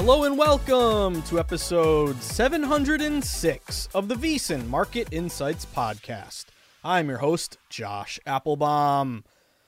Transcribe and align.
Hello 0.00 0.22
and 0.22 0.38
welcome 0.38 1.22
to 1.22 1.40
episode 1.40 2.22
706 2.22 3.88
of 3.92 4.06
the 4.06 4.14
VSiN 4.14 4.68
Market 4.68 5.08
Insights 5.10 5.66
Podcast. 5.66 6.44
I'm 6.84 7.08
your 7.08 7.18
host, 7.18 7.58
Josh 7.68 8.20
Appelbaum. 8.24 9.24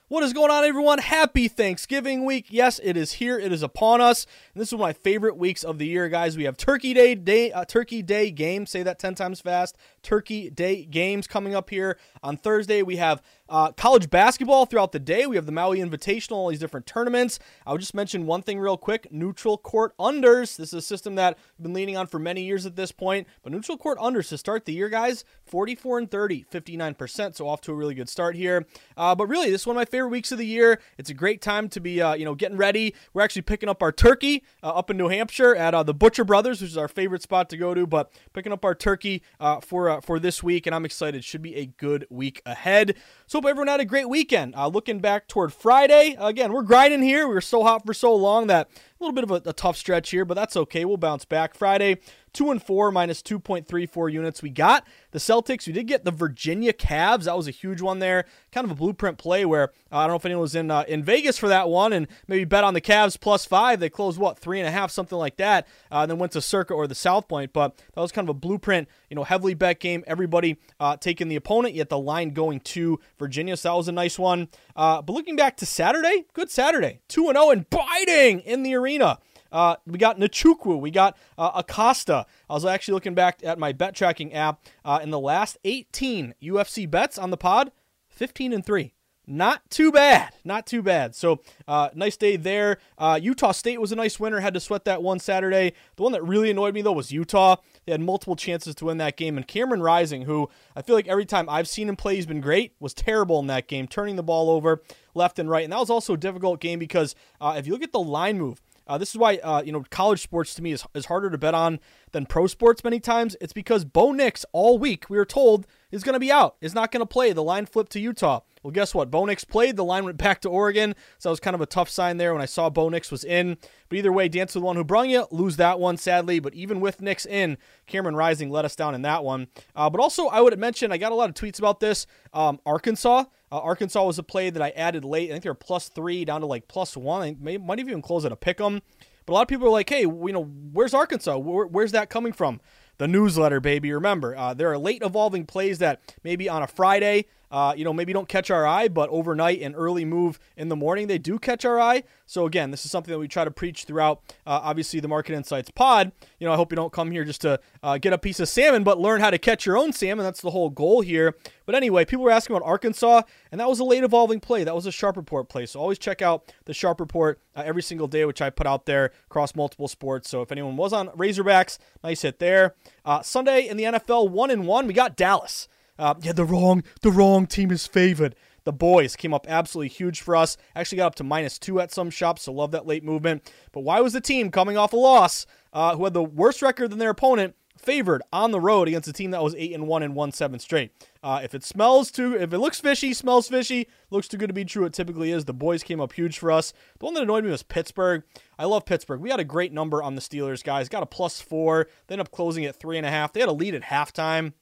What 0.07 0.23
is 0.23 0.33
going 0.33 0.53
on, 0.53 0.65
everyone? 0.65 0.99
Happy 0.99 1.49
Thanksgiving 1.49 2.25
week. 2.25 2.47
Yes, 2.49 2.81
it 2.85 2.97
is 2.97 3.15
here. 3.15 3.41
It 3.41 3.51
is 3.51 3.65
upon 3.65 4.01
us. 4.01 4.25
And 4.61 4.67
this 4.67 4.75
is 4.75 4.75
one 4.75 4.91
of 4.91 4.95
my 4.95 5.03
favorite 5.03 5.39
weeks 5.39 5.65
of 5.65 5.79
the 5.79 5.87
year, 5.87 6.07
guys. 6.11 6.37
We 6.37 6.45
have 6.45 6.59
Turkey 6.59 6.93
Day, 6.93 7.15
day 7.15 7.51
uh, 7.51 7.65
Turkey 7.65 8.03
Day 8.03 8.31
games. 8.31 8.69
Say 8.69 8.83
that 8.83 8.99
10 8.99 9.15
times 9.15 9.41
fast. 9.41 9.75
Turkey 10.03 10.51
Day 10.51 10.85
games 10.85 11.27
coming 11.27 11.55
up 11.55 11.71
here 11.71 11.97
on 12.23 12.37
Thursday. 12.37 12.83
We 12.83 12.97
have 12.97 13.23
uh, 13.49 13.73
college 13.73 14.11
basketball 14.11 14.67
throughout 14.67 14.93
the 14.93 14.99
day. 14.99 15.27
We 15.27 15.37
have 15.37 15.47
the 15.47 15.53
Maui 15.53 15.79
Invitational, 15.79 16.33
all 16.33 16.49
these 16.51 16.61
different 16.61 16.87
tournaments. 16.87 17.39
I 17.67 17.73
would 17.73 17.81
just 17.81 17.95
mention 17.95 18.27
one 18.27 18.43
thing 18.43 18.61
real 18.61 18.77
quick 18.77 19.11
neutral 19.11 19.57
court 19.57 19.97
unders. 19.99 20.57
This 20.57 20.69
is 20.69 20.75
a 20.75 20.83
system 20.83 21.15
that 21.15 21.39
I've 21.59 21.63
been 21.63 21.73
leaning 21.73 21.97
on 21.97 22.07
for 22.07 22.19
many 22.19 22.43
years 22.43 22.67
at 22.67 22.77
this 22.77 22.93
point. 22.93 23.27
But 23.43 23.53
neutral 23.53 23.79
court 23.79 23.99
unders 23.99 24.29
to 24.29 24.39
start 24.39 24.67
the 24.67 24.75
year, 24.75 24.89
guys 24.89 25.25
44 25.47 25.99
and 25.99 26.11
30, 26.11 26.45
59%. 26.53 27.35
So 27.35 27.49
off 27.49 27.61
to 27.63 27.73
a 27.73 27.75
really 27.75 27.95
good 27.95 28.09
start 28.09 28.37
here. 28.37 28.67
Uh, 28.97 29.15
but 29.15 29.27
really, 29.27 29.51
this 29.51 29.63
is 29.63 29.67
one 29.67 29.75
of 29.77 29.81
my 29.81 29.85
favorite 29.85 30.11
weeks 30.11 30.31
of 30.31 30.39
the 30.39 30.47
year. 30.47 30.81
It's 30.97 31.11
a 31.11 31.15
great 31.15 31.41
time 31.41 31.69
to 31.71 31.81
be, 31.81 32.01
uh, 32.01 32.15
you 32.15 32.25
know, 32.25 32.35
getting 32.35 32.57
ready. 32.57 32.95
We're 33.15 33.23
actually 33.23 33.43
picking 33.43 33.69
up 33.69 33.83
our 33.83 33.91
turkey 33.91 34.45
up 34.63 34.91
in 34.91 34.97
New 34.97 35.09
Hampshire 35.09 35.55
at 35.55 35.75
uh, 35.75 35.83
the 35.83 35.95
Butcher 35.95 36.25
Brothers, 36.25 36.61
which 36.61 36.71
is 36.71 36.77
our 36.77 36.89
favorite 36.89 37.23
spot 37.23 37.49
to 37.51 37.57
go 37.57 37.75
to. 37.75 37.87
But 37.87 38.13
picking 38.33 38.53
up 38.53 38.65
our 38.65 38.75
turkey 38.75 39.23
uh, 39.39 39.61
for 39.61 40.01
for 40.03 40.19
this 40.19 40.43
week, 40.43 40.67
and 40.67 40.75
I'm 40.75 40.85
excited. 40.85 41.25
Should 41.25 41.43
be 41.43 41.57
a 41.57 41.67
good 41.67 42.07
week 42.11 42.43
ahead. 42.45 42.97
So 43.27 43.39
hope 43.39 43.47
everyone 43.47 43.69
had 43.69 43.81
a 43.81 43.85
great 43.85 44.09
weekend. 44.09 44.55
Uh, 44.55 44.69
looking 44.69 45.01
back 45.01 45.29
toward 45.29 45.53
Friday, 45.53 46.17
again, 46.19 46.53
we're 46.53 46.63
grinding 46.63 47.03
here. 47.03 47.27
We 47.27 47.35
were 47.35 47.41
so 47.41 47.63
hot 47.63 47.87
for 47.87 47.95
so 47.95 48.15
long 48.15 48.49
that 48.49 48.69
a 48.69 49.05
little 49.05 49.15
bit 49.15 49.25
of 49.25 49.31
a, 49.31 49.51
a 49.51 49.53
tough 49.53 49.77
stretch 49.77 50.11
here, 50.11 50.25
but 50.25 50.35
that's 50.35 50.57
okay. 50.57 50.85
We'll 50.85 50.99
bounce 50.99 51.25
back. 51.25 51.55
Friday, 51.55 51.99
two 52.33 52.51
and 52.51 52.63
four 52.63 52.91
minus 52.91 53.23
2.34 53.23 54.13
units. 54.13 54.43
We 54.43 54.51
got 54.51 54.87
the 55.11 55.19
Celtics. 55.19 55.67
We 55.67 55.73
did 55.73 55.87
get 55.87 56.05
the 56.05 56.11
Virginia 56.11 56.73
Cavs. 56.73 57.25
That 57.25 57.37
was 57.37 57.49
a 57.49 57.53
huge 57.53 57.81
one 57.81 57.99
there. 57.99 58.25
Kind 58.53 58.65
of 58.65 58.71
a 58.71 58.75
blueprint 58.75 59.19
play 59.19 59.45
where 59.45 59.71
uh, 59.93 59.99
I 59.99 60.03
don't 60.03 60.11
know 60.11 60.17
if 60.17 60.25
anyone 60.25 60.43
was 60.43 60.55
in 60.55 60.71
uh, 60.71 60.85
in 60.89 61.03
Vegas 61.03 61.39
for 61.39 61.49
that 61.49 61.69
one 61.69 61.93
and 61.93 62.07
maybe 62.29 62.45
bet 62.45 62.65
on 62.65 62.75
the 62.75 62.81
Cavs 62.81 63.19
plus 63.19 63.45
five. 63.45 63.81
They 63.81 63.91
closed 63.91 64.19
what 64.19 64.39
three 64.39 64.61
and 64.61 64.69
a 64.69 64.71
half, 64.71 64.91
something 64.91 65.19
like 65.19 65.37
that. 65.37 65.67
Uh, 65.91 66.01
and 66.01 66.11
then 66.11 66.19
went 66.19 66.33
to 66.33 66.41
Circa 66.41 66.75
or 66.75 66.87
the 66.87 66.95
South 66.95 67.29
Point. 67.29 67.53
But 67.53 67.77
that 67.95 68.01
was 68.01 68.13
kind 68.13 68.29
of 68.29 68.37
a 68.37 68.39
blueprint, 68.39 68.89
you 69.09 69.17
know, 69.17 69.25
heavily 69.25 69.55
bet 69.55 69.81
game. 69.81 70.05
Everybody 70.07 70.59
uh, 70.79 70.97
taking 70.97 71.29
the 71.29 71.37
opponent, 71.37 71.75
yet 71.75 71.89
the 71.89 71.99
line 71.99 72.31
going 72.31 72.61
to 72.61 73.01
Virginia. 73.19 73.57
So 73.57 73.71
that 73.71 73.77
was 73.77 73.89
a 73.89 73.93
nice 73.93 74.19
one. 74.19 74.49
Uh, 74.77 75.03
but 75.03 75.13
looking 75.13 75.37
back 75.37 75.57
to 75.59 75.67
Saturday, 75.67 76.25
good 76.33 76.51
Saturday, 76.51 77.01
two 77.09 77.29
and 77.29 77.37
zero 77.37 77.47
oh 77.47 77.51
and 77.51 77.69
biting 77.71 78.41
in 78.41 78.63
the 78.63 78.75
arena. 78.75 79.19
Uh, 79.53 79.77
we 79.87 79.99
got 79.99 80.19
Nzechukwu. 80.19 80.81
We 80.81 80.91
got 80.91 81.17
uh, 81.39 81.53
Acosta. 81.55 82.27
I 82.49 82.55
was 82.55 82.65
actually 82.65 82.95
looking 82.95 83.15
back 83.15 83.41
at 83.43 83.59
my 83.59 83.73
bet 83.73 83.95
tracking 83.95 84.33
app. 84.33 84.63
Uh, 84.85 85.01
in 85.03 85.11
the 85.11 85.21
last 85.21 85.59
18 85.65 86.35
UFC 86.43 86.91
bets 86.91 87.19
on 87.19 87.31
the 87.31 87.37
pod, 87.37 87.73
15 88.09 88.53
and 88.53 88.65
3. 88.65 88.95
Not 89.27 89.71
too 89.71 89.93
bad. 89.93 90.35
Not 90.45 90.67
too 90.67 90.83
bad. 90.83 91.15
So, 91.15 91.41
uh, 91.69 91.91
nice 91.95 92.17
day 92.17 92.37
there. 92.37 92.79
Uh, 92.99 93.17
Utah 93.23 93.53
State 93.53 93.81
was 93.81 93.93
a 93.93 93.97
nice 93.97 94.19
winner. 94.19 94.41
Had 94.41 94.55
to 94.55 94.61
sweat 94.61 94.85
that 94.87 95.05
one 95.05 95.21
Saturday. 95.21 95.73
The 95.95 96.03
one 96.03 96.11
that 96.13 96.25
really 96.25 96.51
annoyed 96.51 96.75
me, 96.75 96.83
though, 96.83 96.91
was 96.93 97.13
Utah. 97.13 97.57
They 97.87 97.93
had 97.93 98.01
multiple 98.01 98.35
chances 98.35 98.75
to 98.77 98.87
win 98.87 98.99
that 98.99 99.17
game. 99.17 99.37
And 99.37 99.47
Cameron 99.47 99.83
Rising, 99.83 100.23
who 100.23 100.49
I 100.75 100.83
feel 100.83 100.97
like 100.97 101.07
every 101.07 101.27
time 101.27 101.49
I've 101.49 101.69
seen 101.69 101.89
him 101.89 101.95
play, 101.95 102.17
he's 102.17 102.27
been 102.27 102.41
great, 102.41 102.75
was 102.81 102.93
terrible 102.93 103.39
in 103.39 103.47
that 103.47 103.69
game, 103.69 103.87
turning 103.87 104.17
the 104.17 104.25
ball 104.25 104.51
over 104.51 104.83
left 105.15 105.39
and 105.39 105.49
right. 105.49 105.63
And 105.63 105.73
that 105.73 105.79
was 105.79 105.91
also 105.91 106.15
a 106.15 106.19
difficult 106.19 106.61
game 106.61 106.81
because 106.81 107.15
uh, 107.41 107.55
if 107.57 107.69
you 107.69 107.73
look 107.73 107.85
at 107.85 107.93
the 107.93 108.01
line 108.01 108.37
move, 108.37 108.61
uh, 108.91 108.99
this 108.99 109.11
is 109.11 109.17
why 109.17 109.37
uh, 109.37 109.63
you 109.65 109.71
know 109.71 109.85
college 109.91 110.21
sports 110.21 110.53
to 110.55 110.63
me 110.63 110.73
is, 110.73 110.85
is 110.95 111.07
harder 111.07 111.31
to 111.31 111.39
bet 111.39 111.55
on 111.55 111.79
than 112.11 112.27
pro 112.27 112.49
sports 112.49 112.83
many 112.83 112.99
times. 112.99 113.37
It's 113.41 113.53
because 113.53 113.85
Bo 113.85 114.11
Nix 114.11 114.45
all 114.53 114.79
week 114.79 115.09
we 115.09 115.17
were 115.17 115.25
told 115.25 115.69
is 115.93 116.03
going 116.03 116.15
to 116.15 116.21
be 116.21 116.33
out, 116.33 116.57
is 116.61 116.75
not 116.75 116.91
going 116.91 117.01
to 117.01 117.07
play. 117.07 117.33
The 117.33 117.43
line 117.43 117.67
flipped 117.67 117.93
to 117.93 118.01
Utah. 118.01 118.41
Well, 118.63 118.71
guess 118.71 118.95
what? 118.95 119.11
Bo 119.11 119.25
Nix 119.25 119.45
played. 119.45 119.77
The 119.77 119.85
line 119.85 120.05
went 120.05 120.19
back 120.19 120.41
to 120.43 120.49
Oregon. 120.49 120.95
So 121.19 121.29
that 121.29 121.33
was 121.33 121.41
kind 121.41 121.55
of 121.55 121.61
a 121.61 121.67
tough 121.67 121.89
sign 121.89 122.19
there 122.19 122.33
when 122.33 122.43
I 122.43 122.47
saw 122.47 122.69
Bo 122.69 122.89
Nix 122.89 123.11
was 123.11 123.25
in. 123.25 123.57
But 123.89 123.99
either 123.99 124.13
way, 124.13 124.29
dance 124.29 124.55
with 124.55 124.63
the 124.63 124.67
one 124.67 124.77
who 124.77 124.85
brung 124.85 125.09
you. 125.09 125.27
Lose 125.31 125.57
that 125.57 125.81
one, 125.81 125.97
sadly. 125.97 126.41
But 126.41 126.55
even 126.55 126.81
with 126.81 127.01
Nix 127.01 127.25
in, 127.25 127.57
Cameron 127.87 128.17
Rising 128.17 128.51
let 128.51 128.65
us 128.65 128.77
down 128.77 128.95
in 128.95 129.03
that 129.03 129.25
one. 129.25 129.49
Uh, 129.75 129.89
but 129.89 130.01
also, 130.01 130.27
I 130.27 130.41
would 130.41 130.53
have 130.53 130.61
mentioned, 130.61 130.93
I 130.93 130.99
got 130.99 131.13
a 131.13 131.15
lot 131.15 131.31
of 131.31 131.35
tweets 131.35 131.59
about 131.59 131.81
this. 131.81 132.07
Um, 132.33 132.61
Arkansas. 132.67 133.25
Uh, 133.53 133.59
Arkansas 133.59 134.05
was 134.05 134.19
a 134.19 134.23
play 134.23 134.51
that 134.51 134.63
I 134.63 134.71
added 134.71 135.05
late. 135.05 135.31
I 135.31 135.33
think 135.33 135.45
they 135.45 135.51
were 135.51 135.55
plus 135.55 135.89
three 135.89 136.25
down 136.25 136.41
to 136.43 136.47
like 136.47 136.69
plus 136.69 136.97
one. 136.97 137.23
I 137.23 137.37
may, 137.41 137.59
might 137.59 137.81
even 137.81 138.03
close 138.03 138.25
at 138.25 138.33
a 138.33 138.37
pick 138.37 138.61
'em. 138.61 138.81
But 139.27 139.33
a 139.33 139.35
lot 139.35 139.43
of 139.43 139.49
people 139.49 139.67
are 139.67 139.71
like, 139.71 139.89
hey, 139.89 140.03
you 140.03 140.33
know, 140.33 140.45
where's 140.45 140.95
Arkansas? 140.95 141.37
Where, 141.37 141.67
where's 141.67 141.93
that 141.93 142.11
coming 142.11 142.33
from? 142.33 142.61
the 143.01 143.09
newsletter, 143.09 143.61
baby. 143.61 143.91
Remember, 143.95 144.37
uh, 144.37 144.53
there 144.53 144.71
are 144.71 144.77
late 144.77 145.03
evolving 145.03 145.47
plays 145.47 145.79
that 145.79 146.03
maybe 146.23 146.51
on 146.51 146.63
a 146.63 146.67
Friday 146.67 147.25
uh, 147.51 147.75
you 147.77 147.85
know, 147.85 147.93
maybe 147.93 148.13
don't 148.13 148.29
catch 148.29 148.51
our 148.51 148.67
eye, 148.67 148.89
but 148.89 149.11
overnight 149.11 149.61
and 149.61 149.75
early 149.77 150.05
move 150.05 150.39
in 150.57 150.69
the 150.69 150.77
morning, 150.77 151.09
they 151.09 151.19
do 151.19 151.39
catch 151.39 151.65
our 151.65 151.81
eye. 151.81 152.05
So 152.27 152.47
again, 152.47 152.71
this 152.71 152.85
is 152.85 152.91
something 152.91 153.11
that 153.11 153.19
we 153.19 153.27
try 153.27 153.45
to 153.45 153.51
preach 153.51 153.85
throughout, 153.85 154.23
uh, 154.47 154.61
obviously, 154.63 155.01
the 155.01 155.09
Market 155.09 155.35
Insights 155.35 155.71
pod. 155.71 156.13
You 156.39 156.47
know, 156.47 156.53
I 156.53 156.57
hope 156.57 156.71
you 156.71 156.77
don't 156.77 156.93
come 156.93 157.11
here 157.11 157.25
just 157.25 157.41
to 157.41 157.59
uh, 157.83 157.99
get 157.99 158.13
a 158.13 158.19
piece 158.19 158.39
of 158.39 158.49
salmon, 158.49 158.85
but 158.85 158.99
learn 159.01 159.21
how 159.21 159.31
to 159.31 159.39
catch 159.39 159.67
your 159.67 159.77
own 159.77 159.93
salmon. 159.93 160.25
That's 160.25 160.41
the 160.41 160.51
whole 160.51 160.71
goal 160.71 161.01
here. 161.01 161.35
But 161.67 161.75
anyway, 161.75 162.05
people 162.05 162.25
were 162.25 162.31
asking 162.31 162.55
about 162.55 162.67
Arkansas, 162.67 163.23
and 163.51 163.61
that 163.61 163.69
was 163.69 163.81
a 163.81 163.85
late 163.85 164.05
evolving 164.05 164.41
play. 164.41 164.63
That 164.65 164.75
was 164.75 164.87
a 164.87 164.93
Sharp 164.93 165.17
Report 165.17 165.49
play. 165.49 165.67
So 165.67 165.81
always 165.81 165.99
check 165.99 166.23
out 166.23 166.53
the 166.67 166.75
Sharp 166.75 167.01
Report 167.01 167.41
uh, 167.57 167.63
every 167.65 167.83
single 167.83 168.07
day, 168.07 168.25
which 168.25 168.41
I 168.41 168.51
put 168.51 168.67
out 168.67 168.87
there 168.87 169.13
across 169.27 169.55
multiple 169.57 169.89
sports. 169.89 170.31
So 170.31 170.43
if 170.43 170.53
anyone 170.53 170.77
was 170.77 170.93
on 170.93 171.09
Razorbacks, 171.09 171.79
nice 172.05 172.23
hit 172.23 172.39
there. 172.39 172.75
Uh, 173.05 173.23
Sunday 173.23 173.67
in 173.67 173.77
the 173.77 173.85
NFL, 173.85 174.31
one 174.31 174.51
and 174.51 174.67
one, 174.67 174.87
we 174.87 174.93
got 174.93 175.17
Dallas. 175.17 175.69
Uh, 176.01 176.15
yeah, 176.23 176.33
the 176.33 176.45
wrong 176.47 176.83
the 177.03 177.11
wrong 177.11 177.47
team 177.47 177.71
is 177.71 177.87
favored. 177.87 178.35
The 178.65 178.73
boys 178.73 179.17
came 179.17 179.35
up 179.35 179.47
absolutely 179.49 179.89
huge 179.89 180.21
for 180.23 180.35
us. 180.35 180.57
Actually 180.75 180.97
got 180.97 181.07
up 181.09 181.15
to 181.17 181.25
minus 181.25 181.59
two 181.59 181.79
at 181.81 181.93
some 181.93 182.11
shops, 182.11 182.43
so 182.43 182.53
love 182.53 182.71
that 182.73 182.87
late 182.87 183.05
movement. 183.05 183.53
But 183.73 183.81
why 183.81 184.01
was 184.01 184.15
the 184.15 184.21
team 184.21 184.51
coming 184.51 184.77
off 184.77 184.93
a 184.93 184.97
loss, 184.97 185.47
uh, 185.73 185.97
who 185.97 186.05
had 186.05 186.15
the 186.15 186.23
worst 186.23 186.63
record 186.63 186.91
than 186.91 186.99
their 186.99 187.11
opponent, 187.11 187.55
favored 187.79 188.23
on 188.33 188.51
the 188.51 188.61
road 188.61 188.89
against 188.89 189.09
a 189.09 189.13
team 189.13 189.31
that 189.31 189.43
was 189.43 189.55
eight 189.57 189.73
and 189.73 189.87
one 189.87 190.03
and 190.03 190.15
won 190.15 190.33
seven 190.33 190.59
straight? 190.59 190.93
Uh, 191.23 191.41
if 191.43 191.55
it 191.55 191.65
smells 191.65 192.11
too, 192.11 192.35
if 192.35 192.53
it 192.53 192.59
looks 192.59 192.81
fishy, 192.81 193.13
smells 193.13 193.49
fishy, 193.49 193.87
looks 194.11 194.29
too 194.29 194.37
good 194.37 194.49
to 194.49 194.55
be 194.55 194.65
true, 194.65 194.85
it 194.85 194.93
typically 194.93 195.33
is. 195.33 195.45
The 195.45 195.55
boys 195.55 195.83
came 195.83 196.01
up 196.01 196.13
huge 196.13 196.39
for 196.39 196.51
us. 196.51 196.73
The 196.99 197.07
one 197.07 197.15
that 197.15 197.23
annoyed 197.23 197.45
me 197.45 197.51
was 197.51 197.63
Pittsburgh. 197.63 198.23
I 198.59 198.67
love 198.67 198.85
Pittsburgh. 198.85 199.21
We 199.21 199.31
had 199.31 199.41
a 199.41 199.45
great 199.45 199.73
number 199.73 200.03
on 200.03 200.15
the 200.15 200.23
Steelers, 200.23 200.65
guys. 200.65 200.89
Got 200.89 201.03
a 201.03 201.07
plus 201.07 201.41
four. 201.41 201.89
They 202.07 202.15
ended 202.15 202.27
up 202.27 202.33
closing 202.33 202.65
at 202.67 202.77
three 202.77 202.99
and 202.99 203.07
a 203.07 203.11
half. 203.11 203.33
They 203.33 203.41
had 203.41 203.49
a 203.49 203.53
lead 203.53 203.75
at 203.75 203.83
halftime. 203.83 204.53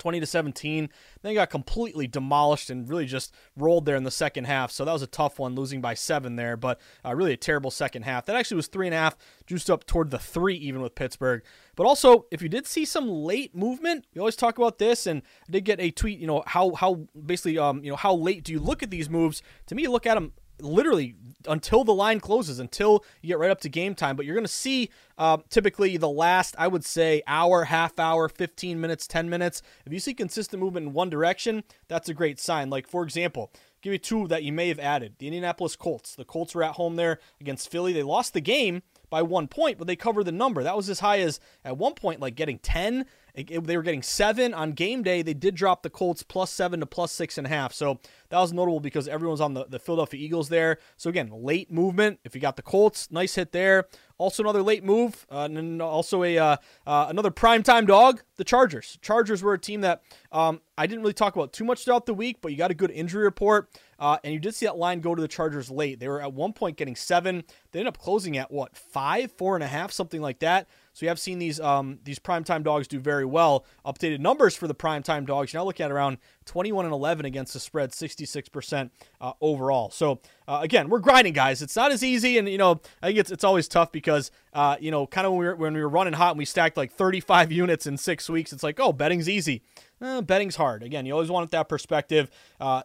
20 0.00 0.18
to 0.18 0.26
17. 0.26 0.88
Then 1.22 1.34
got 1.34 1.50
completely 1.50 2.08
demolished 2.08 2.70
and 2.70 2.88
really 2.88 3.06
just 3.06 3.32
rolled 3.56 3.86
there 3.86 3.96
in 3.96 4.04
the 4.04 4.10
second 4.10 4.44
half. 4.44 4.72
So 4.72 4.84
that 4.84 4.92
was 4.92 5.02
a 5.02 5.06
tough 5.06 5.38
one, 5.38 5.54
losing 5.54 5.80
by 5.80 5.94
seven 5.94 6.36
there, 6.36 6.56
but 6.56 6.80
uh, 7.04 7.14
really 7.14 7.32
a 7.32 7.36
terrible 7.36 7.70
second 7.70 8.02
half. 8.02 8.26
That 8.26 8.36
actually 8.36 8.56
was 8.56 8.66
three 8.66 8.88
and 8.88 8.94
a 8.94 8.98
half, 8.98 9.16
juiced 9.46 9.70
up 9.70 9.86
toward 9.86 10.10
the 10.10 10.18
three 10.18 10.56
even 10.56 10.80
with 10.80 10.94
Pittsburgh. 10.94 11.42
But 11.76 11.86
also, 11.86 12.26
if 12.30 12.42
you 12.42 12.48
did 12.48 12.66
see 12.66 12.84
some 12.84 13.08
late 13.08 13.54
movement, 13.54 14.06
we 14.14 14.18
always 14.18 14.36
talk 14.36 14.58
about 14.58 14.78
this, 14.78 15.06
and 15.06 15.22
I 15.48 15.52
did 15.52 15.64
get 15.64 15.80
a 15.80 15.90
tweet. 15.90 16.18
You 16.18 16.26
know 16.26 16.42
how 16.46 16.74
how 16.74 17.06
basically 17.24 17.58
um 17.58 17.82
you 17.84 17.90
know 17.90 17.96
how 17.96 18.14
late 18.14 18.44
do 18.44 18.52
you 18.52 18.58
look 18.58 18.82
at 18.82 18.90
these 18.90 19.08
moves? 19.08 19.42
To 19.66 19.74
me, 19.74 19.82
you 19.82 19.90
look 19.90 20.06
at 20.06 20.14
them 20.14 20.32
literally 20.62 21.16
until 21.46 21.84
the 21.84 21.94
line 21.94 22.20
closes, 22.20 22.58
until 22.58 23.04
you 23.22 23.28
get 23.28 23.38
right 23.38 23.50
up 23.50 23.60
to 23.62 23.68
game 23.68 23.94
time. 23.94 24.16
But 24.16 24.26
you're 24.26 24.34
going 24.34 24.44
to 24.44 24.52
see 24.52 24.90
uh, 25.18 25.38
typically 25.48 25.96
the 25.96 26.08
last, 26.08 26.54
I 26.58 26.68
would 26.68 26.84
say, 26.84 27.22
hour, 27.26 27.64
half 27.64 27.98
hour, 27.98 28.28
15 28.28 28.80
minutes, 28.80 29.06
10 29.06 29.30
minutes. 29.30 29.62
If 29.86 29.92
you 29.92 30.00
see 30.00 30.14
consistent 30.14 30.62
movement 30.62 30.88
in 30.88 30.92
one 30.92 31.10
direction, 31.10 31.64
that's 31.88 32.08
a 32.08 32.14
great 32.14 32.38
sign. 32.38 32.70
Like, 32.70 32.86
for 32.86 33.02
example, 33.02 33.50
give 33.82 33.92
you 33.92 33.98
two 33.98 34.28
that 34.28 34.42
you 34.42 34.52
may 34.52 34.68
have 34.68 34.78
added. 34.78 35.14
The 35.18 35.26
Indianapolis 35.26 35.76
Colts. 35.76 36.14
The 36.14 36.24
Colts 36.24 36.54
were 36.54 36.62
at 36.62 36.72
home 36.72 36.96
there 36.96 37.20
against 37.40 37.70
Philly. 37.70 37.92
They 37.92 38.02
lost 38.02 38.34
the 38.34 38.40
game 38.40 38.82
by 39.08 39.22
one 39.22 39.48
point, 39.48 39.78
but 39.78 39.86
they 39.86 39.96
covered 39.96 40.24
the 40.24 40.32
number. 40.32 40.62
That 40.62 40.76
was 40.76 40.88
as 40.88 41.00
high 41.00 41.20
as 41.20 41.40
at 41.64 41.76
one 41.76 41.94
point, 41.94 42.20
like 42.20 42.36
getting 42.36 42.58
10 42.58 43.06
they 43.34 43.76
were 43.76 43.82
getting 43.82 44.02
seven 44.02 44.54
on 44.54 44.72
game 44.72 45.02
day. 45.02 45.22
They 45.22 45.34
did 45.34 45.54
drop 45.54 45.82
the 45.82 45.90
Colts 45.90 46.22
plus 46.22 46.50
seven 46.50 46.80
to 46.80 46.86
plus 46.86 47.12
six 47.12 47.38
and 47.38 47.46
a 47.46 47.50
half. 47.50 47.72
So 47.72 48.00
that 48.30 48.38
was 48.38 48.52
notable 48.52 48.80
because 48.80 49.08
everyone's 49.08 49.40
on 49.40 49.54
the, 49.54 49.66
the 49.66 49.78
Philadelphia 49.78 50.20
Eagles 50.20 50.48
there. 50.48 50.78
So 50.96 51.10
again, 51.10 51.30
late 51.32 51.70
movement. 51.70 52.20
If 52.24 52.34
you 52.34 52.40
got 52.40 52.56
the 52.56 52.62
Colts, 52.62 53.10
nice 53.10 53.34
hit 53.34 53.52
there. 53.52 53.86
Also 54.18 54.42
another 54.42 54.62
late 54.62 54.84
move, 54.84 55.26
uh, 55.30 55.48
and 55.50 55.80
also 55.80 56.22
a 56.24 56.36
uh, 56.36 56.56
uh, 56.86 57.06
another 57.08 57.30
primetime 57.30 57.86
dog, 57.86 58.22
the 58.36 58.44
Chargers. 58.44 58.98
Chargers 59.00 59.42
were 59.42 59.54
a 59.54 59.58
team 59.58 59.80
that 59.80 60.02
um, 60.30 60.60
I 60.76 60.86
didn't 60.86 61.00
really 61.00 61.14
talk 61.14 61.36
about 61.36 61.54
too 61.54 61.64
much 61.64 61.86
throughout 61.86 62.04
the 62.04 62.12
week, 62.12 62.36
but 62.42 62.52
you 62.52 62.58
got 62.58 62.70
a 62.70 62.74
good 62.74 62.90
injury 62.90 63.24
report, 63.24 63.70
uh, 63.98 64.18
and 64.22 64.34
you 64.34 64.38
did 64.38 64.54
see 64.54 64.66
that 64.66 64.76
line 64.76 65.00
go 65.00 65.14
to 65.14 65.22
the 65.22 65.26
Chargers 65.26 65.70
late. 65.70 66.00
They 66.00 66.08
were 66.08 66.20
at 66.20 66.34
one 66.34 66.52
point 66.52 66.76
getting 66.76 66.96
seven. 66.96 67.44
They 67.72 67.80
ended 67.80 67.94
up 67.94 67.98
closing 67.98 68.36
at 68.36 68.50
what 68.50 68.76
five, 68.76 69.32
four 69.32 69.54
and 69.54 69.64
a 69.64 69.68
half, 69.68 69.90
something 69.90 70.20
like 70.20 70.40
that. 70.40 70.68
So 70.92 71.06
you 71.06 71.08
have 71.08 71.20
seen 71.20 71.38
these 71.38 71.60
um, 71.60 71.98
these 72.04 72.18
primetime 72.18 72.62
dogs 72.62 72.88
do 72.88 72.98
very 72.98 73.24
well. 73.24 73.64
Updated 73.86 74.18
numbers 74.18 74.56
for 74.56 74.66
the 74.66 74.74
primetime 74.74 75.24
dogs. 75.24 75.52
You're 75.52 75.60
now 75.60 75.66
looking 75.66 75.84
at 75.84 75.92
around 75.92 76.18
21 76.46 76.84
and 76.84 76.92
11 76.92 77.26
against 77.26 77.52
the 77.52 77.60
spread, 77.60 77.92
66% 77.92 78.90
uh, 79.20 79.32
overall. 79.40 79.90
So 79.90 80.20
uh, 80.48 80.60
again, 80.62 80.88
we're 80.88 80.98
grinding, 80.98 81.32
guys. 81.32 81.62
It's 81.62 81.76
not 81.76 81.92
as 81.92 82.02
easy, 82.02 82.38
and 82.38 82.48
you 82.48 82.58
know 82.58 82.80
I 83.02 83.08
think 83.08 83.18
it's 83.18 83.30
it's 83.30 83.44
always 83.44 83.68
tough 83.68 83.92
because 83.92 84.30
uh, 84.52 84.76
you 84.80 84.90
know 84.90 85.06
kind 85.06 85.26
of 85.26 85.32
when 85.32 85.40
we 85.40 85.46
were 85.46 85.56
when 85.56 85.74
we 85.74 85.80
were 85.80 85.88
running 85.88 86.14
hot 86.14 86.30
and 86.30 86.38
we 86.38 86.44
stacked 86.44 86.76
like 86.76 86.92
35 86.92 87.52
units 87.52 87.86
in 87.86 87.96
six 87.96 88.28
weeks, 88.28 88.52
it's 88.52 88.62
like 88.62 88.80
oh 88.80 88.92
betting's 88.92 89.28
easy. 89.28 89.62
Eh, 90.02 90.20
betting's 90.22 90.56
hard. 90.56 90.82
Again, 90.82 91.04
you 91.04 91.12
always 91.12 91.30
want 91.30 91.50
that 91.50 91.68
perspective. 91.68 92.30
Uh, 92.58 92.82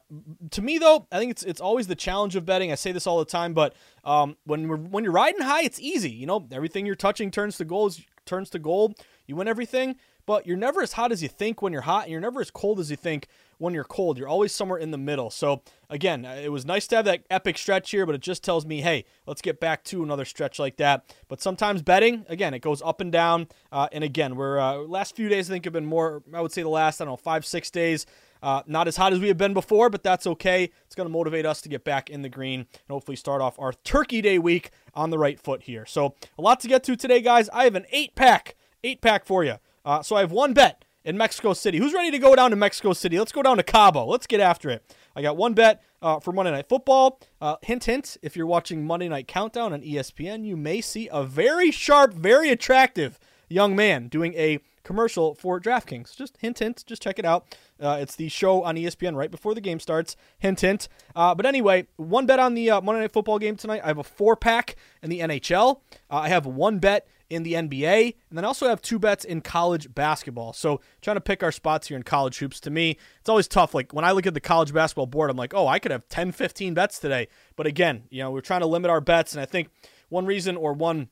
to 0.51 0.61
me, 0.61 0.77
though, 0.77 1.07
I 1.11 1.19
think 1.19 1.31
it's 1.31 1.43
it's 1.43 1.61
always 1.61 1.87
the 1.87 1.95
challenge 1.95 2.35
of 2.35 2.45
betting. 2.45 2.71
I 2.71 2.75
say 2.75 2.91
this 2.91 3.07
all 3.07 3.19
the 3.19 3.25
time, 3.25 3.53
but 3.53 3.73
um, 4.03 4.35
when 4.45 4.67
we're, 4.67 4.75
when 4.75 5.03
you're 5.03 5.13
riding 5.13 5.41
high, 5.41 5.63
it's 5.63 5.79
easy. 5.79 6.11
You 6.11 6.25
know, 6.25 6.45
everything 6.51 6.85
you're 6.85 6.95
touching 6.95 7.31
turns 7.31 7.57
to 7.57 7.65
gold. 7.65 7.97
Turns 8.25 8.49
to 8.49 8.59
gold. 8.59 8.99
You 9.27 9.35
win 9.35 9.47
everything, 9.47 9.95
but 10.25 10.45
you're 10.45 10.57
never 10.57 10.81
as 10.81 10.93
hot 10.93 11.11
as 11.11 11.21
you 11.23 11.29
think 11.29 11.61
when 11.61 11.71
you're 11.71 11.83
hot, 11.83 12.03
and 12.03 12.11
you're 12.11 12.21
never 12.21 12.41
as 12.41 12.51
cold 12.51 12.79
as 12.79 12.89
you 12.89 12.97
think 12.97 13.27
when 13.57 13.73
you're 13.73 13.83
cold. 13.83 14.17
You're 14.17 14.27
always 14.27 14.51
somewhere 14.51 14.79
in 14.79 14.91
the 14.91 14.97
middle. 14.97 15.29
So 15.29 15.61
again, 15.89 16.25
it 16.25 16.51
was 16.51 16.65
nice 16.65 16.87
to 16.87 16.97
have 16.97 17.05
that 17.05 17.23
epic 17.29 17.57
stretch 17.57 17.91
here, 17.91 18.05
but 18.05 18.15
it 18.15 18.21
just 18.21 18.43
tells 18.43 18.65
me, 18.65 18.81
hey, 18.81 19.05
let's 19.25 19.41
get 19.41 19.59
back 19.59 19.83
to 19.85 20.03
another 20.03 20.25
stretch 20.25 20.59
like 20.59 20.77
that. 20.77 21.15
But 21.27 21.41
sometimes 21.41 21.81
betting, 21.81 22.25
again, 22.29 22.53
it 22.53 22.59
goes 22.59 22.81
up 22.81 23.01
and 23.01 23.11
down. 23.11 23.47
Uh, 23.71 23.87
and 23.91 24.03
again, 24.03 24.35
we're 24.35 24.59
uh, 24.59 24.77
last 24.77 25.15
few 25.15 25.29
days 25.29 25.49
I 25.49 25.53
think 25.53 25.65
have 25.65 25.73
been 25.73 25.85
more. 25.85 26.23
I 26.33 26.41
would 26.41 26.51
say 26.51 26.61
the 26.61 26.69
last 26.69 27.01
I 27.01 27.05
don't 27.05 27.13
know 27.13 27.17
five 27.17 27.45
six 27.45 27.69
days. 27.69 28.05
Uh, 28.43 28.61
not 28.67 28.87
as 28.87 28.95
hot 28.95 29.11
as 29.11 29.19
we 29.19 29.27
have 29.27 29.39
been 29.39 29.55
before, 29.55 29.89
but 29.89 30.03
that's 30.03 30.27
okay. 30.27 30.69
It's 30.85 30.93
going 30.93 31.07
to 31.07 31.11
motivate 31.11 31.47
us 31.47 31.61
to 31.61 31.69
get 31.69 31.83
back 31.83 32.11
in 32.11 32.21
the 32.21 32.29
green 32.29 32.59
and 32.59 32.91
hopefully 32.91 33.15
start 33.15 33.41
off 33.41 33.57
our 33.57 33.73
Turkey 33.73 34.21
Day 34.21 34.37
week 34.37 34.69
on 34.93 35.09
the 35.09 35.17
right 35.17 35.39
foot 35.39 35.63
here. 35.63 35.83
So 35.87 36.13
a 36.37 36.43
lot 36.43 36.59
to 36.59 36.67
get 36.67 36.83
to 36.83 36.95
today, 36.95 37.21
guys. 37.21 37.49
I 37.49 37.63
have 37.63 37.73
an 37.73 37.87
eight 37.91 38.13
pack, 38.13 38.55
eight 38.83 39.01
pack 39.01 39.25
for 39.25 39.43
you. 39.43 39.55
Uh, 39.83 40.03
so 40.03 40.15
I 40.15 40.19
have 40.19 40.31
one 40.31 40.53
bet 40.53 40.84
in 41.05 41.17
Mexico 41.17 41.53
City. 41.53 41.77
Who's 41.77 41.93
ready 41.93 42.11
to 42.11 42.19
go 42.19 42.35
down 42.35 42.49
to 42.49 42.55
Mexico 42.55 42.91
City? 42.91 43.17
Let's 43.17 43.31
go 43.31 43.43
down 43.43 43.57
to 43.57 43.63
Cabo. 43.63 44.05
Let's 44.05 44.27
get 44.27 44.39
after 44.39 44.69
it. 44.69 44.83
I 45.15 45.21
got 45.21 45.37
one 45.37 45.53
bet 45.53 45.81
uh, 46.01 46.19
for 46.19 46.33
Monday 46.33 46.51
Night 46.51 46.67
Football. 46.67 47.19
Uh, 47.39 47.55
hint, 47.61 47.85
hint, 47.85 48.17
if 48.21 48.35
you're 48.35 48.47
watching 48.47 48.85
Monday 48.85 49.07
Night 49.07 49.27
Countdown 49.27 49.71
on 49.71 49.81
ESPN, 49.81 50.45
you 50.45 50.57
may 50.57 50.81
see 50.81 51.07
a 51.11 51.23
very 51.23 51.71
sharp, 51.71 52.13
very 52.13 52.49
attractive 52.49 53.19
young 53.47 53.75
man 53.75 54.07
doing 54.07 54.33
a 54.33 54.59
commercial 54.83 55.35
for 55.35 55.59
DraftKings. 55.59 56.15
Just 56.15 56.37
hint, 56.37 56.59
hint, 56.59 56.83
just 56.85 57.01
check 57.01 57.19
it 57.19 57.25
out. 57.25 57.45
Uh, 57.79 57.97
it's 57.99 58.15
the 58.15 58.29
show 58.29 58.63
on 58.63 58.75
ESPN 58.75 59.15
right 59.15 59.29
before 59.29 59.53
the 59.53 59.61
game 59.61 59.79
starts. 59.79 60.15
Hint, 60.39 60.61
hint. 60.61 60.87
Uh, 61.15 61.35
but 61.35 61.45
anyway, 61.45 61.87
one 61.97 62.25
bet 62.25 62.39
on 62.39 62.53
the 62.53 62.71
uh, 62.71 62.81
Monday 62.81 63.01
Night 63.01 63.11
Football 63.11 63.39
game 63.39 63.55
tonight. 63.55 63.81
I 63.83 63.87
have 63.87 63.97
a 63.97 64.03
four 64.03 64.35
pack 64.35 64.75
in 65.03 65.09
the 65.09 65.19
NHL. 65.19 65.81
Uh, 66.09 66.15
I 66.17 66.29
have 66.29 66.45
one 66.45 66.79
bet 66.79 67.07
in 67.29 67.43
the 67.43 67.53
NBA, 67.53 68.15
and 68.29 68.37
then 68.37 68.45
also 68.45 68.67
have 68.67 68.81
two 68.81 68.99
bets 68.99 69.25
in 69.25 69.41
college 69.41 69.93
basketball. 69.93 70.53
So 70.53 70.81
trying 71.01 71.17
to 71.17 71.21
pick 71.21 71.43
our 71.43 71.51
spots 71.51 71.87
here 71.87 71.97
in 71.97 72.03
college 72.03 72.37
hoops. 72.37 72.59
To 72.61 72.69
me, 72.69 72.97
it's 73.19 73.29
always 73.29 73.47
tough. 73.47 73.73
Like 73.73 73.93
when 73.93 74.05
I 74.05 74.11
look 74.11 74.27
at 74.27 74.33
the 74.33 74.39
college 74.39 74.73
basketball 74.73 75.07
board, 75.07 75.29
I'm 75.29 75.37
like, 75.37 75.53
oh, 75.53 75.67
I 75.67 75.79
could 75.79 75.91
have 75.91 76.07
10, 76.09 76.31
15 76.31 76.73
bets 76.73 76.99
today. 76.99 77.27
But 77.55 77.67
again, 77.67 78.03
you 78.09 78.21
know, 78.21 78.31
we're 78.31 78.41
trying 78.41 78.61
to 78.61 78.67
limit 78.67 78.91
our 78.91 79.01
bets, 79.01 79.33
and 79.33 79.41
I 79.41 79.45
think 79.45 79.69
one 80.09 80.25
reason 80.25 80.55
or 80.55 80.73
one 80.73 81.09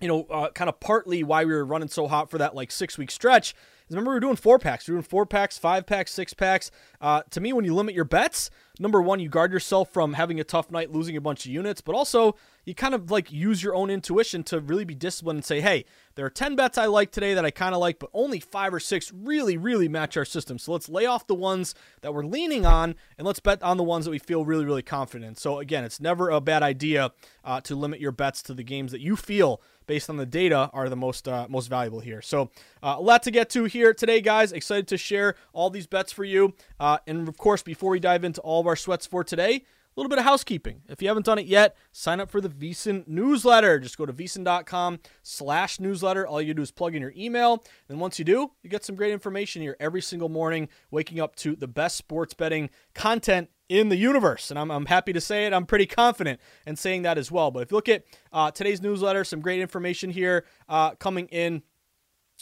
you 0.00 0.08
know, 0.08 0.24
uh, 0.24 0.50
kind 0.50 0.68
of 0.68 0.80
partly 0.80 1.22
why 1.22 1.44
we 1.44 1.52
were 1.52 1.64
running 1.64 1.88
so 1.88 2.08
hot 2.08 2.28
for 2.28 2.38
that 2.38 2.56
like 2.56 2.72
six 2.72 2.98
week 2.98 3.10
stretch 3.10 3.54
is 3.88 3.94
remember 3.94 4.10
we 4.10 4.16
were 4.16 4.20
doing 4.20 4.36
four 4.36 4.58
packs. 4.58 4.88
We 4.88 4.94
were 4.94 4.98
doing 4.98 5.08
four 5.08 5.26
packs, 5.26 5.58
five 5.58 5.86
packs, 5.86 6.12
six 6.12 6.34
packs. 6.34 6.70
Uh, 7.00 7.22
to 7.30 7.40
me, 7.40 7.52
when 7.52 7.64
you 7.64 7.74
limit 7.74 7.94
your 7.94 8.04
bets, 8.04 8.50
number 8.80 9.00
one, 9.00 9.20
you 9.20 9.28
guard 9.28 9.52
yourself 9.52 9.92
from 9.92 10.14
having 10.14 10.40
a 10.40 10.44
tough 10.44 10.70
night, 10.70 10.90
losing 10.90 11.16
a 11.16 11.20
bunch 11.20 11.46
of 11.46 11.52
units, 11.52 11.80
but 11.80 11.94
also 11.94 12.34
you 12.64 12.74
kind 12.74 12.94
of 12.94 13.10
like 13.10 13.32
use 13.32 13.62
your 13.62 13.74
own 13.74 13.90
intuition 13.90 14.42
to 14.44 14.60
really 14.60 14.84
be 14.84 14.94
disciplined 14.94 15.38
and 15.38 15.44
say, 15.44 15.60
hey, 15.60 15.84
there 16.14 16.24
are 16.26 16.30
10 16.30 16.56
bets 16.56 16.78
I 16.78 16.86
like 16.86 17.10
today 17.10 17.34
that 17.34 17.44
I 17.44 17.50
kind 17.50 17.74
of 17.74 17.80
like, 17.80 17.98
but 17.98 18.10
only 18.12 18.38
five 18.38 18.72
or 18.72 18.80
six 18.80 19.12
really, 19.12 19.56
really 19.56 19.88
match 19.88 20.16
our 20.16 20.24
system. 20.24 20.58
So 20.58 20.72
let's 20.72 20.88
lay 20.88 21.06
off 21.06 21.26
the 21.26 21.34
ones 21.34 21.74
that 22.02 22.14
we're 22.14 22.24
leaning 22.24 22.64
on 22.64 22.94
and 23.18 23.26
let's 23.26 23.40
bet 23.40 23.62
on 23.62 23.76
the 23.76 23.82
ones 23.82 24.04
that 24.04 24.10
we 24.10 24.18
feel 24.18 24.44
really, 24.44 24.64
really 24.64 24.82
confident 24.82 25.28
in. 25.28 25.34
So 25.36 25.58
again, 25.58 25.84
it's 25.84 26.00
never 26.00 26.30
a 26.30 26.40
bad 26.40 26.62
idea 26.62 27.12
uh, 27.44 27.60
to 27.62 27.74
limit 27.74 28.00
your 28.00 28.12
bets 28.12 28.42
to 28.44 28.54
the 28.54 28.62
games 28.62 28.92
that 28.92 29.00
you 29.00 29.16
feel 29.16 29.60
based 29.86 30.08
on 30.08 30.16
the 30.16 30.26
data 30.26 30.70
are 30.72 30.88
the 30.88 30.96
most 30.96 31.26
uh, 31.26 31.46
most 31.48 31.66
valuable 31.66 32.00
here. 32.00 32.22
So 32.22 32.50
uh, 32.82 32.94
a 32.98 33.02
lot 33.02 33.22
to 33.24 33.30
get 33.30 33.50
to 33.50 33.64
here 33.64 33.92
today, 33.92 34.20
guys. 34.20 34.52
Excited 34.52 34.86
to 34.88 34.96
share 34.96 35.34
all 35.52 35.70
these 35.70 35.86
bets 35.86 36.12
for 36.12 36.24
you. 36.24 36.54
Uh, 36.78 36.98
and 37.06 37.28
of 37.28 37.36
course, 37.36 37.62
before 37.62 37.90
we 37.90 38.00
dive 38.00 38.24
into 38.24 38.40
all 38.42 38.60
of 38.60 38.66
our 38.66 38.76
sweats 38.76 39.06
for 39.06 39.24
today, 39.24 39.64
a 39.94 40.00
little 40.00 40.08
bit 40.08 40.18
of 40.18 40.24
housekeeping. 40.24 40.82
If 40.88 41.02
you 41.02 41.08
haven't 41.08 41.26
done 41.26 41.38
it 41.38 41.46
yet, 41.46 41.76
sign 41.92 42.18
up 42.18 42.30
for 42.30 42.40
the 42.40 42.48
VSiN 42.48 43.06
newsletter. 43.06 43.78
Just 43.78 43.98
go 43.98 44.06
to 44.06 44.12
VSiN.com 44.12 45.00
slash 45.22 45.78
newsletter. 45.78 46.26
All 46.26 46.40
you 46.40 46.54
do 46.54 46.62
is 46.62 46.70
plug 46.70 46.94
in 46.94 47.02
your 47.02 47.12
email. 47.16 47.62
And 47.88 48.00
once 48.00 48.18
you 48.18 48.24
do, 48.24 48.52
you 48.62 48.70
get 48.70 48.84
some 48.84 48.96
great 48.96 49.12
information 49.12 49.60
here 49.60 49.76
every 49.78 50.00
single 50.00 50.30
morning, 50.30 50.68
waking 50.90 51.20
up 51.20 51.36
to 51.36 51.54
the 51.54 51.68
best 51.68 51.96
sports 51.96 52.32
betting 52.32 52.70
content 52.94 53.50
in 53.68 53.90
the 53.90 53.96
universe. 53.96 54.50
And 54.50 54.58
I'm, 54.58 54.70
I'm 54.70 54.86
happy 54.86 55.12
to 55.12 55.20
say 55.20 55.46
it. 55.46 55.52
I'm 55.52 55.66
pretty 55.66 55.86
confident 55.86 56.40
in 56.66 56.76
saying 56.76 57.02
that 57.02 57.18
as 57.18 57.30
well. 57.30 57.50
But 57.50 57.64
if 57.64 57.70
you 57.70 57.76
look 57.76 57.88
at 57.88 58.04
uh, 58.32 58.50
today's 58.50 58.80
newsletter, 58.80 59.24
some 59.24 59.40
great 59.40 59.60
information 59.60 60.10
here 60.10 60.44
uh, 60.68 60.94
coming 60.94 61.26
in 61.28 61.62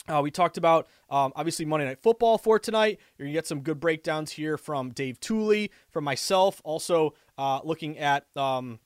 Uh, 0.07 0.21
we 0.23 0.31
talked 0.31 0.57
about 0.57 0.87
um, 1.09 1.31
obviously 1.35 1.65
Monday 1.65 1.85
Night 1.85 2.01
Football 2.01 2.37
for 2.37 2.57
tonight. 2.57 2.99
You're 3.17 3.27
gonna 3.27 3.33
get 3.33 3.47
some 3.47 3.61
good 3.61 3.79
breakdowns 3.79 4.31
here 4.31 4.57
from 4.57 4.89
Dave 4.91 5.19
Tuley, 5.19 5.69
from 5.91 6.03
myself. 6.03 6.61
Also 6.63 7.13
uh, 7.37 7.59
looking 7.63 7.97
at 7.97 8.25
um, 8.35 8.79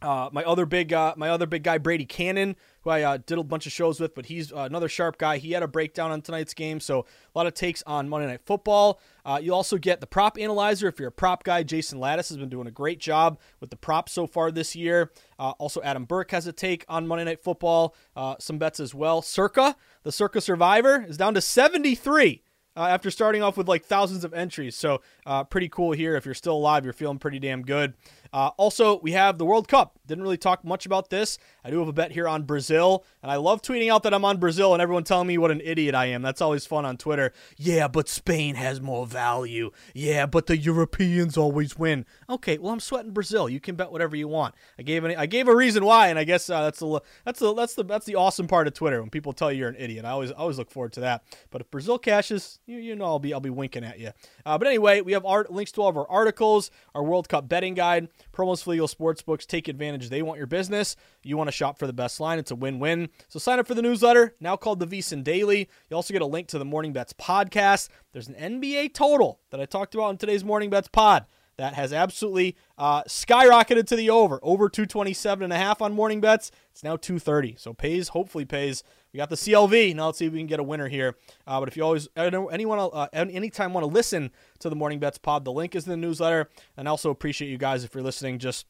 uh, 0.00 0.30
my 0.32 0.44
other 0.44 0.64
big 0.64 0.92
uh, 0.92 1.14
my 1.16 1.28
other 1.28 1.46
big 1.46 1.62
guy 1.62 1.78
Brady 1.78 2.06
Kannon, 2.06 2.54
who 2.82 2.90
I 2.90 3.02
uh, 3.02 3.18
did 3.24 3.38
a 3.38 3.42
bunch 3.42 3.66
of 3.66 3.72
shows 3.72 3.98
with, 3.98 4.14
but 4.14 4.26
he's 4.26 4.52
uh, 4.52 4.58
another 4.58 4.88
sharp 4.88 5.18
guy. 5.18 5.38
He 5.38 5.52
had 5.52 5.62
a 5.62 5.68
breakdown 5.68 6.12
on 6.12 6.22
tonight's 6.22 6.54
game, 6.54 6.78
so 6.78 7.00
a 7.00 7.38
lot 7.38 7.46
of 7.46 7.54
takes 7.54 7.82
on 7.86 8.08
Monday 8.08 8.28
Night 8.28 8.42
Football. 8.44 9.00
Uh, 9.24 9.40
you 9.42 9.52
also 9.52 9.76
get 9.76 10.00
the 10.00 10.06
prop 10.06 10.38
analyzer 10.38 10.88
if 10.88 10.98
you're 10.98 11.08
a 11.08 11.12
prop 11.12 11.42
guy. 11.42 11.62
Jason 11.62 11.98
Lattis 11.98 12.28
has 12.28 12.36
been 12.36 12.48
doing 12.48 12.68
a 12.68 12.72
great 12.72 13.00
job 13.00 13.40
with 13.60 13.70
the 13.70 13.76
props 13.76 14.12
so 14.12 14.26
far 14.26 14.52
this 14.52 14.76
year. 14.76 15.10
Uh, 15.38 15.50
also, 15.58 15.82
Adam 15.82 16.04
Burke 16.04 16.30
has 16.30 16.46
a 16.46 16.52
take 16.52 16.84
on 16.88 17.06
Monday 17.06 17.24
Night 17.24 17.42
Football, 17.42 17.94
some 18.38 18.58
bets 18.58 18.78
as 18.78 18.94
well. 18.94 19.20
Circa, 19.20 19.76
the 20.04 20.12
Circa 20.12 20.40
Survivor, 20.40 21.04
is 21.08 21.16
down 21.16 21.34
to 21.34 21.40
73 21.40 22.42
uh, 22.78 22.86
after 22.86 23.10
starting 23.10 23.42
off 23.42 23.56
with 23.56 23.66
like 23.68 23.84
thousands 23.84 24.24
of 24.24 24.32
entries. 24.32 24.76
So 24.76 25.00
uh, 25.26 25.42
pretty 25.42 25.68
cool 25.68 25.90
here. 25.92 26.14
If 26.14 26.24
you're 26.24 26.34
still 26.34 26.56
alive, 26.56 26.84
you're 26.84 26.92
feeling 26.92 27.18
pretty 27.18 27.40
damn 27.40 27.62
good. 27.62 27.94
Uh, 28.32 28.50
also, 28.56 29.00
we 29.00 29.12
have 29.12 29.38
the 29.38 29.44
World 29.44 29.68
Cup. 29.68 29.98
Didn't 30.06 30.22
really 30.22 30.36
talk 30.38 30.64
much 30.64 30.86
about 30.86 31.10
this. 31.10 31.38
I 31.64 31.70
do 31.70 31.78
have 31.80 31.88
a 31.88 31.92
bet 31.92 32.12
here 32.12 32.26
on 32.26 32.44
Brazil, 32.44 33.04
and 33.22 33.30
I 33.30 33.36
love 33.36 33.60
tweeting 33.60 33.92
out 33.92 34.02
that 34.04 34.14
I'm 34.14 34.24
on 34.24 34.38
Brazil 34.38 34.72
and 34.72 34.80
everyone 34.80 35.04
telling 35.04 35.26
me 35.26 35.36
what 35.36 35.50
an 35.50 35.60
idiot 35.62 35.94
I 35.94 36.06
am. 36.06 36.22
That's 36.22 36.40
always 36.40 36.64
fun 36.64 36.84
on 36.86 36.96
Twitter. 36.96 37.32
Yeah, 37.56 37.88
but 37.88 38.08
Spain 38.08 38.54
has 38.54 38.80
more 38.80 39.06
value. 39.06 39.70
Yeah, 39.94 40.26
but 40.26 40.46
the 40.46 40.56
Europeans 40.56 41.36
always 41.36 41.78
win. 41.78 42.06
Okay, 42.28 42.56
well 42.58 42.72
I'm 42.72 42.80
sweating 42.80 43.12
Brazil. 43.12 43.48
You 43.48 43.60
can 43.60 43.76
bet 43.76 43.92
whatever 43.92 44.16
you 44.16 44.28
want. 44.28 44.54
I 44.78 44.82
gave 44.82 45.04
any, 45.04 45.14
I 45.14 45.26
gave 45.26 45.46
a 45.48 45.54
reason 45.54 45.84
why, 45.84 46.08
and 46.08 46.18
I 46.18 46.24
guess 46.24 46.48
uh, 46.48 46.62
that's 46.62 46.78
the 46.78 47.00
that's 47.24 47.38
the 47.40 47.52
that's 47.54 47.74
the 47.74 47.84
that's 47.84 48.06
the 48.06 48.14
awesome 48.14 48.46
part 48.46 48.66
of 48.66 48.74
Twitter 48.74 49.00
when 49.00 49.10
people 49.10 49.32
tell 49.32 49.52
you 49.52 49.58
you're 49.58 49.68
an 49.68 49.76
idiot. 49.78 50.04
I 50.04 50.10
always 50.10 50.30
always 50.30 50.58
look 50.58 50.70
forward 50.70 50.92
to 50.94 51.00
that. 51.00 51.22
But 51.50 51.60
if 51.60 51.70
Brazil 51.70 51.98
cashes, 51.98 52.60
you, 52.66 52.78
you 52.78 52.96
know 52.96 53.04
I'll 53.04 53.18
be 53.18 53.34
I'll 53.34 53.40
be 53.40 53.50
winking 53.50 53.84
at 53.84 53.98
you. 53.98 54.12
Uh, 54.46 54.56
but 54.56 54.68
anyway, 54.68 55.00
we 55.00 55.12
have 55.12 55.26
art, 55.26 55.52
links 55.52 55.72
to 55.72 55.82
all 55.82 55.88
of 55.88 55.96
our 55.96 56.08
articles, 56.08 56.70
our 56.94 57.02
World 57.02 57.28
Cup 57.28 57.48
betting 57.48 57.74
guide, 57.74 58.08
promos 58.32 58.62
for 58.62 58.70
legal 58.70 58.88
sportsbooks. 58.88 59.46
Take 59.46 59.68
advantage. 59.68 60.08
They 60.08 60.22
want 60.22 60.38
your 60.38 60.46
business. 60.46 60.96
You 61.22 61.36
want 61.36 61.48
to 61.48 61.52
shop 61.52 61.78
for 61.78 61.86
the 61.86 61.92
best 61.92 62.20
line. 62.20 62.38
It's 62.38 62.50
a 62.50 62.56
win-win. 62.56 63.08
So 63.28 63.38
sign 63.38 63.58
up 63.58 63.66
for 63.66 63.74
the 63.74 63.82
newsletter, 63.82 64.34
now 64.40 64.56
called 64.56 64.80
the 64.80 64.86
VSiN 64.86 65.24
Daily. 65.24 65.68
You 65.90 65.96
also 65.96 66.12
get 66.12 66.22
a 66.22 66.26
link 66.26 66.48
to 66.48 66.58
the 66.58 66.64
Morning 66.64 66.92
Bets 66.92 67.12
podcast. 67.12 67.88
There's 68.12 68.28
an 68.28 68.34
NBA 68.34 68.94
total 68.94 69.40
that 69.50 69.60
I 69.60 69.64
talked 69.64 69.94
about 69.94 70.10
in 70.10 70.16
today's 70.18 70.44
Morning 70.44 70.70
Bets 70.70 70.88
pod 70.88 71.26
that 71.58 71.74
has 71.74 71.92
absolutely 71.92 72.56
uh, 72.78 73.02
skyrocketed 73.02 73.86
to 73.88 73.96
the 73.96 74.08
over 74.08 74.40
over 74.42 74.68
227 74.68 75.44
and 75.44 75.52
a 75.52 75.56
half 75.56 75.82
on 75.82 75.92
morning 75.92 76.20
bets 76.20 76.50
it's 76.70 76.82
now 76.84 76.96
230 76.96 77.56
so 77.58 77.74
pays 77.74 78.08
hopefully 78.08 78.44
pays 78.44 78.82
we 79.12 79.16
got 79.16 79.30
the 79.30 79.36
clv 79.36 79.94
now 79.94 80.06
let's 80.06 80.18
see 80.18 80.26
if 80.26 80.32
we 80.32 80.38
can 80.38 80.46
get 80.46 80.60
a 80.60 80.62
winner 80.62 80.88
here. 80.88 81.16
Uh, 81.46 81.58
but 81.60 81.68
if 81.68 81.76
you 81.76 81.82
always 81.82 82.08
anyone 82.16 82.78
uh, 82.78 83.08
anytime 83.12 83.72
want 83.72 83.84
to 83.84 83.92
listen 83.92 84.30
to 84.58 84.68
the 84.68 84.76
morning 84.76 84.98
bets 84.98 85.18
pod 85.18 85.44
the 85.44 85.52
link 85.52 85.74
is 85.74 85.86
in 85.86 85.90
the 85.90 85.96
newsletter. 85.96 86.48
And 86.76 86.88
also 86.88 87.10
appreciate 87.10 87.48
you 87.48 87.58
guys 87.58 87.84
if 87.84 87.94
you're 87.94 88.04
listening 88.04 88.38
just 88.38 88.66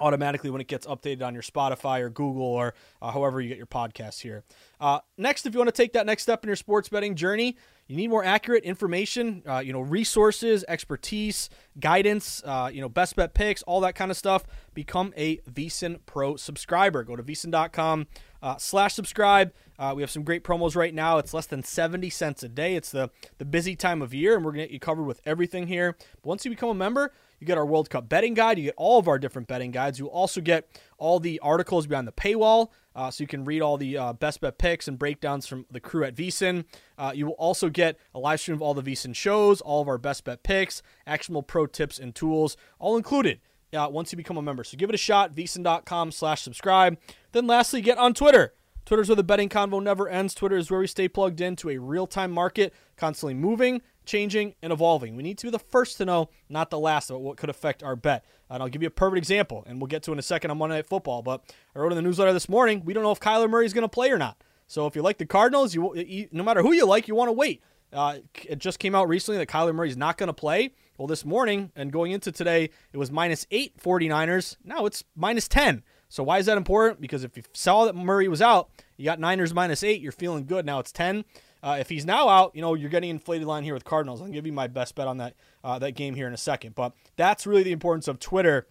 automatically 0.00 0.50
when 0.50 0.60
it 0.60 0.68
gets 0.68 0.86
updated 0.86 1.22
on 1.22 1.34
your 1.34 1.42
Spotify 1.42 2.00
or 2.00 2.10
Google 2.10 2.42
or 2.42 2.74
uh, 3.02 3.10
however 3.10 3.40
you 3.40 3.48
get 3.48 3.56
your 3.56 3.66
podcasts 3.66 4.20
here. 4.20 4.44
Uh, 4.80 5.00
next, 5.16 5.46
if 5.46 5.54
you 5.54 5.58
want 5.58 5.68
to 5.68 5.76
take 5.76 5.92
that 5.92 6.06
next 6.06 6.22
step 6.22 6.44
in 6.44 6.48
your 6.48 6.56
sports 6.56 6.88
betting 6.88 7.14
journey, 7.14 7.56
you 7.88 7.96
need 7.96 8.08
more 8.08 8.22
accurate 8.22 8.64
information, 8.64 9.42
uh, 9.46 9.60
you 9.60 9.72
know, 9.72 9.80
resources, 9.80 10.62
expertise, 10.68 11.48
guidance, 11.80 12.42
uh, 12.44 12.70
you 12.72 12.82
know, 12.82 12.88
best 12.88 13.16
bet 13.16 13.32
picks, 13.32 13.62
all 13.62 13.80
that 13.80 13.94
kind 13.94 14.10
of 14.10 14.16
stuff. 14.16 14.44
Become 14.74 15.14
a 15.16 15.38
VSiN 15.38 16.00
Pro 16.04 16.36
subscriber. 16.36 17.02
Go 17.02 17.16
to 17.16 17.22
VSiN.com 17.22 18.06
uh, 18.42 18.56
slash 18.58 18.92
subscribe. 18.92 19.54
Uh, 19.78 19.94
we 19.96 20.02
have 20.02 20.10
some 20.10 20.22
great 20.22 20.44
promos 20.44 20.76
right 20.76 20.94
now. 20.94 21.16
It's 21.16 21.32
less 21.32 21.46
than 21.46 21.62
70 21.62 22.10
cents 22.10 22.42
a 22.42 22.48
day. 22.48 22.76
It's 22.76 22.90
the, 22.90 23.10
the 23.38 23.46
busy 23.46 23.74
time 23.74 24.02
of 24.02 24.12
year, 24.12 24.36
and 24.36 24.44
we're 24.44 24.52
going 24.52 24.64
to 24.64 24.66
get 24.66 24.72
you 24.72 24.80
covered 24.80 25.04
with 25.04 25.22
everything 25.24 25.66
here. 25.66 25.96
But 26.16 26.26
once 26.26 26.44
you 26.44 26.50
become 26.50 26.68
a 26.68 26.74
member, 26.74 27.12
you 27.38 27.46
get 27.46 27.58
our 27.58 27.66
World 27.66 27.90
Cup 27.90 28.08
betting 28.08 28.34
guide. 28.34 28.58
You 28.58 28.64
get 28.64 28.74
all 28.76 28.98
of 28.98 29.08
our 29.08 29.18
different 29.18 29.48
betting 29.48 29.70
guides. 29.70 29.98
You 29.98 30.06
also 30.06 30.40
get 30.40 30.68
all 30.98 31.20
the 31.20 31.38
articles 31.40 31.86
behind 31.86 32.08
the 32.08 32.12
paywall, 32.12 32.70
uh, 32.94 33.10
so 33.10 33.22
you 33.22 33.28
can 33.28 33.44
read 33.44 33.62
all 33.62 33.76
the 33.76 33.96
uh, 33.96 34.12
best 34.12 34.40
bet 34.40 34.58
picks 34.58 34.88
and 34.88 34.98
breakdowns 34.98 35.46
from 35.46 35.66
the 35.70 35.80
crew 35.80 36.04
at 36.04 36.14
VSiN. 36.14 36.64
Uh, 36.96 37.12
you 37.14 37.26
will 37.26 37.34
also 37.34 37.68
get 37.68 37.98
a 38.14 38.18
live 38.18 38.40
stream 38.40 38.56
of 38.56 38.62
all 38.62 38.74
the 38.74 38.82
VSiN 38.82 39.14
shows, 39.14 39.60
all 39.60 39.80
of 39.80 39.88
our 39.88 39.98
best 39.98 40.24
bet 40.24 40.42
picks, 40.42 40.82
actionable 41.06 41.42
pro 41.42 41.66
tips 41.66 41.98
and 41.98 42.14
tools, 42.14 42.56
all 42.78 42.96
included. 42.96 43.40
Uh, 43.70 43.86
once 43.86 44.10
you 44.10 44.16
become 44.16 44.38
a 44.38 44.42
member. 44.42 44.64
So 44.64 44.78
give 44.78 44.88
it 44.88 44.94
a 44.94 44.98
shot, 44.98 45.34
vsin.com 45.34 46.10
slash 46.10 46.40
subscribe. 46.40 46.96
Then 47.32 47.46
lastly, 47.46 47.82
get 47.82 47.98
on 47.98 48.14
Twitter. 48.14 48.54
Twitter's 48.86 49.10
where 49.10 49.16
the 49.16 49.22
betting 49.22 49.50
convo 49.50 49.82
never 49.82 50.08
ends. 50.08 50.32
Twitter 50.32 50.56
is 50.56 50.70
where 50.70 50.80
we 50.80 50.86
stay 50.86 51.06
plugged 51.06 51.42
into 51.42 51.68
a 51.68 51.76
real-time 51.76 52.30
market, 52.30 52.72
constantly 52.96 53.34
moving, 53.34 53.82
changing, 54.08 54.54
and 54.62 54.72
evolving. 54.72 55.14
We 55.14 55.22
need 55.22 55.38
to 55.38 55.46
be 55.46 55.50
the 55.50 55.58
first 55.58 55.98
to 55.98 56.04
know, 56.04 56.30
not 56.48 56.70
the 56.70 56.78
last, 56.78 57.10
about 57.10 57.20
what 57.20 57.36
could 57.36 57.50
affect 57.50 57.82
our 57.84 57.94
bet. 57.94 58.24
And 58.50 58.62
I'll 58.62 58.68
give 58.68 58.82
you 58.82 58.88
a 58.88 58.90
perfect 58.90 59.18
example, 59.18 59.62
and 59.66 59.80
we'll 59.80 59.86
get 59.86 60.02
to 60.04 60.12
in 60.12 60.18
a 60.18 60.22
second 60.22 60.50
on 60.50 60.58
Monday 60.58 60.76
Night 60.76 60.86
Football. 60.86 61.22
But 61.22 61.44
I 61.76 61.78
wrote 61.78 61.92
in 61.92 61.96
the 61.96 62.02
newsletter 62.02 62.32
this 62.32 62.48
morning, 62.48 62.82
we 62.84 62.92
don't 62.92 63.04
know 63.04 63.12
if 63.12 63.20
Kyler 63.20 63.48
Murray 63.48 63.66
is 63.66 63.72
going 63.72 63.82
to 63.82 63.88
play 63.88 64.10
or 64.10 64.18
not. 64.18 64.42
So 64.66 64.86
if 64.86 64.96
you 64.96 65.02
like 65.02 65.18
the 65.18 65.26
Cardinals, 65.26 65.74
you, 65.74 65.94
you 65.94 66.28
no 66.32 66.42
matter 66.42 66.62
who 66.62 66.72
you 66.72 66.86
like, 66.86 67.08
you 67.08 67.14
want 67.14 67.28
to 67.28 67.32
wait. 67.32 67.62
Uh, 67.92 68.18
it 68.44 68.58
just 68.58 68.78
came 68.78 68.94
out 68.94 69.08
recently 69.08 69.38
that 69.38 69.48
Kyler 69.48 69.74
Murray 69.74 69.88
is 69.88 69.96
not 69.96 70.18
going 70.18 70.26
to 70.26 70.34
play. 70.34 70.72
Well, 70.98 71.06
this 71.06 71.24
morning 71.24 71.70
and 71.76 71.92
going 71.92 72.12
into 72.12 72.32
today, 72.32 72.70
it 72.92 72.96
was 72.96 73.10
minus 73.10 73.46
eight 73.50 73.78
49ers. 73.78 74.56
Now 74.64 74.84
it's 74.84 75.04
minus 75.16 75.48
10. 75.48 75.84
So 76.08 76.22
why 76.22 76.38
is 76.38 76.46
that 76.46 76.56
important? 76.56 77.00
Because 77.00 77.24
if 77.24 77.36
you 77.36 77.42
saw 77.52 77.84
that 77.84 77.94
Murray 77.94 78.28
was 78.28 78.42
out, 78.42 78.70
you 78.96 79.04
got 79.04 79.20
Niners 79.20 79.54
minus 79.54 79.82
eight, 79.82 80.00
you're 80.00 80.12
feeling 80.12 80.44
good. 80.44 80.66
Now 80.66 80.78
it's 80.80 80.92
10. 80.92 81.24
Uh, 81.62 81.76
if 81.80 81.88
he's 81.88 82.04
now 82.04 82.28
out, 82.28 82.52
you 82.54 82.62
know 82.62 82.74
you're 82.74 82.90
getting 82.90 83.10
inflated 83.10 83.46
line 83.46 83.64
here 83.64 83.74
with 83.74 83.84
Cardinals. 83.84 84.22
I'll 84.22 84.28
give 84.28 84.46
you 84.46 84.52
my 84.52 84.66
best 84.66 84.94
bet 84.94 85.08
on 85.08 85.18
that 85.18 85.34
uh, 85.64 85.78
that 85.78 85.92
game 85.92 86.14
here 86.14 86.26
in 86.26 86.34
a 86.34 86.38
second. 86.38 86.74
But 86.74 86.92
that's 87.16 87.46
really 87.46 87.62
the 87.62 87.72
importance 87.72 88.08
of 88.08 88.18
Twitter 88.18 88.66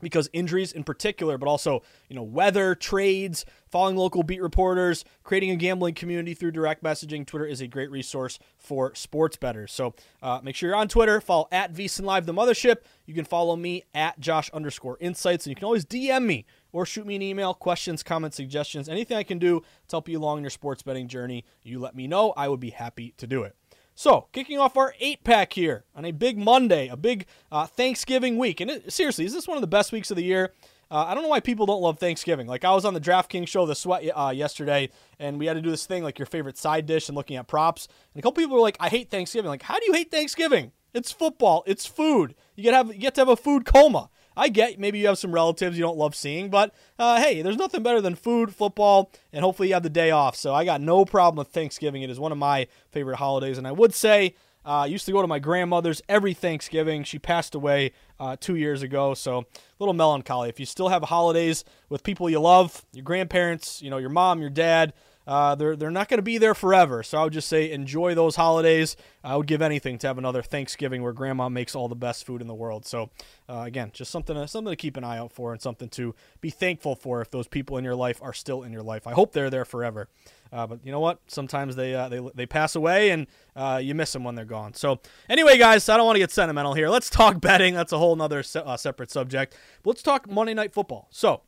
because 0.00 0.28
injuries 0.32 0.72
in 0.72 0.84
particular, 0.84 1.38
but 1.38 1.48
also 1.48 1.82
you 2.08 2.16
know 2.16 2.22
weather, 2.22 2.74
trades, 2.74 3.44
following 3.70 3.96
local 3.96 4.22
beat 4.22 4.42
reporters, 4.42 5.04
creating 5.22 5.50
a 5.50 5.56
gambling 5.56 5.94
community 5.94 6.34
through 6.34 6.52
direct 6.52 6.82
messaging. 6.82 7.26
Twitter 7.26 7.46
is 7.46 7.60
a 7.60 7.66
great 7.66 7.90
resource 7.90 8.38
for 8.56 8.94
sports 8.94 9.36
bettors. 9.36 9.72
So 9.72 9.94
uh, 10.22 10.40
make 10.42 10.56
sure 10.56 10.70
you're 10.70 10.76
on 10.76 10.88
Twitter. 10.88 11.20
Follow 11.20 11.48
at 11.50 11.72
VSiN 11.72 12.04
Live 12.04 12.26
the 12.26 12.34
Mothership. 12.34 12.78
You 13.06 13.14
can 13.14 13.24
follow 13.24 13.56
me 13.56 13.84
at 13.94 14.20
Josh 14.20 14.50
underscore 14.50 14.96
Insights, 15.00 15.46
and 15.46 15.50
you 15.50 15.56
can 15.56 15.64
always 15.64 15.84
DM 15.84 16.24
me 16.24 16.46
or 16.74 16.84
shoot 16.84 17.06
me 17.06 17.14
an 17.16 17.22
email. 17.22 17.54
Questions, 17.54 18.02
comments, 18.02 18.36
suggestions, 18.36 18.88
anything 18.88 19.16
I 19.16 19.22
can 19.22 19.38
do 19.38 19.60
to 19.60 19.96
help 19.96 20.08
you 20.08 20.18
along 20.18 20.42
your 20.42 20.50
sports 20.50 20.82
betting 20.82 21.08
journey. 21.08 21.44
You 21.62 21.78
let 21.78 21.94
me 21.94 22.06
know. 22.06 22.34
I 22.36 22.48
would 22.48 22.60
be 22.60 22.70
happy 22.70 23.14
to 23.16 23.26
do 23.26 23.44
it. 23.44 23.56
So, 23.94 24.26
kicking 24.32 24.58
off 24.58 24.76
our 24.76 24.92
eight 24.98 25.22
pack 25.22 25.52
here 25.52 25.84
on 25.94 26.04
a 26.04 26.10
big 26.10 26.36
Monday, 26.36 26.88
a 26.88 26.96
big 26.96 27.26
uh, 27.52 27.66
Thanksgiving 27.66 28.38
week. 28.38 28.60
And 28.60 28.68
it, 28.68 28.92
seriously, 28.92 29.24
is 29.24 29.32
this 29.32 29.46
one 29.46 29.56
of 29.56 29.60
the 29.60 29.68
best 29.68 29.92
weeks 29.92 30.10
of 30.10 30.16
the 30.16 30.24
year? 30.24 30.52
Uh, 30.90 31.04
I 31.06 31.14
don't 31.14 31.22
know 31.22 31.28
why 31.28 31.40
people 31.40 31.64
don't 31.64 31.80
love 31.80 32.00
Thanksgiving. 32.00 32.48
Like, 32.48 32.64
I 32.64 32.74
was 32.74 32.84
on 32.84 32.92
the 32.92 33.00
DraftKings 33.00 33.46
show, 33.46 33.66
The 33.66 33.76
Sweat, 33.76 34.10
uh, 34.14 34.32
yesterday, 34.34 34.90
and 35.20 35.38
we 35.38 35.46
had 35.46 35.54
to 35.54 35.62
do 35.62 35.70
this 35.70 35.86
thing, 35.86 36.02
like 36.02 36.18
your 36.18 36.26
favorite 36.26 36.58
side 36.58 36.86
dish 36.86 37.08
and 37.08 37.16
looking 37.16 37.36
at 37.36 37.46
props. 37.46 37.86
And 38.12 38.18
a 38.18 38.22
couple 38.22 38.42
people 38.42 38.56
were 38.56 38.62
like, 38.62 38.76
I 38.80 38.88
hate 38.88 39.10
Thanksgiving. 39.10 39.48
Like, 39.48 39.62
how 39.62 39.78
do 39.78 39.86
you 39.86 39.92
hate 39.92 40.10
Thanksgiving? 40.10 40.72
It's 40.92 41.12
football, 41.12 41.62
it's 41.66 41.86
food. 41.86 42.34
You 42.54 42.64
get, 42.64 42.74
have, 42.74 42.88
you 42.88 43.00
get 43.00 43.14
to 43.14 43.20
have 43.20 43.28
a 43.28 43.36
food 43.36 43.64
coma. 43.64 44.10
I 44.36 44.48
get 44.48 44.78
maybe 44.78 44.98
you 44.98 45.06
have 45.06 45.18
some 45.18 45.32
relatives 45.32 45.76
you 45.76 45.82
don't 45.82 45.98
love 45.98 46.14
seeing, 46.14 46.50
but 46.50 46.74
uh, 46.98 47.20
hey, 47.20 47.42
there's 47.42 47.56
nothing 47.56 47.82
better 47.82 48.00
than 48.00 48.14
food, 48.14 48.54
football, 48.54 49.10
and 49.32 49.44
hopefully 49.44 49.68
you 49.68 49.74
have 49.74 49.82
the 49.82 49.90
day 49.90 50.10
off. 50.10 50.36
So 50.36 50.54
I 50.54 50.64
got 50.64 50.80
no 50.80 51.04
problem 51.04 51.38
with 51.38 51.48
Thanksgiving. 51.48 52.02
It 52.02 52.10
is 52.10 52.20
one 52.20 52.32
of 52.32 52.38
my 52.38 52.66
favorite 52.90 53.16
holidays, 53.16 53.58
and 53.58 53.66
I 53.66 53.72
would 53.72 53.94
say 53.94 54.34
uh, 54.66 54.80
I 54.80 54.86
used 54.86 55.04
to 55.06 55.12
go 55.12 55.20
to 55.20 55.28
my 55.28 55.38
grandmother's 55.38 56.00
every 56.08 56.32
Thanksgiving. 56.32 57.04
She 57.04 57.18
passed 57.18 57.54
away 57.54 57.92
uh, 58.18 58.36
two 58.40 58.56
years 58.56 58.82
ago, 58.82 59.14
so 59.14 59.40
a 59.40 59.44
little 59.78 59.94
melancholy. 59.94 60.48
If 60.48 60.58
you 60.58 60.66
still 60.66 60.88
have 60.88 61.02
holidays 61.02 61.64
with 61.90 62.02
people 62.02 62.30
you 62.30 62.40
love, 62.40 62.84
your 62.92 63.04
grandparents, 63.04 63.82
you 63.82 63.90
know, 63.90 63.98
your 63.98 64.10
mom, 64.10 64.40
your 64.40 64.50
dad, 64.50 64.94
uh, 65.26 65.54
they're 65.54 65.76
they're 65.76 65.90
not 65.90 66.08
going 66.08 66.18
to 66.18 66.22
be 66.22 66.38
there 66.38 66.54
forever. 66.54 67.02
So 67.02 67.18
I 67.18 67.24
would 67.24 67.32
just 67.32 67.48
say 67.48 67.70
enjoy 67.70 68.14
those 68.14 68.36
holidays. 68.36 68.96
I 69.22 69.36
would 69.36 69.46
give 69.46 69.62
anything 69.62 69.96
to 69.98 70.06
have 70.06 70.18
another 70.18 70.42
Thanksgiving 70.42 71.02
where 71.02 71.12
Grandma 71.12 71.48
makes 71.48 71.74
all 71.74 71.88
the 71.88 71.94
best 71.94 72.26
food 72.26 72.40
in 72.42 72.46
the 72.46 72.54
world. 72.54 72.84
So 72.84 73.10
uh, 73.48 73.62
again, 73.66 73.90
just 73.92 74.10
something 74.10 74.36
to, 74.36 74.46
something 74.46 74.72
to 74.72 74.76
keep 74.76 74.96
an 74.96 75.04
eye 75.04 75.18
out 75.18 75.32
for 75.32 75.52
and 75.52 75.62
something 75.62 75.88
to 75.90 76.14
be 76.40 76.50
thankful 76.50 76.94
for 76.94 77.22
if 77.22 77.30
those 77.30 77.48
people 77.48 77.78
in 77.78 77.84
your 77.84 77.94
life 77.94 78.18
are 78.22 78.34
still 78.34 78.62
in 78.62 78.72
your 78.72 78.82
life. 78.82 79.06
I 79.06 79.12
hope 79.12 79.32
they're 79.32 79.50
there 79.50 79.64
forever. 79.64 80.08
Uh, 80.52 80.66
but 80.66 80.84
you 80.84 80.92
know 80.92 81.00
what? 81.00 81.20
Sometimes 81.26 81.74
they 81.74 81.94
uh, 81.94 82.08
they 82.08 82.20
they 82.34 82.46
pass 82.46 82.76
away 82.76 83.10
and 83.10 83.26
uh, 83.56 83.80
you 83.82 83.94
miss 83.94 84.12
them 84.12 84.24
when 84.24 84.34
they're 84.34 84.44
gone. 84.44 84.74
So 84.74 85.00
anyway, 85.28 85.58
guys, 85.58 85.88
I 85.88 85.96
don't 85.96 86.06
want 86.06 86.16
to 86.16 86.20
get 86.20 86.30
sentimental 86.30 86.74
here. 86.74 86.88
Let's 86.88 87.10
talk 87.10 87.40
betting. 87.40 87.74
That's 87.74 87.92
a 87.92 87.98
whole 87.98 88.20
other 88.20 88.42
se- 88.42 88.62
uh, 88.64 88.76
separate 88.76 89.10
subject. 89.10 89.56
But 89.82 89.90
let's 89.90 90.02
talk 90.02 90.30
Monday 90.30 90.54
Night 90.54 90.72
Football. 90.72 91.08
So. 91.10 91.42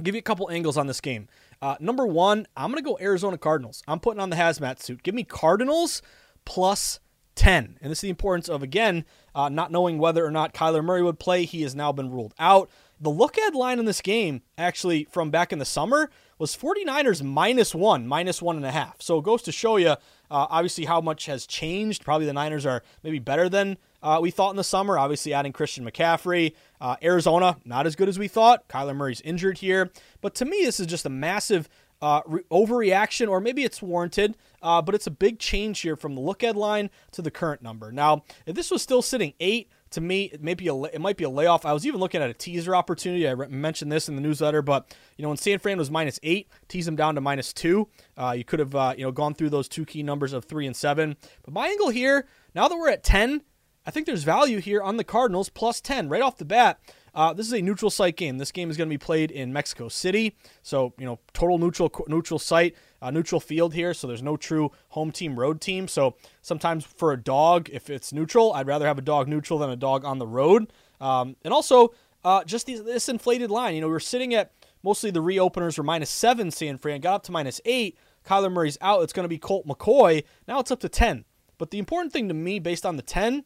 I'll 0.00 0.04
give 0.04 0.14
you 0.14 0.20
a 0.20 0.22
couple 0.22 0.50
angles 0.50 0.78
on 0.78 0.86
this 0.86 0.98
game. 1.02 1.28
Uh, 1.60 1.76
number 1.78 2.06
one, 2.06 2.46
I'm 2.56 2.70
going 2.70 2.82
to 2.82 2.88
go 2.88 2.96
Arizona 3.02 3.36
Cardinals. 3.36 3.82
I'm 3.86 4.00
putting 4.00 4.18
on 4.18 4.30
the 4.30 4.36
hazmat 4.36 4.80
suit. 4.80 5.02
Give 5.02 5.14
me 5.14 5.24
Cardinals 5.24 6.00
plus 6.46 7.00
10. 7.34 7.76
And 7.82 7.90
this 7.90 7.98
is 7.98 8.02
the 8.02 8.08
importance 8.08 8.48
of, 8.48 8.62
again, 8.62 9.04
uh, 9.34 9.50
not 9.50 9.70
knowing 9.70 9.98
whether 9.98 10.24
or 10.24 10.30
not 10.30 10.54
Kyler 10.54 10.82
Murray 10.82 11.02
would 11.02 11.18
play. 11.18 11.44
He 11.44 11.60
has 11.64 11.74
now 11.74 11.92
been 11.92 12.10
ruled 12.10 12.32
out. 12.38 12.70
the 12.98 13.10
look 13.10 13.36
ahead 13.36 13.54
line 13.54 13.78
in 13.78 13.84
this 13.84 14.00
game, 14.00 14.40
actually 14.56 15.06
from 15.10 15.30
back 15.30 15.52
in 15.52 15.58
the 15.58 15.66
summer, 15.66 16.10
was 16.38 16.56
49ers 16.56 17.22
minus 17.22 17.74
one, 17.74 18.06
minus 18.06 18.40
one 18.40 18.56
and 18.56 18.64
a 18.64 18.70
half. 18.70 19.02
So 19.02 19.18
it 19.18 19.24
goes 19.24 19.42
to 19.42 19.52
show 19.52 19.76
you, 19.76 19.90
uh, 19.90 19.96
obviously, 20.30 20.86
how 20.86 21.02
much 21.02 21.26
has 21.26 21.46
changed. 21.46 22.06
Probably 22.06 22.24
the 22.24 22.32
Niners 22.32 22.64
are 22.64 22.82
maybe 23.02 23.18
better 23.18 23.50
than 23.50 23.76
uh, 24.02 24.18
we 24.22 24.30
thought 24.30 24.50
in 24.50 24.56
the 24.56 24.64
summer. 24.64 24.98
Obviously, 24.98 25.34
adding 25.34 25.52
Christian 25.52 25.84
McCaffrey. 25.84 26.54
Uh, 26.80 26.96
Arizona, 27.02 27.56
not 27.64 27.86
as 27.86 27.96
good 27.96 28.08
as 28.08 28.18
we 28.18 28.28
thought. 28.28 28.68
Kyler 28.68 28.96
Murray's 28.96 29.20
injured 29.20 29.58
here. 29.58 29.90
But 30.20 30.34
to 30.36 30.44
me, 30.44 30.62
this 30.64 30.80
is 30.80 30.86
just 30.86 31.06
a 31.06 31.10
massive 31.10 31.68
uh, 32.02 32.22
re- 32.26 32.42
overreaction, 32.50 33.28
or 33.28 33.40
maybe 33.40 33.64
it's 33.64 33.82
warranted, 33.82 34.36
uh, 34.62 34.80
but 34.80 34.94
it's 34.94 35.06
a 35.06 35.10
big 35.10 35.38
change 35.38 35.80
here 35.80 35.96
from 35.96 36.14
the 36.14 36.20
look 36.20 36.42
ahead 36.42 36.56
line 36.56 36.90
to 37.12 37.22
the 37.22 37.30
current 37.30 37.62
number. 37.62 37.92
Now, 37.92 38.24
if 38.46 38.54
this 38.54 38.70
was 38.70 38.82
still 38.82 39.02
sitting 39.02 39.34
eight, 39.40 39.68
to 39.90 40.00
me, 40.00 40.26
it 40.26 40.40
may 40.42 40.54
be 40.54 40.68
a 40.68 40.74
it 40.84 41.00
might 41.00 41.16
be 41.16 41.24
a 41.24 41.28
layoff. 41.28 41.66
I 41.66 41.72
was 41.72 41.84
even 41.84 41.98
looking 41.98 42.22
at 42.22 42.30
a 42.30 42.34
teaser 42.34 42.76
opportunity. 42.76 43.26
I 43.26 43.32
re- 43.32 43.48
mentioned 43.48 43.90
this 43.90 44.08
in 44.08 44.14
the 44.14 44.20
newsletter, 44.20 44.62
but 44.62 44.94
you 45.16 45.24
know 45.24 45.28
when 45.30 45.36
San 45.36 45.58
Fran 45.58 45.78
was 45.78 45.90
minus 45.90 46.20
eight, 46.22 46.48
tease 46.68 46.86
them 46.86 46.94
down 46.94 47.16
to 47.16 47.20
minus 47.20 47.52
two. 47.52 47.88
Uh, 48.16 48.32
you 48.36 48.44
could 48.44 48.60
have 48.60 48.74
uh, 48.74 48.94
you 48.96 49.04
know 49.04 49.10
gone 49.10 49.34
through 49.34 49.50
those 49.50 49.68
two 49.68 49.84
key 49.84 50.04
numbers 50.04 50.32
of 50.32 50.44
three 50.44 50.66
and 50.66 50.76
seven. 50.76 51.16
But 51.42 51.54
my 51.54 51.66
angle 51.66 51.88
here, 51.88 52.28
now 52.54 52.68
that 52.68 52.76
we're 52.76 52.88
at 52.90 53.02
ten, 53.02 53.42
I 53.86 53.90
think 53.90 54.06
there's 54.06 54.24
value 54.24 54.58
here 54.58 54.82
on 54.82 54.96
the 54.96 55.04
Cardinals 55.04 55.48
plus 55.48 55.80
ten 55.80 56.08
right 56.08 56.22
off 56.22 56.36
the 56.36 56.44
bat. 56.44 56.80
Uh, 57.14 57.32
this 57.32 57.46
is 57.46 57.52
a 57.52 57.62
neutral 57.62 57.90
site 57.90 58.16
game. 58.16 58.38
This 58.38 58.52
game 58.52 58.70
is 58.70 58.76
going 58.76 58.88
to 58.88 58.92
be 58.92 58.98
played 58.98 59.30
in 59.30 59.52
Mexico 59.52 59.88
City, 59.88 60.36
so 60.62 60.92
you 60.98 61.04
know 61.04 61.18
total 61.32 61.58
neutral 61.58 61.90
neutral 62.06 62.38
site, 62.38 62.76
uh, 63.02 63.10
neutral 63.10 63.40
field 63.40 63.74
here. 63.74 63.94
So 63.94 64.06
there's 64.06 64.22
no 64.22 64.36
true 64.36 64.70
home 64.90 65.10
team 65.10 65.38
road 65.38 65.60
team. 65.60 65.88
So 65.88 66.14
sometimes 66.42 66.84
for 66.84 67.12
a 67.12 67.16
dog, 67.16 67.68
if 67.72 67.90
it's 67.90 68.12
neutral, 68.12 68.52
I'd 68.52 68.66
rather 68.66 68.86
have 68.86 68.98
a 68.98 69.02
dog 69.02 69.28
neutral 69.28 69.58
than 69.58 69.70
a 69.70 69.76
dog 69.76 70.04
on 70.04 70.18
the 70.18 70.26
road. 70.26 70.72
Um, 71.00 71.36
and 71.42 71.52
also 71.52 71.94
uh, 72.22 72.44
just 72.44 72.66
these, 72.66 72.84
this 72.84 73.08
inflated 73.08 73.50
line. 73.50 73.74
You 73.74 73.80
know 73.80 73.88
we're 73.88 73.98
sitting 73.98 74.34
at 74.34 74.52
mostly 74.82 75.10
the 75.10 75.22
reopeners 75.22 75.78
were 75.78 75.84
minus 75.84 76.10
seven. 76.10 76.50
San 76.50 76.78
Fran 76.78 77.00
got 77.00 77.14
up 77.14 77.22
to 77.24 77.32
minus 77.32 77.60
eight. 77.64 77.96
Kyler 78.24 78.52
Murray's 78.52 78.78
out. 78.82 79.02
It's 79.02 79.14
going 79.14 79.24
to 79.24 79.28
be 79.28 79.38
Colt 79.38 79.66
McCoy. 79.66 80.22
Now 80.46 80.60
it's 80.60 80.70
up 80.70 80.80
to 80.80 80.88
ten. 80.88 81.24
But 81.58 81.70
the 81.70 81.78
important 81.78 82.12
thing 82.12 82.28
to 82.28 82.34
me, 82.34 82.58
based 82.58 82.86
on 82.86 82.96
the 82.96 83.02
ten, 83.02 83.44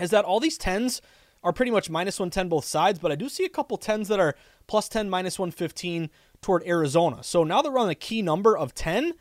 is 0.00 0.10
that 0.10 0.24
all 0.24 0.40
these 0.40 0.58
tens 0.58 1.00
are 1.42 1.52
pretty 1.52 1.70
much 1.70 1.90
minus 1.90 2.18
110 2.18 2.48
both 2.48 2.64
sides, 2.64 2.98
but 2.98 3.12
I 3.12 3.16
do 3.16 3.28
see 3.28 3.44
a 3.44 3.50
couple 3.50 3.78
10s 3.78 4.08
that 4.08 4.18
are 4.18 4.34
plus 4.66 4.88
10, 4.88 5.10
minus 5.10 5.38
115 5.38 6.08
toward 6.40 6.66
Arizona. 6.66 7.22
So 7.22 7.44
now 7.44 7.60
that 7.62 7.70
we're 7.70 7.78
on 7.78 7.90
a 7.90 7.94
key 7.94 8.22
number 8.22 8.56
of 8.56 8.74
10, 8.74 9.12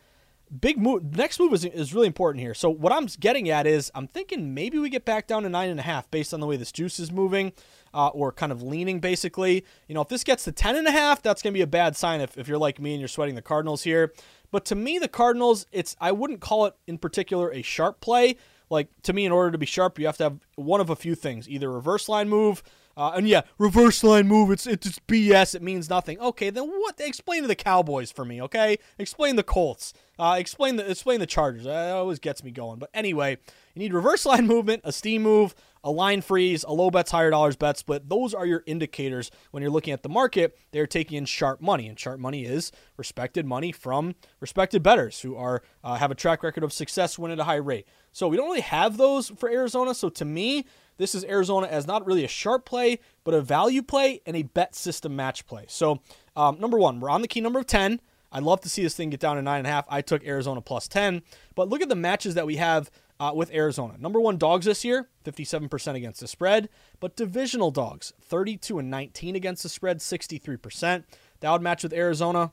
big 0.62 0.78
move. 0.78 1.16
Next 1.16 1.40
move 1.40 1.54
is, 1.54 1.66
is 1.66 1.94
really 1.94 2.08
important 2.08 2.42
here. 2.42 2.54
So 2.54 2.70
what 2.70 2.94
I'm 2.94 3.08
getting 3.20 3.50
at 3.50 3.68
is 3.68 3.92
I'm 3.96 4.08
thinking 4.08 4.54
maybe 4.54 4.78
we 4.78 4.90
get 4.90 5.06
back 5.06 5.28
down 5.28 5.44
to 5.44 5.50
nine 5.50 5.70
and 5.70 5.80
a 5.80 5.84
half 5.84 6.10
based 6.12 6.34
on 6.34 6.40
the 6.40 6.46
way 6.46 6.58
this 6.58 6.72
juice 6.72 7.00
is 7.00 7.12
moving. 7.12 7.54
Uh, 7.96 8.08
or 8.08 8.32
kind 8.32 8.52
of 8.52 8.64
leaning 8.64 9.00
basically. 9.00 9.64
You 9.88 9.94
know, 9.94 10.02
if 10.02 10.08
this 10.08 10.24
gets 10.24 10.46
to 10.46 10.52
10 10.52 10.78
and 10.78 10.88
a 10.88 10.92
half, 10.92 11.22
that's 11.22 11.44
going 11.44 11.54
to 11.54 11.58
be 11.58 11.62
a 11.62 11.68
bad 11.68 11.96
sign 11.96 12.22
if, 12.22 12.40
if 12.40 12.48
you're 12.48 12.58
like 12.58 12.80
me 12.80 12.94
and 12.94 13.00
you're 13.00 13.08
sweating 13.08 13.36
the 13.36 13.42
Cardinals 13.44 13.84
here. 13.84 14.12
But 14.50 14.66
to 14.66 14.76
me, 14.76 14.98
the 14.98 15.08
Cardinals, 15.08 15.68
it's 15.72 15.96
I 16.02 16.12
wouldn't 16.12 16.42
call 16.42 16.66
it 16.66 16.74
in 16.88 16.98
particular 16.98 17.54
a 17.54 17.62
sharp 17.62 18.02
play 18.02 18.38
like 18.70 18.88
to 19.04 19.14
me 19.14 19.26
in 19.26 19.32
order 19.32 19.52
to 19.52 19.58
be 19.58 19.66
sharp 19.66 20.00
you 20.00 20.06
have 20.06 20.18
to 20.18 20.24
have 20.24 20.40
one 20.56 20.82
of 20.82 20.90
a 20.90 20.96
few 20.96 21.16
things. 21.16 21.50
Either 21.50 21.72
reverse 21.72 22.10
line 22.10 22.30
move 22.30 22.64
uh, 22.96 23.12
and 23.16 23.28
yeah 23.28 23.42
reverse 23.58 24.04
line 24.04 24.28
move 24.28 24.52
it's 24.52 24.68
it's 24.68 25.00
bs 25.08 25.56
it 25.56 25.62
means 25.62 25.90
nothing. 25.90 26.20
Okay 26.20 26.50
then 26.50 26.68
what? 26.68 27.00
Explain 27.00 27.42
to 27.42 27.48
the 27.48 27.56
cowboys 27.56 28.12
for 28.12 28.26
me 28.26 28.42
okay? 28.42 28.78
Explain 28.98 29.36
the 29.36 29.44
colts. 29.44 29.94
Uh, 30.20 30.36
explain 30.38 30.76
the 30.76 30.90
explain 30.90 31.20
the 31.20 31.26
chargers. 31.26 31.64
That 31.64 31.92
always 31.92 32.20
gets 32.20 32.44
me 32.44 32.52
going. 32.52 32.80
But 32.80 32.90
anyway 32.94 33.38
you 33.74 33.80
need 33.80 33.94
reverse 33.94 34.26
line 34.28 34.48
movement 34.48 34.82
a 34.84 34.92
steam 34.92 35.24
move 35.24 35.56
a 35.84 35.92
line 35.92 36.22
freeze, 36.22 36.64
a 36.64 36.72
low 36.72 36.90
bets, 36.90 37.12
higher 37.12 37.30
dollars 37.30 37.56
bet 37.56 37.78
split. 37.78 38.08
Those 38.08 38.34
are 38.34 38.46
your 38.46 38.64
indicators 38.66 39.32
when 39.52 39.62
you're 39.62 39.72
looking 39.72 39.94
at 39.94 40.04
the 40.04 40.10
market. 40.10 40.58
They're 40.72 40.88
taking 40.88 41.18
in 41.18 41.26
sharp 41.26 41.62
money, 41.62 41.88
and 41.88 42.00
sharp 42.00 42.20
money 42.20 42.46
is 42.46 42.72
respected 42.98 43.46
money 43.46 43.72
from 43.72 44.16
respected 44.40 44.82
bettors 44.82 45.22
who 45.22 45.36
are 45.36 45.62
uh, 45.84 45.96
have 45.96 46.12
a 46.12 46.16
track 46.16 46.44
record 46.44 46.64
of 46.64 46.72
success, 46.72 47.20
win 47.20 47.32
at 47.32 47.40
a 47.40 47.44
high 47.44 47.56
rate. 47.56 47.88
So 48.12 48.28
we 48.28 48.38
don't 48.38 48.48
really 48.48 48.62
have 48.62 48.98
those 48.98 49.30
for 49.30 49.50
Arizona. 49.50 49.94
So 49.94 50.10
to 50.10 50.26
me, 50.26 50.66
this 50.98 51.16
is 51.16 51.26
Arizona 51.26 51.68
as 51.68 51.88
not 51.88 52.06
really 52.06 52.24
a 52.24 52.28
sharp 52.28 52.66
play, 52.66 53.00
but 53.24 53.34
a 53.34 53.42
value 53.42 53.82
play 53.82 54.22
and 54.26 54.38
a 54.38 54.44
bet 54.44 54.76
system 54.76 55.16
match 55.16 55.46
play. 55.48 55.66
So 55.68 56.00
um, 56.36 56.60
number 56.60 56.78
one, 56.78 57.00
we're 57.00 57.10
on 57.10 57.22
the 57.22 57.28
key 57.28 57.42
number 57.42 57.60
of 57.60 57.68
ten. 57.68 58.00
I'd 58.32 58.44
love 58.44 58.62
to 58.62 58.70
see 58.70 58.82
this 58.82 58.96
thing 58.96 59.12
get 59.12 59.20
down 59.20 59.36
to 59.36 59.42
nine 59.42 59.60
and 59.60 59.68
a 59.68 59.70
half. 59.70 59.86
I 59.90 60.02
took 60.02 60.26
Arizona 60.26 60.62
plus 60.62 60.88
ten, 60.88 61.22
but 61.56 61.70
look 61.70 61.82
at 61.82 61.90
the 61.90 61.96
matches 61.96 62.36
that 62.36 62.46
we 62.46 62.56
have 62.56 62.90
uh, 63.24 63.32
with 63.34 63.54
Arizona. 63.54 63.96
Number 63.98 64.20
one 64.20 64.38
dogs 64.38 64.66
this 64.66 64.84
year, 64.84 65.08
57% 65.24 65.96
against 65.96 66.20
the 66.20 66.28
spread, 66.28 66.68
but 67.00 67.16
divisional 67.16 67.72
dogs, 67.72 68.12
32 68.22 68.80
and 68.80 68.90
19 68.90 69.38
against 69.38 69.64
the 69.64 69.70
spread, 69.70 70.00
63%. 70.00 71.06
That 71.40 71.52
would 71.52 71.62
match 71.62 71.84
with 71.84 71.94
Arizona. 71.94 72.52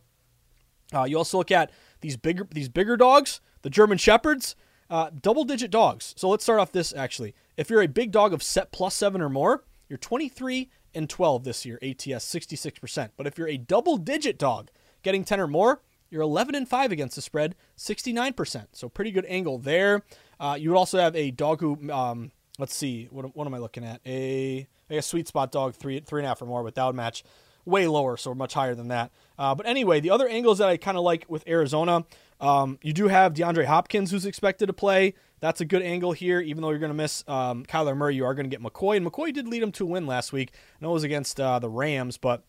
Uh, 0.94 1.04
you 1.04 1.18
also 1.18 1.38
look 1.38 1.50
at 1.50 1.72
these 2.02 2.16
bigger 2.16 2.46
these 2.52 2.68
bigger 2.68 2.96
dogs, 2.96 3.40
the 3.62 3.70
German 3.70 3.98
Shepherds, 3.98 4.54
uh, 4.88 5.10
double 5.20 5.42
digit 5.42 5.72
dogs. 5.72 6.14
So 6.16 6.28
let's 6.28 6.44
start 6.44 6.60
off 6.60 6.70
this 6.70 6.92
actually. 6.94 7.34
If 7.56 7.68
you're 7.68 7.82
a 7.82 7.88
big 7.88 8.12
dog 8.12 8.32
of 8.32 8.40
set 8.40 8.70
plus 8.70 8.94
seven 8.94 9.20
or 9.20 9.28
more, 9.28 9.64
you're 9.88 9.98
23 9.98 10.70
and 10.94 11.10
12 11.10 11.42
this 11.42 11.66
year, 11.66 11.80
ATS 11.82 12.32
66%. 12.32 13.10
But 13.16 13.26
if 13.26 13.36
you're 13.36 13.48
a 13.48 13.56
double 13.56 13.96
digit 13.96 14.38
dog, 14.38 14.70
getting 15.02 15.24
10 15.24 15.40
or 15.40 15.48
more, 15.48 15.82
you're 16.10 16.22
11 16.22 16.56
and 16.56 16.68
5 16.68 16.92
against 16.92 17.16
the 17.16 17.22
spread, 17.22 17.54
69%. 17.76 18.66
So 18.72 18.88
pretty 18.88 19.12
good 19.12 19.24
angle 19.26 19.58
there. 19.58 20.02
Uh, 20.40 20.56
you 20.58 20.70
would 20.70 20.78
also 20.78 20.98
have 20.98 21.14
a 21.14 21.30
dog 21.30 21.60
who, 21.60 21.92
um, 21.92 22.32
let's 22.58 22.74
see, 22.74 23.06
what, 23.10 23.36
what 23.36 23.46
am 23.46 23.54
I 23.54 23.58
looking 23.58 23.84
at? 23.84 24.00
A, 24.06 24.66
a 24.88 25.02
sweet 25.02 25.28
spot 25.28 25.52
dog, 25.52 25.74
three 25.74 26.00
three 26.00 26.22
and 26.22 26.26
a 26.26 26.28
half 26.28 26.40
or 26.40 26.46
more, 26.46 26.64
but 26.64 26.74
that 26.74 26.86
would 26.86 26.96
match 26.96 27.22
way 27.66 27.86
lower, 27.86 28.16
so 28.16 28.34
much 28.34 28.54
higher 28.54 28.74
than 28.74 28.88
that. 28.88 29.12
Uh, 29.38 29.54
but 29.54 29.66
anyway, 29.66 30.00
the 30.00 30.10
other 30.10 30.26
angles 30.26 30.58
that 30.58 30.68
I 30.68 30.78
kind 30.78 30.96
of 30.96 31.04
like 31.04 31.26
with 31.28 31.46
Arizona, 31.46 32.06
um, 32.40 32.78
you 32.82 32.94
do 32.94 33.08
have 33.08 33.34
DeAndre 33.34 33.66
Hopkins 33.66 34.10
who's 34.10 34.24
expected 34.24 34.66
to 34.66 34.72
play. 34.72 35.14
That's 35.40 35.60
a 35.60 35.64
good 35.66 35.82
angle 35.82 36.12
here, 36.12 36.40
even 36.40 36.62
though 36.62 36.70
you're 36.70 36.78
going 36.78 36.90
to 36.90 36.96
miss 36.96 37.22
um, 37.28 37.64
Kyler 37.66 37.96
Murray. 37.96 38.14
You 38.14 38.24
are 38.24 38.34
going 38.34 38.48
to 38.48 38.56
get 38.56 38.62
McCoy, 38.62 38.96
and 38.96 39.06
McCoy 39.06 39.32
did 39.32 39.46
lead 39.46 39.62
him 39.62 39.72
to 39.72 39.84
a 39.84 39.86
win 39.86 40.06
last 40.06 40.32
week. 40.32 40.52
I 40.54 40.84
know 40.84 40.90
it 40.90 40.94
was 40.94 41.04
against 41.04 41.38
uh, 41.38 41.58
the 41.58 41.68
Rams, 41.68 42.16
but 42.16 42.44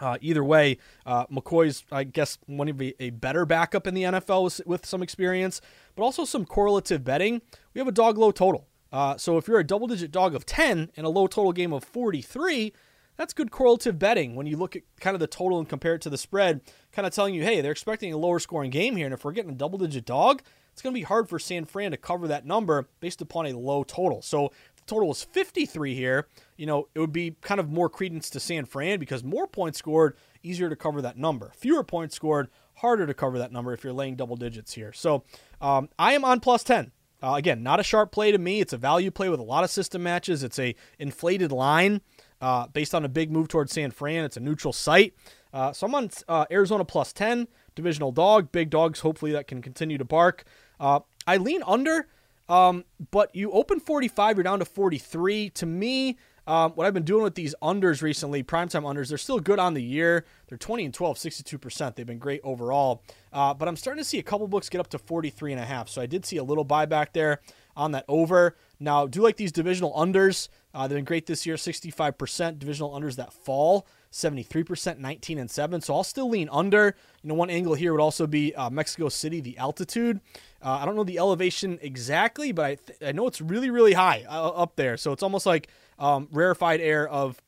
uh, 0.00 0.18
either 0.20 0.44
way, 0.44 0.78
uh, 1.06 1.26
McCoy's, 1.26 1.84
I 1.90 2.04
guess, 2.04 2.38
one 2.46 2.68
of 2.68 2.80
a, 2.80 3.10
better 3.10 3.44
backup 3.44 3.86
in 3.86 3.94
the 3.94 4.04
NFL 4.04 4.44
with, 4.44 4.60
with, 4.66 4.86
some 4.86 5.02
experience, 5.02 5.60
but 5.96 6.02
also 6.02 6.24
some 6.24 6.44
correlative 6.44 7.04
betting. 7.04 7.42
We 7.74 7.80
have 7.80 7.88
a 7.88 7.92
dog 7.92 8.18
low 8.18 8.30
total. 8.30 8.66
Uh, 8.92 9.16
so 9.16 9.36
if 9.36 9.48
you're 9.48 9.58
a 9.58 9.64
double 9.64 9.86
digit 9.86 10.10
dog 10.10 10.34
of 10.34 10.46
10 10.46 10.90
and 10.96 11.06
a 11.06 11.10
low 11.10 11.26
total 11.26 11.52
game 11.52 11.72
of 11.72 11.84
43, 11.84 12.72
that's 13.16 13.34
good 13.34 13.50
correlative 13.50 13.98
betting 13.98 14.36
when 14.36 14.46
you 14.46 14.56
look 14.56 14.76
at 14.76 14.82
kind 15.00 15.14
of 15.14 15.20
the 15.20 15.26
total 15.26 15.58
and 15.58 15.68
compare 15.68 15.94
it 15.94 16.00
to 16.02 16.10
the 16.10 16.16
spread, 16.16 16.60
kind 16.92 17.06
of 17.06 17.12
telling 17.12 17.34
you, 17.34 17.42
hey, 17.42 17.60
they're 17.60 17.72
expecting 17.72 18.12
a 18.12 18.16
lower 18.16 18.38
scoring 18.38 18.70
game 18.70 18.96
here. 18.96 19.06
And 19.06 19.14
if 19.14 19.24
we're 19.24 19.32
getting 19.32 19.50
a 19.50 19.54
double 19.54 19.78
digit 19.78 20.06
dog, 20.06 20.42
it's 20.72 20.82
going 20.84 20.94
to 20.94 21.00
be 21.00 21.04
hard 21.04 21.28
for 21.28 21.40
San 21.40 21.64
Fran 21.64 21.90
to 21.90 21.96
cover 21.96 22.28
that 22.28 22.46
number 22.46 22.88
based 23.00 23.20
upon 23.20 23.46
a 23.46 23.58
low 23.58 23.82
total. 23.82 24.22
So 24.22 24.52
total 24.88 25.08
was 25.08 25.22
53 25.22 25.94
here, 25.94 26.26
you 26.56 26.66
know, 26.66 26.88
it 26.94 26.98
would 27.00 27.12
be 27.12 27.36
kind 27.40 27.60
of 27.60 27.70
more 27.70 27.88
credence 27.88 28.28
to 28.30 28.40
San 28.40 28.64
Fran 28.64 28.98
because 28.98 29.22
more 29.22 29.46
points 29.46 29.78
scored, 29.78 30.16
easier 30.42 30.68
to 30.68 30.76
cover 30.76 31.00
that 31.02 31.16
number. 31.16 31.52
Fewer 31.56 31.84
points 31.84 32.16
scored, 32.16 32.48
harder 32.76 33.06
to 33.06 33.14
cover 33.14 33.38
that 33.38 33.52
number 33.52 33.72
if 33.72 33.84
you're 33.84 33.92
laying 33.92 34.16
double 34.16 34.36
digits 34.36 34.72
here. 34.74 34.92
So 34.92 35.24
um, 35.60 35.88
I 35.98 36.14
am 36.14 36.24
on 36.24 36.40
plus 36.40 36.64
10. 36.64 36.92
Uh, 37.20 37.34
again, 37.34 37.62
not 37.62 37.80
a 37.80 37.82
sharp 37.82 38.12
play 38.12 38.30
to 38.30 38.38
me. 38.38 38.60
It's 38.60 38.72
a 38.72 38.76
value 38.76 39.10
play 39.10 39.28
with 39.28 39.40
a 39.40 39.44
lot 39.44 39.64
of 39.64 39.70
system 39.70 40.02
matches. 40.02 40.42
It's 40.42 40.58
a 40.58 40.74
inflated 40.98 41.50
line 41.50 42.00
uh, 42.40 42.68
based 42.68 42.94
on 42.94 43.04
a 43.04 43.08
big 43.08 43.32
move 43.32 43.48
towards 43.48 43.72
San 43.72 43.90
Fran. 43.90 44.24
It's 44.24 44.36
a 44.36 44.40
neutral 44.40 44.72
site. 44.72 45.14
Uh, 45.52 45.72
so 45.72 45.86
I'm 45.86 45.94
on 45.94 46.10
uh, 46.28 46.46
Arizona 46.50 46.84
plus 46.84 47.12
10, 47.12 47.48
divisional 47.74 48.12
dog, 48.12 48.52
big 48.52 48.70
dogs, 48.70 49.00
hopefully 49.00 49.32
that 49.32 49.46
can 49.46 49.62
continue 49.62 49.98
to 49.98 50.04
bark. 50.04 50.44
Uh, 50.78 51.00
I 51.26 51.38
lean 51.38 51.62
under 51.66 52.06
um, 52.48 52.84
but 53.10 53.34
you 53.34 53.50
open 53.50 53.80
45, 53.80 54.36
you're 54.36 54.44
down 54.44 54.58
to 54.58 54.64
43. 54.64 55.50
To 55.50 55.66
me, 55.66 56.16
um, 56.48 56.72
what 56.72 56.86
I've 56.86 56.94
been 56.94 57.02
doing 57.02 57.22
with 57.22 57.34
these 57.34 57.54
unders 57.62 58.00
recently, 58.00 58.42
primetime 58.42 58.84
unders, 58.84 59.10
they're 59.10 59.18
still 59.18 59.38
good 59.38 59.58
on 59.58 59.74
the 59.74 59.82
year. 59.82 60.24
They're 60.48 60.56
20 60.56 60.86
and 60.86 60.94
12, 60.94 61.18
62%. 61.18 61.94
They've 61.94 62.06
been 62.06 62.18
great 62.18 62.40
overall. 62.42 63.02
Uh, 63.30 63.52
but 63.52 63.68
I'm 63.68 63.76
starting 63.76 64.02
to 64.02 64.08
see 64.08 64.18
a 64.18 64.22
couple 64.22 64.48
books 64.48 64.70
get 64.70 64.80
up 64.80 64.88
to 64.88 64.98
43 64.98 65.52
and 65.52 65.60
a 65.60 65.66
half. 65.66 65.90
So 65.90 66.00
I 66.00 66.06
did 66.06 66.24
see 66.24 66.38
a 66.38 66.42
little 66.42 66.64
buyback 66.64 67.12
there 67.12 67.40
on 67.76 67.92
that 67.92 68.06
over. 68.08 68.56
Now, 68.80 69.06
do 69.06 69.20
like 69.20 69.36
these 69.36 69.52
divisional 69.52 69.92
unders. 69.92 70.48
Uh, 70.72 70.88
they've 70.88 70.96
been 70.96 71.04
great 71.04 71.26
this 71.26 71.44
year, 71.44 71.56
65% 71.56 72.58
divisional 72.58 72.98
unders 72.98 73.16
that 73.16 73.34
fall. 73.34 73.86
73%, 74.10 74.98
19 74.98 75.38
and 75.38 75.50
7. 75.50 75.80
So 75.82 75.94
I'll 75.94 76.04
still 76.04 76.30
lean 76.30 76.48
under. 76.50 76.96
You 77.22 77.28
know, 77.28 77.34
one 77.34 77.50
angle 77.50 77.74
here 77.74 77.92
would 77.92 78.00
also 78.00 78.26
be 78.26 78.54
uh, 78.54 78.70
Mexico 78.70 79.10
City, 79.10 79.42
the 79.42 79.58
altitude. 79.58 80.20
Uh, 80.62 80.78
I 80.82 80.84
don't 80.84 80.96
know 80.96 81.04
the 81.04 81.18
elevation 81.18 81.78
exactly, 81.82 82.52
but 82.52 82.64
I, 82.64 82.74
th- 82.74 82.98
I 83.02 83.12
know 83.12 83.26
it's 83.26 83.40
really, 83.40 83.70
really 83.70 83.92
high 83.92 84.24
uh, 84.28 84.48
up 84.48 84.76
there. 84.76 84.96
So 84.96 85.12
it's 85.12 85.22
almost 85.22 85.46
like 85.46 85.68
um, 85.98 86.28
rarefied 86.32 86.80
air 86.80 87.08
of 87.08 87.40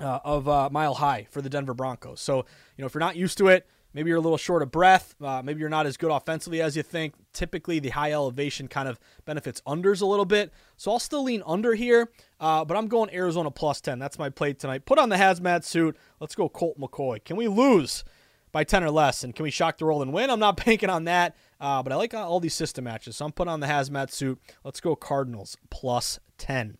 uh, 0.00 0.20
of 0.24 0.48
uh, 0.48 0.68
mile 0.72 0.94
high 0.94 1.26
for 1.30 1.42
the 1.42 1.50
Denver 1.50 1.74
Broncos. 1.74 2.20
So 2.20 2.38
you 2.38 2.82
know, 2.82 2.86
if 2.86 2.94
you're 2.94 3.00
not 3.00 3.16
used 3.16 3.36
to 3.38 3.48
it, 3.48 3.66
maybe 3.94 4.08
you're 4.08 4.18
a 4.18 4.22
little 4.22 4.38
short 4.38 4.62
of 4.62 4.70
breath. 4.70 5.14
Uh, 5.20 5.42
maybe 5.44 5.60
you're 5.60 5.68
not 5.68 5.86
as 5.86 5.96
good 5.96 6.10
offensively 6.10 6.62
as 6.62 6.76
you 6.76 6.82
think. 6.82 7.14
Typically, 7.32 7.78
the 7.78 7.90
high 7.90 8.12
elevation 8.12 8.68
kind 8.68 8.88
of 8.88 8.98
benefits 9.24 9.60
unders 9.66 10.00
a 10.00 10.06
little 10.06 10.24
bit. 10.24 10.52
So 10.76 10.90
I'll 10.92 10.98
still 10.98 11.24
lean 11.24 11.42
under 11.46 11.74
here, 11.74 12.10
uh, 12.40 12.64
but 12.64 12.76
I'm 12.76 12.88
going 12.88 13.14
Arizona 13.14 13.50
plus 13.50 13.80
10. 13.80 13.98
That's 13.98 14.18
my 14.18 14.30
play 14.30 14.54
tonight. 14.54 14.86
Put 14.86 14.98
on 14.98 15.08
the 15.08 15.16
hazmat 15.16 15.64
suit. 15.64 15.96
Let's 16.20 16.34
go 16.34 16.48
Colt 16.48 16.78
McCoy. 16.78 17.22
Can 17.22 17.36
we 17.36 17.48
lose 17.48 18.04
by 18.52 18.64
10 18.64 18.84
or 18.84 18.90
less? 18.90 19.24
And 19.24 19.34
can 19.34 19.42
we 19.42 19.50
shock 19.50 19.78
the 19.78 19.84
roll 19.84 20.02
and 20.02 20.12
win? 20.12 20.30
I'm 20.30 20.38
not 20.38 20.56
banking 20.64 20.90
on 20.90 21.04
that, 21.04 21.34
uh, 21.60 21.82
but 21.82 21.92
I 21.92 21.96
like 21.96 22.14
all 22.14 22.40
these 22.40 22.54
system 22.54 22.84
matches. 22.84 23.16
So 23.16 23.24
I'm 23.24 23.32
putting 23.32 23.52
on 23.52 23.60
the 23.60 23.66
hazmat 23.66 24.12
suit. 24.12 24.38
Let's 24.64 24.80
go 24.80 24.94
Cardinals 24.94 25.56
plus 25.70 26.20
10. 26.38 26.76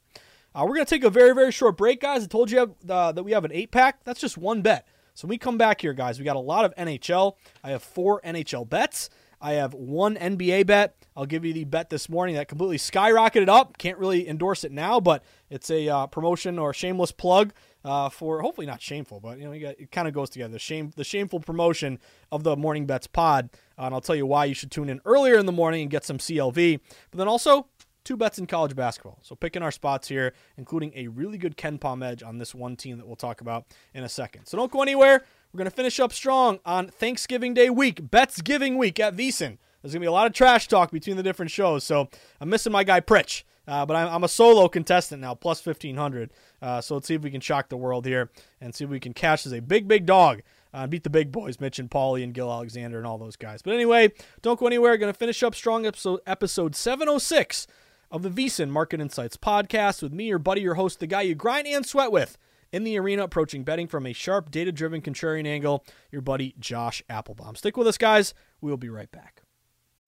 Uh, 0.55 0.65
we're 0.67 0.75
going 0.75 0.87
to 0.87 0.91
take 0.91 1.05
a 1.05 1.11
very, 1.11 1.35
very 1.35 1.51
short 1.51 1.77
break, 1.77 2.01
guys. 2.01 2.25
I 2.25 2.27
told 2.27 2.51
you 2.51 2.77
uh, 2.89 3.13
that 3.13 3.25
we 3.25 3.33
have 3.33 3.45
an 3.45 3.53
eight 3.53 3.71
pack. 3.71 4.05
That's 4.05 4.21
just 4.21 4.37
one 4.37 4.61
bet. 4.61 4.87
So 5.15 5.27
we 5.29 5.39
come 5.39 5.59
back 5.59 5.81
here, 5.81 5.93
guys. 5.93 6.19
We 6.19 6.25
got 6.25 6.37
a 6.37 6.41
lot 6.41 6.65
of 6.65 6.75
NHL. 6.77 7.35
I 7.65 7.71
have 7.71 7.83
four 7.83 8.21
NHL 8.23 8.69
bets. 8.69 9.11
I 9.41 9.55
have 9.55 9.75
one 9.75 10.17
NBA 10.17 10.67
bet. 10.67 10.95
I'll 11.17 11.27
give 11.27 11.45
you 11.45 11.53
the 11.53 11.65
bet 11.65 11.91
this 11.91 12.09
morning 12.09 12.37
that 12.37 12.49
completely 12.49 12.79
skyrocketed 12.79 13.49
up. 13.49 13.77
Can't 13.77 13.99
really 13.99 14.29
endorse 14.29 14.63
it 14.65 14.73
now, 14.73 15.01
but 15.01 15.25
it's 15.51 15.69
a 15.71 15.89
uh, 15.89 16.07
promotion 16.07 16.59
or 16.59 16.73
shameless 16.73 17.13
plug 17.13 17.53
uh, 17.85 18.09
for 18.09 18.41
hopefully 18.41 18.67
not 18.67 18.81
shameful, 18.81 19.21
but 19.21 19.39
you 19.39 19.45
know 19.45 19.59
got, 19.59 19.79
it 19.79 19.91
kind 19.91 20.09
of 20.09 20.15
goes 20.15 20.31
together. 20.31 20.53
The 20.53 20.59
shame, 20.59 20.93
the 20.97 21.05
shameful 21.05 21.41
promotion 21.41 21.99
of 22.31 22.45
the 22.45 22.57
Morning 22.57 22.87
Bets 22.87 23.07
Pod, 23.07 23.51
uh, 23.79 23.83
and 23.83 23.95
I'll 23.95 24.01
tell 24.01 24.17
you 24.17 24.27
why 24.27 24.45
you 24.45 24.55
should 24.55 24.71
tune 24.71 24.89
in 24.89 25.01
earlier 25.05 25.37
in 25.39 25.47
the 25.47 25.53
morning 25.53 25.83
and 25.83 25.91
get 25.91 26.05
some 26.05 26.19
CLV. 26.19 26.81
But 27.11 27.19
then 27.19 27.29
also 27.29 27.67
two 28.05 28.17
bets 28.17 28.39
in 28.39 28.47
college 28.47 28.75
basketball. 28.75 29.19
So 29.23 29.35
picking 29.35 29.63
our 29.63 29.71
spots 29.71 30.09
here, 30.09 30.33
including 30.57 30.93
a 30.95 31.09
really 31.09 31.39
good 31.39 31.57
KenPom 31.57 32.05
edge 32.05 32.23
on 32.23 32.39
this 32.39 32.55
one 32.55 32.77
team 32.77 32.99
that 32.99 33.07
we'll 33.07 33.17
talk 33.17 33.41
about 33.41 33.67
in 33.95 34.05
a 34.05 34.09
second. 34.09 34.47
So 34.47 34.57
don't 34.57 34.73
go 34.73 34.83
anywhere. 34.83 35.25
We're 35.53 35.59
going 35.59 35.71
to 35.71 35.77
finish 35.77 36.01
up 36.01 36.13
strong 36.13 36.61
on 36.65 36.89
Thanksgiving 36.89 37.55
Day 37.55 37.71
week, 37.71 38.11
Bets 38.11 38.41
Giving 38.41 38.79
week 38.79 38.99
at 38.99 39.15
VSiN. 39.15 39.59
There's 39.83 39.93
going 39.93 40.01
to 40.01 40.01
be 40.01 40.07
a 40.07 40.13
lot 40.13 40.27
of 40.27 40.33
trash 40.33 40.69
talk 40.69 40.91
between 40.91 41.17
the 41.17 41.23
different 41.23 41.51
shows. 41.51 41.85
So 41.85 42.09
I'm 42.41 42.49
missing 42.49 42.73
my 42.73 42.85
guy 42.85 43.01
Pritch. 43.01 43.43
Uh, 43.67 43.87
but 43.87 43.95
I'm, 43.95 44.09
I'm, 44.09 44.25
a 44.25 44.29
solo 44.29 44.69
contestant 44.69 45.21
now, 45.21 45.35
plus 45.35 45.65
1500. 45.65 46.33
Uh, 46.63 46.81
so 46.81 46.95
let's 46.95 47.07
see 47.09 47.15
if 47.15 47.23
we 47.23 47.31
can 47.31 47.41
shock 47.41 47.69
the 47.69 47.77
world 47.77 48.07
here 48.07 48.31
and 48.61 48.75
see 48.75 48.85
if 48.85 48.91
we 48.91 49.01
can 49.01 49.13
cash 49.13 49.45
as 49.45 49.53
a 49.53 49.61
big, 49.61 49.87
big 49.89 50.07
dog 50.07 50.43
uh, 50.75 50.87
beat 50.87 51.05
the 51.05 51.11
big 51.11 51.31
boys, 51.31 51.61
Mitch 51.61 51.79
and 51.79 51.91
Paulie 51.91 52.25
and 52.25 52.35
Gill 52.35 52.51
Alexander 52.51 52.99
and 52.99 53.07
all 53.07 53.19
those 53.19 53.37
guys. 53.37 53.63
But 53.63 53.75
anyway, 53.75 54.13
don't 54.41 54.59
go 54.59 54.67
anywhere. 54.67 54.97
Going 54.97 55.13
to 55.13 55.19
finish 55.19 55.43
up 55.43 55.55
strong 55.55 55.87
episode, 55.87 56.21
episode 56.27 56.75
706 56.75 57.67
of 58.11 58.23
the 58.23 58.31
VSiN 58.31 58.71
Market 58.71 59.01
Insights 59.01 59.37
podcast 59.37 60.03
with 60.03 60.13
me, 60.13 60.29
your 60.29 60.39
buddy, 60.39 60.61
your 60.61 60.75
host, 60.75 61.01
the 61.01 61.07
guy 61.07 61.23
you 61.23 61.35
grind 61.35 61.67
and 61.67 61.85
sweat 61.85 62.13
with 62.13 62.39
in 62.71 62.85
the 62.85 62.99
arena, 62.99 63.25
approaching 63.25 63.65
betting 63.65 63.87
from 63.87 64.07
a 64.07 64.13
sharp, 64.13 64.51
data 64.51 64.73
driven 64.73 65.03
contrarian 65.03 65.47
angle, 65.47 65.85
your 66.11 66.23
buddy 66.23 66.55
Josh 66.59 67.03
Appelbaum. 67.11 67.57
Stick 67.57 67.77
with 67.77 67.87
us, 67.87 67.99
guys. 67.99 68.33
We'll 68.61 68.79
be 68.79 68.89
right 68.89 69.11
back. 69.11 69.42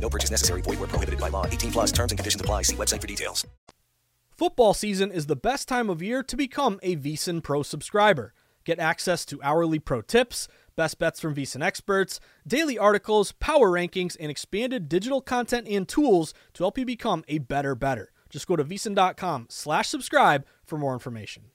No 0.00 0.10
purchase 0.10 0.30
necessary. 0.30 0.62
Void 0.62 0.80
where 0.80 0.88
prohibited 0.88 1.20
by 1.20 1.28
law. 1.28 1.46
18 1.46 1.70
plus 1.70 1.92
terms 1.92 2.12
and 2.12 2.18
conditions 2.18 2.40
apply. 2.40 2.62
See 2.62 2.76
website 2.76 3.00
for 3.00 3.06
details. 3.06 3.46
Football 4.40 4.72
season 4.72 5.12
is 5.12 5.26
the 5.26 5.36
best 5.36 5.68
time 5.68 5.90
of 5.90 6.00
year 6.00 6.22
to 6.22 6.34
become 6.34 6.80
a 6.82 6.96
VSiN 6.96 7.42
Pro 7.42 7.62
subscriber. 7.62 8.32
Get 8.64 8.78
access 8.78 9.26
to 9.26 9.42
hourly 9.42 9.78
pro 9.78 10.00
tips, 10.00 10.48
best 10.76 10.98
bets 10.98 11.20
from 11.20 11.34
VSiN 11.34 11.62
experts, 11.62 12.20
daily 12.46 12.78
articles, 12.78 13.32
power 13.32 13.70
rankings, 13.70 14.16
and 14.18 14.30
expanded 14.30 14.88
digital 14.88 15.20
content 15.20 15.68
and 15.68 15.86
tools 15.86 16.32
to 16.54 16.64
help 16.64 16.78
you 16.78 16.86
become 16.86 17.22
a 17.28 17.38
better 17.38 17.74
better. 17.74 18.12
Just 18.30 18.46
go 18.46 18.56
to 18.56 18.64
VSiN.com 18.64 19.48
slash 19.50 19.88
subscribe 19.88 20.46
for 20.64 20.78
more 20.78 20.94
information. 20.94 21.50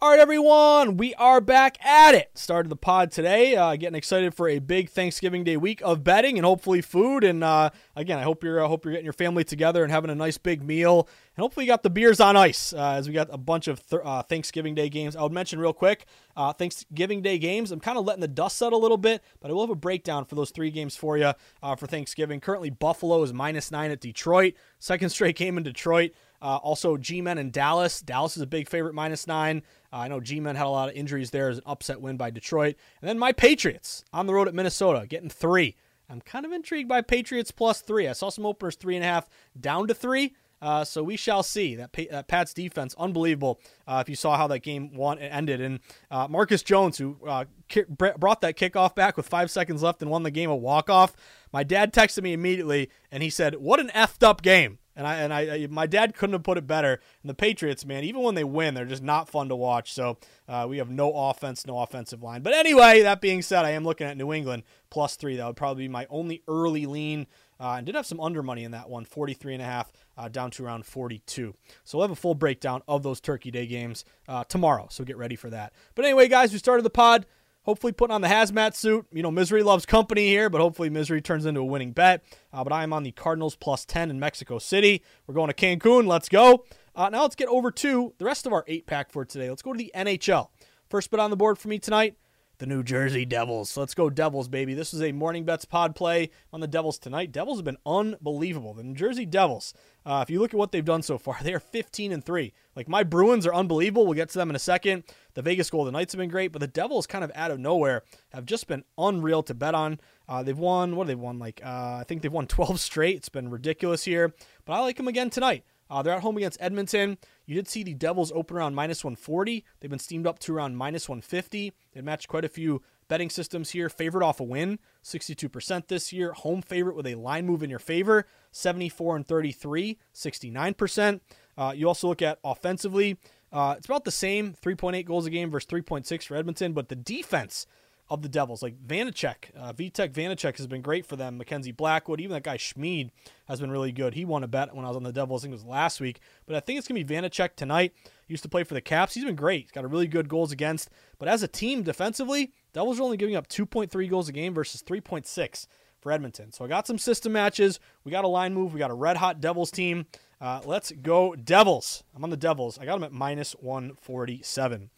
All 0.00 0.10
right, 0.10 0.20
everyone, 0.20 0.96
we 0.96 1.12
are 1.14 1.40
back 1.40 1.84
at 1.84 2.14
it. 2.14 2.30
Started 2.34 2.68
the 2.68 2.76
pod 2.76 3.10
today. 3.10 3.56
Uh, 3.56 3.74
getting 3.74 3.96
excited 3.96 4.32
for 4.32 4.48
a 4.48 4.60
big 4.60 4.90
Thanksgiving 4.90 5.42
Day 5.42 5.56
week 5.56 5.80
of 5.82 6.04
betting 6.04 6.38
and 6.38 6.46
hopefully 6.46 6.80
food. 6.80 7.24
And 7.24 7.42
uh, 7.42 7.70
again, 7.96 8.16
I 8.16 8.22
hope 8.22 8.44
you're 8.44 8.64
I 8.64 8.68
hope 8.68 8.84
you're 8.84 8.92
getting 8.92 9.04
your 9.04 9.12
family 9.12 9.42
together 9.42 9.82
and 9.82 9.90
having 9.90 10.08
a 10.08 10.14
nice 10.14 10.38
big 10.38 10.62
meal. 10.62 11.08
And 11.36 11.42
hopefully, 11.42 11.66
you 11.66 11.72
got 11.72 11.82
the 11.82 11.90
beers 11.90 12.20
on 12.20 12.36
ice 12.36 12.72
uh, 12.72 12.92
as 12.92 13.08
we 13.08 13.12
got 13.12 13.26
a 13.32 13.38
bunch 13.38 13.66
of 13.66 13.84
th- 13.88 14.02
uh, 14.04 14.22
Thanksgiving 14.22 14.76
Day 14.76 14.88
games. 14.88 15.16
I 15.16 15.22
would 15.24 15.32
mention 15.32 15.58
real 15.58 15.72
quick 15.72 16.06
uh, 16.36 16.52
Thanksgiving 16.52 17.20
Day 17.20 17.38
games. 17.38 17.72
I'm 17.72 17.80
kind 17.80 17.98
of 17.98 18.04
letting 18.04 18.20
the 18.20 18.28
dust 18.28 18.56
settle 18.56 18.78
a 18.78 18.82
little 18.82 18.98
bit, 18.98 19.20
but 19.40 19.50
I 19.50 19.54
will 19.54 19.62
have 19.62 19.70
a 19.70 19.74
breakdown 19.74 20.26
for 20.26 20.36
those 20.36 20.52
three 20.52 20.70
games 20.70 20.94
for 20.94 21.18
you 21.18 21.32
uh, 21.60 21.74
for 21.74 21.88
Thanksgiving. 21.88 22.38
Currently, 22.38 22.70
Buffalo 22.70 23.20
is 23.24 23.32
minus 23.32 23.72
nine 23.72 23.90
at 23.90 24.00
Detroit. 24.00 24.54
Second 24.78 25.08
straight 25.08 25.34
game 25.34 25.58
in 25.58 25.64
Detroit. 25.64 26.12
Uh, 26.40 26.56
also, 26.58 26.96
G 26.96 27.20
Men 27.20 27.36
in 27.36 27.50
Dallas. 27.50 28.00
Dallas 28.00 28.36
is 28.36 28.42
a 28.44 28.46
big 28.46 28.68
favorite, 28.68 28.94
minus 28.94 29.26
nine. 29.26 29.62
Uh, 29.92 29.96
I 29.96 30.08
know 30.08 30.20
G 30.20 30.40
Men 30.40 30.56
had 30.56 30.66
a 30.66 30.70
lot 30.70 30.88
of 30.88 30.94
injuries 30.94 31.30
there 31.30 31.48
as 31.48 31.58
an 31.58 31.64
upset 31.66 32.00
win 32.00 32.16
by 32.16 32.30
Detroit. 32.30 32.76
And 33.00 33.08
then 33.08 33.18
my 33.18 33.32
Patriots 33.32 34.04
on 34.12 34.26
the 34.26 34.34
road 34.34 34.48
at 34.48 34.54
Minnesota, 34.54 35.06
getting 35.08 35.30
three. 35.30 35.76
I'm 36.10 36.20
kind 36.20 36.46
of 36.46 36.52
intrigued 36.52 36.88
by 36.88 37.02
Patriots 37.02 37.50
plus 37.50 37.80
three. 37.80 38.08
I 38.08 38.12
saw 38.12 38.30
some 38.30 38.46
openers 38.46 38.76
three 38.76 38.96
and 38.96 39.04
a 39.04 39.08
half 39.08 39.28
down 39.58 39.88
to 39.88 39.94
three. 39.94 40.34
Uh, 40.60 40.84
so 40.84 41.02
we 41.02 41.16
shall 41.16 41.42
see 41.42 41.76
that, 41.76 41.92
that 42.10 42.26
Pat's 42.26 42.52
defense, 42.52 42.94
unbelievable. 42.98 43.60
Uh, 43.86 44.02
if 44.04 44.08
you 44.08 44.16
saw 44.16 44.36
how 44.36 44.48
that 44.48 44.60
game 44.60 44.92
won 44.94 45.18
ended, 45.18 45.60
and 45.60 45.80
uh, 46.10 46.26
Marcus 46.28 46.62
Jones, 46.62 46.98
who 46.98 47.16
uh, 47.26 47.44
ki- 47.68 47.84
brought 47.88 48.40
that 48.40 48.56
kickoff 48.56 48.94
back 48.94 49.16
with 49.16 49.28
five 49.28 49.50
seconds 49.50 49.82
left 49.82 50.02
and 50.02 50.10
won 50.10 50.24
the 50.24 50.32
game 50.32 50.50
a 50.50 50.56
walk 50.56 50.90
off. 50.90 51.14
My 51.52 51.62
dad 51.62 51.92
texted 51.92 52.24
me 52.24 52.32
immediately, 52.32 52.90
and 53.12 53.22
he 53.22 53.30
said, 53.30 53.54
"What 53.56 53.78
an 53.78 53.90
effed 53.94 54.24
up 54.24 54.42
game." 54.42 54.78
And 54.98 55.06
I 55.06 55.14
and 55.16 55.32
I, 55.32 55.66
my 55.70 55.86
dad 55.86 56.16
couldn't 56.16 56.34
have 56.34 56.42
put 56.42 56.58
it 56.58 56.66
better. 56.66 57.00
And 57.22 57.30
the 57.30 57.34
Patriots, 57.34 57.86
man, 57.86 58.02
even 58.02 58.20
when 58.20 58.34
they 58.34 58.42
win, 58.42 58.74
they're 58.74 58.84
just 58.84 59.02
not 59.02 59.28
fun 59.28 59.48
to 59.48 59.56
watch. 59.56 59.92
So 59.92 60.18
uh, 60.48 60.66
we 60.68 60.78
have 60.78 60.90
no 60.90 61.12
offense, 61.12 61.64
no 61.66 61.78
offensive 61.78 62.20
line. 62.20 62.42
But 62.42 62.52
anyway, 62.52 63.02
that 63.02 63.20
being 63.20 63.40
said, 63.40 63.64
I 63.64 63.70
am 63.70 63.84
looking 63.84 64.08
at 64.08 64.16
New 64.16 64.32
England 64.32 64.64
plus 64.90 65.14
three. 65.14 65.36
That 65.36 65.46
would 65.46 65.56
probably 65.56 65.84
be 65.84 65.88
my 65.88 66.06
only 66.10 66.42
early 66.48 66.84
lean. 66.84 67.28
Uh, 67.60 67.74
and 67.78 67.86
did 67.86 67.96
have 67.96 68.06
some 68.06 68.20
under 68.20 68.40
money 68.42 68.62
in 68.62 68.70
that 68.70 68.88
one, 68.88 69.04
43 69.04 69.54
and 69.54 69.62
a 69.62 69.66
half 69.66 69.90
uh, 70.16 70.28
down 70.28 70.50
to 70.52 70.64
around 70.64 70.86
42. 70.86 71.54
So 71.82 71.98
we'll 71.98 72.06
have 72.06 72.16
a 72.16 72.20
full 72.20 72.34
breakdown 72.34 72.82
of 72.86 73.02
those 73.02 73.20
Turkey 73.20 73.50
Day 73.50 73.66
games 73.66 74.04
uh, 74.28 74.44
tomorrow. 74.44 74.86
So 74.90 75.02
get 75.02 75.16
ready 75.16 75.34
for 75.34 75.50
that. 75.50 75.72
But 75.96 76.04
anyway, 76.04 76.28
guys, 76.28 76.52
we 76.52 76.58
started 76.58 76.84
the 76.84 76.90
pod 76.90 77.26
hopefully 77.68 77.92
putting 77.92 78.14
on 78.14 78.22
the 78.22 78.28
hazmat 78.28 78.74
suit. 78.74 79.06
You 79.12 79.22
know, 79.22 79.30
misery 79.30 79.62
loves 79.62 79.84
company 79.84 80.26
here, 80.26 80.48
but 80.48 80.62
hopefully 80.62 80.88
misery 80.88 81.20
turns 81.20 81.44
into 81.44 81.60
a 81.60 81.64
winning 81.66 81.92
bet. 81.92 82.24
Uh, 82.50 82.64
but 82.64 82.72
I 82.72 82.82
am 82.82 82.94
on 82.94 83.02
the 83.02 83.12
Cardinals 83.12 83.56
plus 83.56 83.84
10 83.84 84.08
in 84.08 84.18
Mexico 84.18 84.58
City. 84.58 85.02
We're 85.26 85.34
going 85.34 85.52
to 85.52 85.54
Cancun. 85.54 86.06
Let's 86.06 86.30
go. 86.30 86.64
Uh, 86.96 87.10
now 87.10 87.20
let's 87.20 87.34
get 87.34 87.48
over 87.48 87.70
to 87.70 88.14
the 88.16 88.24
rest 88.24 88.46
of 88.46 88.54
our 88.54 88.64
eight 88.68 88.86
pack 88.86 89.12
for 89.12 89.22
today. 89.26 89.50
Let's 89.50 89.60
go 89.60 89.74
to 89.74 89.76
the 89.76 89.92
NHL. 89.94 90.48
First 90.88 91.10
bet 91.10 91.20
on 91.20 91.28
the 91.28 91.36
board 91.36 91.58
for 91.58 91.68
me 91.68 91.78
tonight 91.78 92.16
the 92.58 92.66
New 92.66 92.82
Jersey 92.82 93.24
Devils. 93.24 93.76
Let's 93.76 93.94
go 93.94 94.10
Devils, 94.10 94.48
baby. 94.48 94.74
This 94.74 94.92
is 94.92 95.00
a 95.00 95.12
morning 95.12 95.44
bets 95.44 95.64
pod 95.64 95.94
play 95.94 96.30
on 96.52 96.60
the 96.60 96.66
Devils 96.66 96.98
tonight. 96.98 97.30
Devils 97.30 97.58
have 97.58 97.64
been 97.64 97.78
unbelievable. 97.86 98.74
The 98.74 98.82
New 98.82 98.94
Jersey 98.94 99.26
Devils. 99.26 99.74
Uh, 100.08 100.22
if 100.22 100.30
you 100.30 100.40
look 100.40 100.54
at 100.54 100.58
what 100.58 100.72
they've 100.72 100.86
done 100.86 101.02
so 101.02 101.18
far, 101.18 101.36
they 101.42 101.52
are 101.52 101.60
15 101.60 102.12
and 102.12 102.24
three. 102.24 102.54
Like 102.74 102.88
my 102.88 103.02
Bruins 103.02 103.46
are 103.46 103.54
unbelievable. 103.54 104.06
We'll 104.06 104.14
get 104.14 104.30
to 104.30 104.38
them 104.38 104.48
in 104.48 104.56
a 104.56 104.58
second. 104.58 105.04
The 105.34 105.42
Vegas 105.42 105.68
Golden 105.68 105.92
Knights 105.92 106.14
have 106.14 106.18
been 106.18 106.30
great, 106.30 106.50
but 106.50 106.60
the 106.60 106.66
Devils 106.66 107.06
kind 107.06 107.22
of 107.22 107.30
out 107.34 107.50
of 107.50 107.60
nowhere 107.60 108.04
have 108.30 108.46
just 108.46 108.66
been 108.68 108.84
unreal 108.96 109.42
to 109.42 109.52
bet 109.52 109.74
on. 109.74 110.00
Uh, 110.26 110.42
they've 110.42 110.58
won. 110.58 110.96
What 110.96 111.02
have 111.02 111.08
they 111.08 111.22
won? 111.22 111.38
Like 111.38 111.60
uh, 111.62 111.98
I 112.00 112.04
think 112.08 112.22
they've 112.22 112.32
won 112.32 112.46
12 112.48 112.80
straight. 112.80 113.16
It's 113.16 113.28
been 113.28 113.50
ridiculous 113.50 114.04
here, 114.04 114.34
but 114.64 114.72
I 114.72 114.80
like 114.80 114.96
them 114.96 115.08
again 115.08 115.28
tonight. 115.28 115.64
Uh, 115.90 116.02
they're 116.02 116.14
at 116.14 116.22
home 116.22 116.36
against 116.36 116.60
Edmonton. 116.60 117.18
You 117.46 117.54
did 117.54 117.68
see 117.68 117.82
the 117.82 117.94
Devils 117.94 118.32
open 118.34 118.56
around 118.56 118.74
minus 118.74 119.04
140. 119.04 119.64
They've 119.80 119.90
been 119.90 119.98
steamed 119.98 120.26
up 120.26 120.38
to 120.40 120.54
around 120.54 120.76
minus 120.76 121.08
150. 121.08 121.72
They 121.92 122.00
matched 122.00 122.28
quite 122.28 122.44
a 122.44 122.48
few 122.48 122.82
betting 123.08 123.30
systems 123.30 123.70
here. 123.70 123.88
Favorite 123.88 124.24
off 124.24 124.40
a 124.40 124.44
win, 124.44 124.78
62% 125.02 125.88
this 125.88 126.12
year. 126.12 126.32
Home 126.32 126.62
favorite 126.62 126.96
with 126.96 127.06
a 127.06 127.14
line 127.14 127.46
move 127.46 127.62
in 127.62 127.70
your 127.70 127.78
favor, 127.78 128.26
74 128.52 129.16
and 129.16 129.26
33, 129.26 129.98
69%. 130.14 131.20
Uh, 131.56 131.72
you 131.74 131.88
also 131.88 132.08
look 132.08 132.22
at 132.22 132.38
offensively. 132.44 133.18
Uh, 133.50 133.74
it's 133.76 133.86
about 133.86 134.04
the 134.04 134.10
same, 134.10 134.54
3.8 134.62 135.04
goals 135.06 135.26
a 135.26 135.30
game 135.30 135.50
versus 135.50 135.68
3.6 135.68 136.24
for 136.24 136.36
Edmonton, 136.36 136.72
but 136.72 136.88
the 136.88 136.96
defense 136.96 137.66
of 138.10 138.22
the 138.22 138.28
Devils. 138.28 138.62
Like 138.62 138.78
Vanecek, 138.86 139.50
uh, 139.56 139.72
Vitek 139.72 140.12
Vanecek 140.12 140.56
has 140.56 140.66
been 140.66 140.82
great 140.82 141.06
for 141.06 141.16
them. 141.16 141.38
Mackenzie 141.38 141.72
Blackwood, 141.72 142.20
even 142.20 142.32
that 142.32 142.42
guy 142.42 142.56
Schmid 142.56 143.10
has 143.46 143.60
been 143.60 143.70
really 143.70 143.92
good. 143.92 144.14
He 144.14 144.24
won 144.24 144.44
a 144.44 144.48
bet 144.48 144.74
when 144.74 144.84
I 144.84 144.88
was 144.88 144.96
on 144.96 145.02
the 145.02 145.12
Devils. 145.12 145.42
I 145.42 145.44
think 145.44 145.52
it 145.52 145.56
was 145.56 145.64
last 145.64 146.00
week, 146.00 146.20
but 146.46 146.56
I 146.56 146.60
think 146.60 146.78
it's 146.78 146.88
gonna 146.88 147.02
be 147.02 147.14
Vanecek 147.14 147.56
tonight. 147.56 147.92
He 148.26 148.32
used 148.32 148.42
to 148.42 148.48
play 148.48 148.64
for 148.64 148.74
the 148.74 148.80
Caps. 148.80 149.14
He's 149.14 149.24
been 149.24 149.36
great. 149.36 149.62
He's 149.62 149.72
got 149.72 149.84
a 149.84 149.88
really 149.88 150.06
good 150.06 150.28
goals 150.28 150.52
against. 150.52 150.90
But 151.18 151.28
as 151.28 151.42
a 151.42 151.48
team 151.48 151.82
defensively, 151.82 152.52
Devils 152.72 153.00
are 153.00 153.02
only 153.02 153.16
giving 153.16 153.36
up 153.36 153.48
2.3 153.48 154.08
goals 154.08 154.28
a 154.28 154.32
game 154.32 154.54
versus 154.54 154.82
3.6 154.82 155.66
for 156.00 156.12
Edmonton. 156.12 156.52
So 156.52 156.64
I 156.64 156.68
got 156.68 156.86
some 156.86 156.98
system 156.98 157.32
matches. 157.32 157.80
We 158.04 158.12
got 158.12 158.24
a 158.24 158.28
line 158.28 158.54
move. 158.54 158.72
We 158.72 158.78
got 158.78 158.90
a 158.90 158.94
red 158.94 159.16
hot 159.16 159.40
Devils 159.40 159.70
team. 159.70 160.06
Uh, 160.40 160.60
let's 160.64 160.92
go 160.92 161.34
Devils. 161.34 162.04
I'm 162.14 162.22
on 162.22 162.30
the 162.30 162.36
Devils. 162.36 162.78
I 162.78 162.84
got 162.84 162.94
them 162.94 163.04
at 163.04 163.12
minus 163.12 163.52
147. 163.52 164.90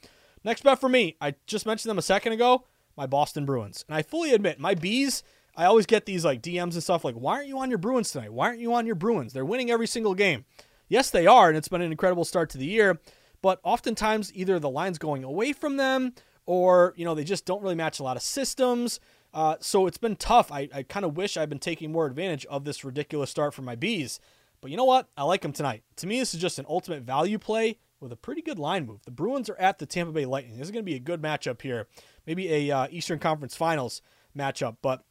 Next 0.44 0.62
bet 0.62 0.80
for 0.80 0.88
me. 0.88 1.16
I 1.20 1.34
just 1.46 1.66
mentioned 1.66 1.90
them 1.90 1.98
a 1.98 2.02
second 2.02 2.32
ago 2.32 2.64
my 3.00 3.06
Boston 3.06 3.46
Bruins. 3.46 3.82
And 3.88 3.96
I 3.96 4.02
fully 4.02 4.34
admit, 4.34 4.60
my 4.60 4.74
bees, 4.74 5.22
I 5.56 5.64
always 5.64 5.86
get 5.86 6.04
these 6.04 6.22
like 6.22 6.42
DMs 6.42 6.74
and 6.74 6.82
stuff 6.82 7.02
like, 7.02 7.14
why 7.14 7.36
aren't 7.36 7.48
you 7.48 7.58
on 7.58 7.70
your 7.70 7.78
Bruins 7.78 8.10
tonight? 8.12 8.30
Why 8.30 8.48
aren't 8.48 8.60
you 8.60 8.74
on 8.74 8.84
your 8.84 8.94
Bruins? 8.94 9.32
They're 9.32 9.42
winning 9.42 9.70
every 9.70 9.86
single 9.86 10.14
game. 10.14 10.44
Yes, 10.86 11.10
they 11.10 11.26
are, 11.26 11.48
and 11.48 11.56
it's 11.56 11.68
been 11.68 11.80
an 11.80 11.92
incredible 11.92 12.26
start 12.26 12.50
to 12.50 12.58
the 12.58 12.66
year. 12.66 13.00
But 13.40 13.58
oftentimes, 13.62 14.34
either 14.34 14.58
the 14.58 14.68
line's 14.68 14.98
going 14.98 15.24
away 15.24 15.54
from 15.54 15.78
them, 15.78 16.12
or 16.44 16.92
you 16.94 17.06
know 17.06 17.14
they 17.14 17.24
just 17.24 17.46
don't 17.46 17.62
really 17.62 17.74
match 17.74 18.00
a 18.00 18.02
lot 18.02 18.18
of 18.18 18.22
systems. 18.22 19.00
Uh, 19.32 19.56
so 19.60 19.86
it's 19.86 19.96
been 19.96 20.16
tough. 20.16 20.52
I, 20.52 20.68
I 20.74 20.82
kind 20.82 21.06
of 21.06 21.16
wish 21.16 21.38
I'd 21.38 21.48
been 21.48 21.58
taking 21.58 21.90
more 21.90 22.04
advantage 22.04 22.44
of 22.46 22.64
this 22.64 22.84
ridiculous 22.84 23.30
start 23.30 23.54
for 23.54 23.62
my 23.62 23.76
bees. 23.76 24.20
But 24.60 24.70
you 24.70 24.76
know 24.76 24.84
what? 24.84 25.08
I 25.16 25.22
like 25.22 25.40
them 25.40 25.52
tonight. 25.52 25.84
To 25.96 26.06
me, 26.06 26.18
this 26.18 26.34
is 26.34 26.40
just 26.40 26.58
an 26.58 26.66
ultimate 26.68 27.04
value 27.04 27.38
play 27.38 27.78
with 27.98 28.12
a 28.12 28.16
pretty 28.16 28.42
good 28.42 28.58
line 28.58 28.84
move. 28.84 29.04
The 29.04 29.10
Bruins 29.10 29.48
are 29.48 29.56
at 29.56 29.78
the 29.78 29.86
Tampa 29.86 30.12
Bay 30.12 30.26
Lightning. 30.26 30.58
This 30.58 30.66
is 30.66 30.70
going 30.70 30.84
to 30.84 30.90
be 30.90 30.96
a 30.96 31.00
good 31.00 31.22
matchup 31.22 31.62
here. 31.62 31.86
Maybe 32.26 32.52
a 32.52 32.76
uh, 32.76 32.86
Eastern 32.90 33.18
Conference 33.18 33.56
Finals 33.56 34.02
matchup. 34.36 34.76
But 34.82 35.04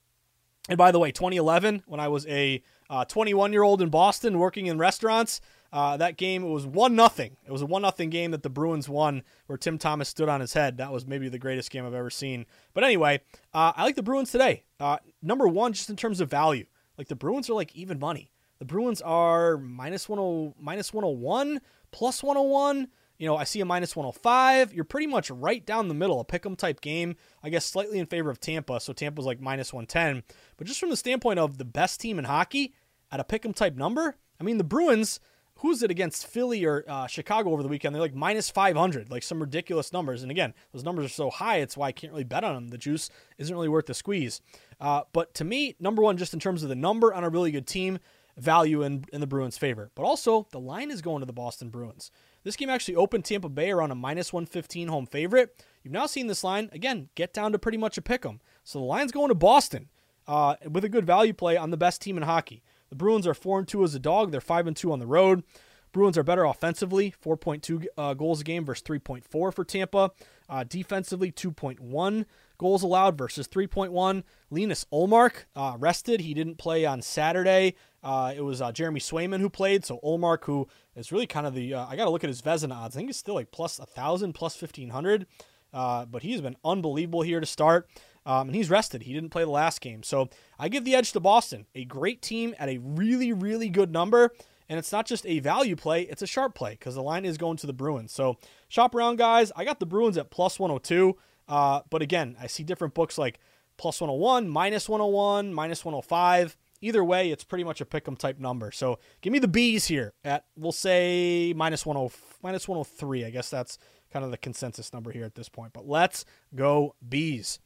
and 0.69 0.77
by 0.77 0.91
the 0.91 0.99
way, 0.99 1.11
2011, 1.11 1.83
when 1.87 1.99
I 1.99 2.07
was 2.07 2.27
a 2.27 2.61
21 3.07 3.49
uh, 3.49 3.53
year 3.53 3.63
old 3.63 3.81
in 3.81 3.89
Boston 3.89 4.37
working 4.37 4.67
in 4.67 4.77
restaurants, 4.77 5.41
uh, 5.71 5.97
that 5.97 6.17
game 6.17 6.43
it 6.43 6.49
was 6.49 6.65
one 6.65 6.95
nothing. 6.95 7.37
It 7.45 7.51
was 7.51 7.61
a 7.61 7.65
one 7.65 7.81
nothing 7.81 8.09
game 8.09 8.31
that 8.31 8.43
the 8.43 8.49
Bruins 8.49 8.89
won, 8.89 9.23
where 9.47 9.57
Tim 9.57 9.77
Thomas 9.77 10.09
stood 10.09 10.29
on 10.29 10.41
his 10.41 10.53
head. 10.53 10.77
That 10.77 10.91
was 10.91 11.05
maybe 11.05 11.29
the 11.29 11.39
greatest 11.39 11.71
game 11.71 11.85
I've 11.85 11.93
ever 11.93 12.09
seen. 12.09 12.45
But 12.73 12.83
anyway, 12.83 13.21
uh, 13.53 13.73
I 13.75 13.83
like 13.83 13.95
the 13.95 14.03
Bruins 14.03 14.31
today. 14.31 14.63
Uh, 14.79 14.97
number 15.21 15.47
one, 15.47 15.73
just 15.73 15.89
in 15.89 15.95
terms 15.95 16.21
of 16.21 16.29
value, 16.29 16.65
like 16.97 17.07
the 17.07 17.15
Bruins 17.15 17.49
are 17.49 17.53
like 17.53 17.75
even 17.75 17.99
money. 17.99 18.31
The 18.59 18.65
Bruins 18.65 19.01
are 19.01 19.57
minus 19.57 20.05
10, 20.05 20.53
minus 20.59 20.93
101 20.93 21.61
plus 21.91 22.21
101. 22.21 22.89
You 23.19 23.27
know, 23.27 23.35
I 23.35 23.43
see 23.43 23.59
a 23.59 23.65
minus 23.65 23.95
105. 23.97 24.73
You're 24.73 24.85
pretty 24.85 25.05
much 25.05 25.29
right 25.29 25.63
down 25.65 25.89
the 25.89 25.93
middle, 25.93 26.21
a 26.21 26.23
pick 26.23 26.45
'em 26.45 26.55
type 26.55 26.79
game. 26.79 27.17
I 27.43 27.49
guess 27.49 27.65
slightly 27.65 27.99
in 27.99 28.05
favor 28.05 28.29
of 28.29 28.39
Tampa, 28.39 28.79
so 28.79 28.93
Tampa's 28.93 29.25
like 29.25 29.41
minus 29.41 29.73
110. 29.73 30.23
But 30.57 30.65
just 30.65 30.79
from 30.79 30.89
the 30.89 30.95
standpoint 30.95 31.37
of 31.37 31.57
the 31.57 31.65
best 31.65 31.99
team 31.99 32.17
in 32.17 32.25
hockey 32.25 32.73
at 33.11 33.19
a 33.19 33.25
pick 33.25 33.45
'em 33.45 33.53
type 33.53 33.75
number, 33.75 34.15
I 34.39 34.43
mean, 34.45 34.57
the 34.57 34.63
Bruins, 34.63 35.19
who's 35.55 35.83
it 35.83 35.91
against 35.91 36.25
Philly 36.27 36.63
or 36.63 36.85
uh, 36.87 37.07
Chicago 37.07 37.51
over 37.51 37.61
the 37.61 37.67
weekend? 37.67 37.93
They're 37.93 38.01
like 38.01 38.15
minus 38.15 38.49
500, 38.49 39.11
like 39.11 39.23
some 39.23 39.41
ridiculous 39.41 39.91
numbers. 39.91 40.21
And 40.23 40.31
again, 40.31 40.53
those 40.71 40.85
numbers 40.85 41.05
are 41.05 41.09
so 41.09 41.29
high, 41.29 41.57
it's 41.57 41.75
why 41.75 41.87
I 41.87 41.91
can't 41.91 42.13
really 42.13 42.23
bet 42.23 42.45
on 42.45 42.55
them. 42.55 42.67
The 42.69 42.77
juice 42.77 43.09
isn't 43.37 43.53
really 43.53 43.67
worth 43.67 43.87
the 43.87 43.93
squeeze. 43.93 44.39
Uh, 44.79 45.01
but 45.11 45.33
to 45.33 45.43
me, 45.43 45.75
number 45.77 46.01
one, 46.01 46.15
just 46.15 46.33
in 46.33 46.39
terms 46.39 46.63
of 46.63 46.69
the 46.69 46.75
number 46.75 47.13
on 47.13 47.25
a 47.25 47.29
really 47.29 47.51
good 47.51 47.67
team, 47.67 47.99
value 48.39 48.81
in, 48.81 49.05
in 49.11 49.21
the 49.21 49.27
Bruins' 49.27 49.57
favor. 49.57 49.91
But 49.95 50.03
also, 50.03 50.47
the 50.51 50.59
line 50.59 50.91
is 50.91 51.01
going 51.01 51.19
to 51.21 51.25
the 51.25 51.33
Boston 51.33 51.69
Bruins. 51.69 52.11
This 52.43 52.55
game 52.55 52.69
actually 52.69 52.95
opened 52.95 53.25
Tampa 53.25 53.49
Bay 53.49 53.71
around 53.71 53.91
a 53.91 53.95
minus 53.95 54.31
115 54.31 54.87
home 54.87 55.05
favorite. 55.05 55.63
You've 55.83 55.93
now 55.93 56.05
seen 56.05 56.27
this 56.27 56.43
line, 56.43 56.69
again, 56.71 57.09
get 57.15 57.33
down 57.33 57.51
to 57.51 57.59
pretty 57.59 57.77
much 57.77 57.97
a 57.97 58.01
pick 58.01 58.25
'em. 58.25 58.39
So 58.63 58.79
the 58.79 58.85
line's 58.85 59.11
going 59.11 59.29
to 59.29 59.35
Boston 59.35 59.89
uh, 60.27 60.55
with 60.69 60.85
a 60.85 60.89
good 60.89 61.05
value 61.05 61.33
play 61.33 61.57
on 61.57 61.71
the 61.71 61.77
best 61.77 62.01
team 62.01 62.17
in 62.17 62.23
hockey. 62.23 62.63
The 62.89 62.95
Bruins 62.95 63.27
are 63.27 63.33
4 63.33 63.59
and 63.59 63.67
2 63.67 63.83
as 63.83 63.95
a 63.95 63.99
dog, 63.99 64.31
they're 64.31 64.41
5 64.41 64.67
and 64.67 64.77
2 64.77 64.91
on 64.91 64.99
the 64.99 65.07
road. 65.07 65.43
Bruins 65.91 66.17
are 66.17 66.23
better 66.23 66.43
offensively, 66.43 67.13
4.2 67.23 67.85
uh, 67.97 68.13
goals 68.13 68.41
a 68.41 68.43
game 68.43 68.63
versus 68.63 68.83
3.4 68.83 69.23
for 69.27 69.65
Tampa. 69.65 70.11
Uh, 70.47 70.63
defensively, 70.63 71.31
2.1 71.31 72.25
goals 72.57 72.83
allowed 72.83 73.17
versus 73.17 73.47
3.1. 73.47 74.23
Linus 74.51 74.85
Ullmark 74.93 75.45
uh, 75.55 75.77
rested. 75.79 76.21
He 76.21 76.33
didn't 76.33 76.57
play 76.57 76.85
on 76.85 77.01
Saturday. 77.01 77.75
Uh, 78.03 78.33
it 78.35 78.41
was 78.41 78.61
uh, 78.61 78.71
Jeremy 78.71 78.99
Swayman 78.99 79.39
who 79.39 79.49
played. 79.49 79.85
So 79.85 79.99
Ullmark, 80.03 80.45
who 80.45 80.67
is 80.95 81.11
really 81.11 81.27
kind 81.27 81.45
of 81.45 81.53
the, 81.53 81.73
uh, 81.73 81.85
I 81.87 81.95
got 81.95 82.05
to 82.05 82.09
look 82.09 82.23
at 82.23 82.29
his 82.29 82.41
Vezina 82.41 82.75
odds. 82.75 82.95
I 82.95 82.99
think 82.99 83.09
he's 83.09 83.17
still 83.17 83.35
like 83.35 83.51
plus 83.51 83.79
1,000, 83.79 84.33
plus 84.33 84.61
1,500. 84.61 85.25
Uh, 85.71 86.05
but 86.05 86.23
he's 86.23 86.41
been 86.41 86.57
unbelievable 86.63 87.21
here 87.21 87.39
to 87.39 87.45
start. 87.45 87.89
Um, 88.25 88.49
and 88.49 88.55
he's 88.55 88.69
rested. 88.69 89.03
He 89.03 89.13
didn't 89.13 89.29
play 89.29 89.43
the 89.43 89.49
last 89.49 89.81
game. 89.81 90.03
So 90.03 90.29
I 90.57 90.69
give 90.69 90.85
the 90.85 90.95
edge 90.95 91.11
to 91.13 91.19
Boston. 91.19 91.65
A 91.75 91.85
great 91.85 92.21
team 92.21 92.55
at 92.59 92.69
a 92.69 92.77
really, 92.77 93.33
really 93.33 93.69
good 93.69 93.91
number. 93.91 94.33
And 94.67 94.77
it's 94.77 94.91
not 94.91 95.07
just 95.07 95.25
a 95.25 95.39
value 95.39 95.75
play, 95.75 96.03
it's 96.03 96.21
a 96.21 96.27
sharp 96.27 96.53
play 96.53 96.73
because 96.73 96.93
the 96.93 97.01
line 97.01 97.25
is 97.25 97.39
going 97.39 97.57
to 97.57 97.67
the 97.67 97.73
Bruins. 97.73 98.11
So 98.11 98.37
shop 98.67 98.93
around, 98.93 99.17
guys. 99.17 99.51
I 99.55 99.65
got 99.65 99.79
the 99.79 99.87
Bruins 99.87 100.15
at 100.15 100.29
plus 100.29 100.59
102. 100.59 101.17
Uh, 101.47 101.81
but 101.89 102.03
again, 102.03 102.37
I 102.39 102.45
see 102.45 102.63
different 102.63 102.93
books 102.93 103.17
like 103.17 103.39
plus 103.77 103.99
101, 103.99 104.47
minus 104.47 104.87
101, 104.87 105.51
minus 105.51 105.83
105. 105.83 106.55
Either 106.81 107.03
way, 107.03 107.31
it's 107.31 107.43
pretty 107.43 107.63
much 107.63 107.81
a 107.81 107.85
pick 107.85 108.07
'em 108.07 108.15
type 108.15 108.39
number. 108.39 108.71
So 108.71 108.99
give 109.21 109.33
me 109.33 109.39
the 109.39 109.47
bees 109.47 109.87
here 109.87 110.13
at, 110.23 110.45
we'll 110.55 110.71
say, 110.71 111.53
minus 111.55 111.83
10, 111.83 112.09
minus 112.41 112.67
103. 112.67 113.25
I 113.25 113.29
guess 113.29 113.49
that's 113.49 113.77
kind 114.11 114.23
of 114.25 114.31
the 114.31 114.37
consensus 114.37 114.93
number 114.93 115.11
here 115.11 115.25
at 115.25 115.35
this 115.35 115.49
point. 115.49 115.73
But 115.73 115.87
let's 115.87 116.25
go 116.55 116.95
bees. 117.07 117.59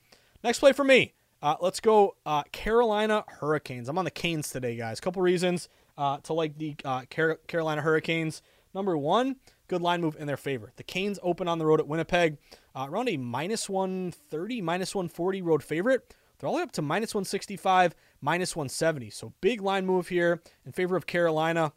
Next 0.44 0.60
play 0.60 0.74
for 0.74 0.84
me. 0.84 1.14
Uh, 1.42 1.56
let's 1.60 1.80
go 1.80 2.16
uh, 2.26 2.44
Carolina 2.52 3.26
Hurricanes. 3.28 3.90
I'm 3.90 3.98
on 3.98 4.06
the 4.06 4.12
Canes 4.12 4.50
today, 4.50 4.76
guys. 4.76 5.00
Couple 5.00 5.22
reasons 5.22 5.68
uh, 5.98 6.18
to 6.24 6.34
like 6.34 6.58
the 6.58 6.76
uh, 6.86 7.04
Car- 7.12 7.40
Carolina 7.48 7.82
Hurricanes. 7.82 8.42
Number 8.74 8.98
one, 8.98 9.36
good 9.68 9.82
line 9.82 10.02
move 10.02 10.16
in 10.18 10.26
their 10.26 10.38
favor. 10.38 10.72
The 10.78 10.84
Canes 10.84 11.20
open 11.22 11.48
on 11.48 11.60
the 11.60 11.66
road 11.66 11.80
at 11.80 11.88
Winnipeg, 11.88 12.38
uh, 12.76 12.88
around 12.90 13.10
a 13.10 13.18
minus 13.18 13.70
130, 13.70 14.62
minus 14.62 14.96
140 14.96 15.42
road 15.42 15.64
favorite. 15.64 16.16
They're 16.44 16.50
all 16.50 16.56
the 16.56 16.58
way 16.58 16.64
up 16.64 16.74
to 16.74 16.82
minus 16.82 17.16
165, 17.16 17.96
minus 18.20 18.54
170. 18.54 19.12
So 19.12 19.32
big 19.40 19.62
line 19.62 19.86
move 19.86 20.10
here 20.10 20.42
in 20.66 20.74
favor 20.74 20.98
of 20.98 21.08
Carolina. 21.08 21.72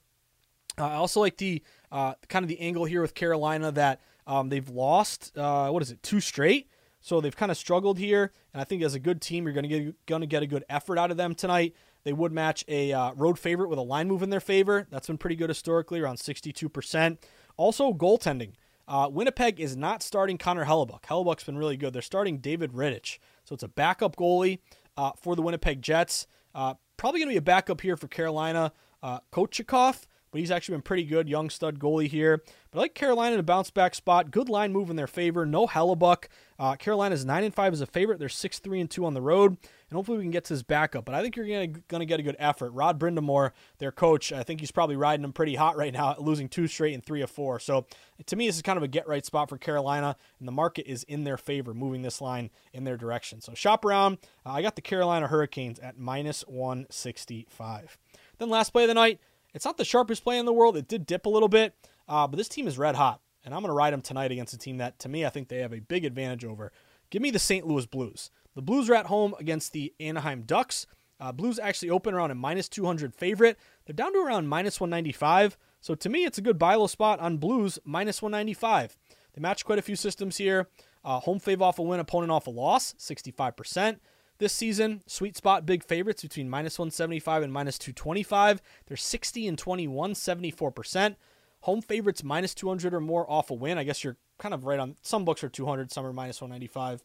Uh, 0.76 0.87
I 0.88 0.94
also 0.94 1.20
like 1.20 1.37
the 1.37 1.62
uh, 1.92 2.14
kind 2.29 2.42
of 2.42 2.48
the 2.48 2.59
angle 2.59 2.85
here 2.85 3.00
with 3.00 3.14
Carolina 3.14 3.70
that 3.70 4.00
um, 4.26 4.48
they've 4.48 4.68
lost. 4.68 5.38
Uh, 5.38 5.68
what 5.68 5.85
is 5.85 5.92
it? 5.92 6.02
Two 6.02 6.18
straight. 6.18 6.68
So 7.00 7.20
they've 7.20 7.37
kind 7.37 7.52
of 7.52 7.57
struggled 7.57 7.96
here, 7.96 8.33
and 8.52 8.61
I 8.61 8.64
think 8.64 8.83
as 8.83 8.94
a 8.94 8.98
good 8.98 9.20
team, 9.20 9.44
you're 9.44 9.52
going 9.52 9.68
to 9.68 9.68
get 9.68 10.07
going 10.07 10.22
to 10.22 10.26
get 10.26 10.42
a 10.42 10.48
good 10.48 10.64
effort 10.68 10.98
out 10.98 11.12
of 11.12 11.16
them 11.16 11.37
tonight. 11.37 11.76
They 12.02 12.12
would 12.12 12.33
match 12.33 12.64
a 12.66 12.92
uh, 12.92 13.12
road 13.12 13.38
favorite 13.38 13.68
with 13.68 13.79
a 13.79 13.83
line 13.83 14.09
move 14.09 14.24
in 14.24 14.31
their 14.31 14.40
favor. 14.40 14.88
That's 14.90 15.07
been 15.07 15.16
pretty 15.16 15.37
good 15.37 15.48
historically, 15.48 16.00
around 16.00 16.16
62%. 16.16 17.18
Also, 17.57 17.92
goaltending. 17.92 18.55
Uh, 18.88 19.09
Winnipeg 19.12 19.61
is 19.61 19.76
not 19.76 20.02
starting 20.02 20.38
Connor 20.38 20.64
Hellebuyck. 20.64 21.02
Hellebuyck's 21.02 21.44
been 21.44 21.59
really 21.59 21.76
good. 21.76 21.92
They're 21.92 22.02
starting 22.02 22.38
David 22.38 22.72
Rittich. 22.72 23.18
So 23.46 23.54
it's 23.54 23.62
a 23.62 23.68
backup 23.68 24.16
goalie 24.16 24.59
uh, 24.96 25.12
for 25.16 25.37
the 25.37 25.42
Winnipeg 25.42 25.80
Jets. 25.80 26.26
Uh, 26.54 26.74
probably 26.96 27.20
going 27.20 27.28
to 27.28 27.35
be 27.35 27.38
a 27.38 27.42
backup 27.42 27.80
here 27.80 27.96
for 27.96 28.09
Carolina. 28.09 28.72
Uh, 29.02 29.20
Kochetkov, 29.32 30.06
but 30.31 30.41
he's 30.41 30.51
actually 30.51 30.75
been 30.75 30.83
pretty 30.83 31.05
good, 31.05 31.29
young 31.29 31.51
stud 31.51 31.79
goalie 31.79 32.09
here. 32.09 32.43
But 32.71 32.79
I 32.79 32.83
like 32.83 32.95
Carolina 32.95 33.35
in 33.35 33.41
a 33.41 33.45
bounce 33.45 33.71
back 33.71 33.95
spot. 33.95 34.31
Good 34.31 34.49
line 34.49 34.73
move 34.73 34.91
in 34.91 34.97
their 34.97 35.07
favor. 35.07 35.47
No 35.47 35.67
Hellebuyck. 35.67 36.25
Uh, 36.59 36.75
Carolina's 36.75 37.25
nine 37.25 37.45
and 37.45 37.55
five 37.55 37.73
as 37.73 37.81
a 37.81 37.87
favorite. 37.87 38.19
They're 38.19 38.29
six 38.29 38.59
three 38.59 38.81
and 38.81 38.91
two 38.91 39.05
on 39.05 39.15
the 39.15 39.21
road, 39.21 39.51
and 39.51 39.97
hopefully 39.97 40.19
we 40.19 40.25
can 40.25 40.31
get 40.31 40.45
to 40.45 40.55
his 40.55 40.62
backup. 40.62 41.05
But 41.05 41.15
I 41.15 41.23
think 41.23 41.37
you're 41.37 41.47
gonna 41.47 41.81
gonna 41.89 42.07
get 42.07 42.19
a 42.19 42.23
good 42.23 42.37
effort. 42.39 42.71
Rod 42.71 42.99
Brind'Amour, 42.99 43.53
their 43.79 43.93
coach, 43.93 44.33
I 44.33 44.43
think 44.43 44.61
he's 44.61 44.71
probably 44.71 44.97
riding 44.97 45.23
them 45.23 45.33
pretty 45.33 45.55
hot 45.55 45.77
right 45.77 45.93
now, 45.93 46.17
losing 46.19 46.49
two 46.49 46.67
straight 46.67 46.95
and 46.95 47.05
three 47.05 47.21
of 47.21 47.31
four. 47.31 47.61
So 47.61 47.87
to 48.25 48.37
me, 48.37 48.47
this 48.47 48.57
is 48.57 48.62
kind 48.62 48.79
of 48.79 48.83
a 48.83 48.89
get 48.89 49.07
right 49.07 49.25
spot 49.25 49.51
for 49.51 49.59
Carolina, 49.59 50.17
and 50.39 50.49
the 50.49 50.53
market 50.53 50.91
is 50.91 51.03
in 51.05 51.25
their 51.25 51.37
favor, 51.37 51.75
moving 51.75 52.03
this 52.03 52.21
line 52.23 52.51
in 52.73 52.85
their 52.85 52.97
direction. 52.97 53.41
So 53.43 53.53
shop 53.55 53.85
around. 53.85 54.19
Uh, 54.45 54.53
I 54.53 54.62
got 54.62 54.77
the 54.77 54.83
Carolina 54.83 55.27
Hurricanes 55.29 55.79
at 55.79 55.99
minus 55.99 56.41
one 56.49 56.87
sixty 56.91 57.47
five. 57.51 57.99
Then 58.39 58.49
last 58.49 58.71
play 58.71 58.85
of 58.85 58.89
the 58.89 58.95
night. 58.95 59.21
It's 59.57 59.64
not 59.64 59.79
the 59.79 59.87
sharpest 59.87 60.23
play 60.23 60.38
in 60.38 60.45
the 60.45 60.53
world. 60.53 60.77
It 60.77 60.87
did 60.87 61.07
dip 61.07 61.25
a 61.25 61.31
little 61.31 61.49
bit, 61.49 61.75
uh, 62.07 62.27
but 62.27 62.37
this 62.37 62.47
team 62.47 62.69
is 62.69 62.77
red 62.77 62.95
hot, 62.95 63.23
and 63.42 63.55
I'm 63.55 63.62
going 63.62 63.71
to 63.71 63.75
ride 63.75 63.95
them 63.95 64.03
tonight 64.03 64.31
against 64.31 64.53
a 64.53 64.59
team 64.59 64.77
that, 64.77 64.99
to 64.99 65.09
me, 65.09 65.25
I 65.25 65.31
think 65.31 65.49
they 65.49 65.61
have 65.61 65.73
a 65.73 65.81
big 65.81 66.05
advantage 66.05 66.45
over. 66.45 66.73
Give 67.09 67.23
me 67.23 67.31
the 67.31 67.38
St. 67.38 67.66
Louis 67.66 67.87
Blues. 67.87 68.31
The 68.55 68.61
Blues 68.61 68.90
are 68.90 68.95
at 68.95 69.07
home 69.07 69.35
against 69.40 69.73
the 69.73 69.95
Anaheim 69.99 70.42
Ducks. 70.42 70.87
Uh, 71.19 71.33
Blues 71.33 71.59
actually 71.59 71.88
open 71.88 72.12
around 72.12 72.33
a 72.33 72.35
minus 72.35 72.69
200 72.69 73.14
favorite. 73.14 73.59
They're 73.87 73.95
down 73.95 74.12
to 74.12 74.19
around 74.19 74.47
minus 74.47 74.79
195. 74.79 75.57
So 75.81 75.95
to 75.95 76.09
me, 76.11 76.27
it's 76.27 76.37
a 76.37 76.42
good 76.42 76.59
buy 76.59 76.75
low 76.75 76.87
spot 76.87 77.19
on 77.21 77.38
Blues 77.38 77.79
minus 77.83 78.21
195. 78.21 78.99
They 79.33 79.40
match 79.40 79.64
quite 79.64 79.79
a 79.79 79.83
few 79.83 79.97
systems 79.97 80.37
here. 80.37 80.69
Uh, 81.03 81.21
home 81.21 81.40
fave 81.40 81.62
off 81.62 81.79
a 81.79 81.83
win, 81.83 81.99
opponent 81.99 82.31
off 82.31 82.47
a 82.47 82.51
loss, 82.51 82.95
65% 82.99 84.01
this 84.38 84.53
season. 84.53 85.03
Sweet 85.07 85.37
spot 85.37 85.66
big 85.66 85.85
favorites 85.85 86.22
between 86.22 86.49
minus 86.49 86.79
175 86.79 87.42
and 87.42 87.53
minus 87.53 87.79
225. 87.79 88.61
They're 88.87 88.96
60 88.96 89.49
and 89.49 89.59
21, 89.59 90.14
74%. 90.14 91.16
Home 91.61 91.83
favorites 91.83 92.22
minus 92.22 92.55
200 92.55 92.94
or 92.94 93.01
more 93.01 93.31
off 93.31 93.51
a 93.51 93.55
win. 93.55 93.79
I 93.79 93.85
guess 93.85 94.05
you're 94.05 94.16
kind 94.38 94.55
of 94.55 94.64
right 94.64 94.79
on. 94.79 94.96
Some 95.03 95.25
books 95.25 95.42
are 95.42 95.49
200, 95.49 95.90
some 95.90 96.07
are 96.07 96.12
minus 96.12 96.40
195. 96.40 97.03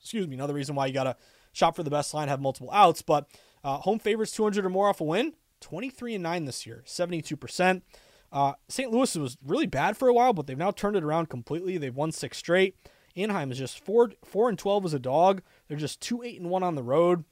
Excuse 0.00 0.26
me. 0.26 0.34
Another 0.34 0.54
reason 0.54 0.74
why 0.74 0.86
you 0.86 0.94
got 0.94 1.04
to 1.04 1.16
shop 1.52 1.76
for 1.76 1.82
the 1.82 1.90
best 1.90 2.12
line, 2.12 2.28
have 2.28 2.40
multiple 2.40 2.70
outs. 2.72 3.02
But 3.02 3.28
uh, 3.64 3.78
home 3.78 3.98
favorites 3.98 4.32
200 4.32 4.64
or 4.64 4.70
more 4.70 4.88
off 4.88 5.00
a 5.00 5.04
win. 5.04 5.34
23 5.60 6.14
and 6.14 6.22
9 6.22 6.44
this 6.44 6.66
year, 6.66 6.82
72%. 6.86 7.82
Uh, 8.30 8.52
St. 8.68 8.90
Louis 8.90 9.16
was 9.16 9.38
really 9.44 9.66
bad 9.66 9.96
for 9.96 10.08
a 10.08 10.14
while, 10.14 10.32
but 10.32 10.46
they've 10.46 10.58
now 10.58 10.70
turned 10.70 10.96
it 10.96 11.04
around 11.04 11.28
completely. 11.28 11.78
They've 11.78 11.94
won 11.94 12.12
six 12.12 12.38
straight. 12.38 12.76
Anaheim 13.16 13.50
is 13.50 13.58
just 13.58 13.82
four 13.82 14.12
four 14.24 14.48
and 14.48 14.58
twelve 14.58 14.84
as 14.84 14.92
a 14.92 14.98
dog. 14.98 15.42
They're 15.68 15.76
just 15.76 16.00
two 16.00 16.22
eight 16.22 16.40
and 16.40 16.50
one 16.50 16.62
on 16.62 16.74
the 16.74 16.82
road. 16.82 17.24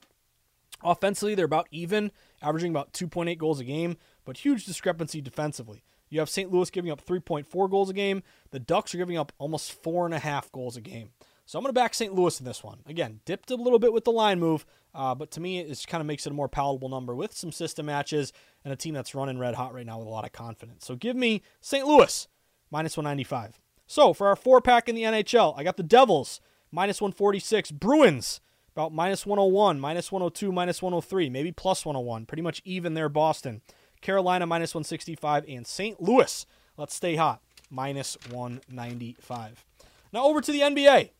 Offensively, 0.83 1.35
they're 1.35 1.47
about 1.47 1.69
even, 1.71 2.11
averaging 2.43 2.71
about 2.71 2.93
2.8 2.93 3.39
goals 3.39 3.61
a 3.61 3.65
game, 3.65 3.97
but 4.25 4.39
huge 4.39 4.67
discrepancy 4.67 5.21
defensively. 5.21 5.83
You 6.11 6.21
have 6.21 6.29
St. 6.29 6.53
Louis 6.53 6.69
giving 6.71 6.91
up 6.91 7.05
3.4 7.05 7.71
goals 7.71 7.91
a 7.91 7.95
game. 7.95 8.23
The 8.51 8.61
Ducks 8.61 8.95
are 8.95 8.99
giving 8.99 9.17
up 9.17 9.33
almost 9.39 9.73
four 9.73 10.05
and 10.05 10.15
a 10.15 10.19
half 10.19 10.53
goals 10.53 10.77
a 10.77 10.81
game. 10.81 11.11
So 11.47 11.59
I'm 11.59 11.63
going 11.63 11.75
to 11.75 11.79
back 11.79 11.95
St. 11.95 12.15
Louis 12.15 12.39
in 12.39 12.47
this 12.47 12.63
one. 12.63 12.79
Again, 12.87 13.21
dipped 13.25 13.51
a 13.51 13.57
little 13.57 13.79
bit 13.79 13.93
with 13.93 14.05
the 14.05 14.13
line 14.13 14.41
move, 14.41 14.65
uh, 14.95 15.15
but 15.15 15.31
to 15.33 15.41
me, 15.41 15.59
it 15.59 15.85
kind 15.89 16.01
of 16.01 16.07
makes 16.07 16.27
it 16.27 16.31
a 16.31 16.35
more 16.35 16.49
palatable 16.49 16.89
number 16.89 17.15
with 17.15 17.35
some 17.35 17.53
system 17.53 17.87
matches 17.87 18.33
and 18.65 18.73
a 18.73 18.77
team 18.77 18.95
that's 18.95 19.15
running 19.15 19.39
red 19.39 19.55
hot 19.55 19.75
right 19.75 19.85
now 19.85 19.99
with 19.99 20.07
a 20.07 20.11
lot 20.11 20.25
of 20.25 20.33
confidence. 20.33 20.87
So 20.87 20.97
give 20.97 21.17
me 21.17 21.43
St. 21.61 21.87
Louis 21.87 22.29
minus 22.71 22.97
195. 22.97 23.61
So 23.87 24.15
for 24.15 24.29
our 24.29 24.37
four 24.37 24.61
pack 24.61 24.89
in 24.89 24.95
the 24.95 25.03
NHL, 25.03 25.55
I 25.59 25.65
got 25.65 25.77
the 25.77 25.83
Devils 25.83 26.41
minus 26.75 27.01
146, 27.01 27.71
Bruins 27.71 28.41
about 28.75 28.93
minus 28.93 29.25
101, 29.25 29.79
minus 29.79 30.11
102, 30.11 30.51
minus 30.51 30.83
103, 30.83 31.31
maybe 31.31 31.53
plus 31.53 31.87
101, 31.87 32.27
pretty 32.27 32.43
much 32.43 32.61
even 32.65 32.95
there. 32.95 33.09
Boston, 33.09 33.63
Carolina 34.01 34.47
minus 34.47 34.75
165, 34.75 35.45
and 35.49 35.67
St. 35.67 36.03
Louis. 36.03 36.45
Let's 36.77 36.95
stay 36.95 37.15
hot 37.15 37.41
minus 37.71 38.19
195. 38.31 39.65
Now 40.13 40.25
over 40.25 40.41
to 40.41 40.53
the 40.53 40.61
NBA. 40.61 41.11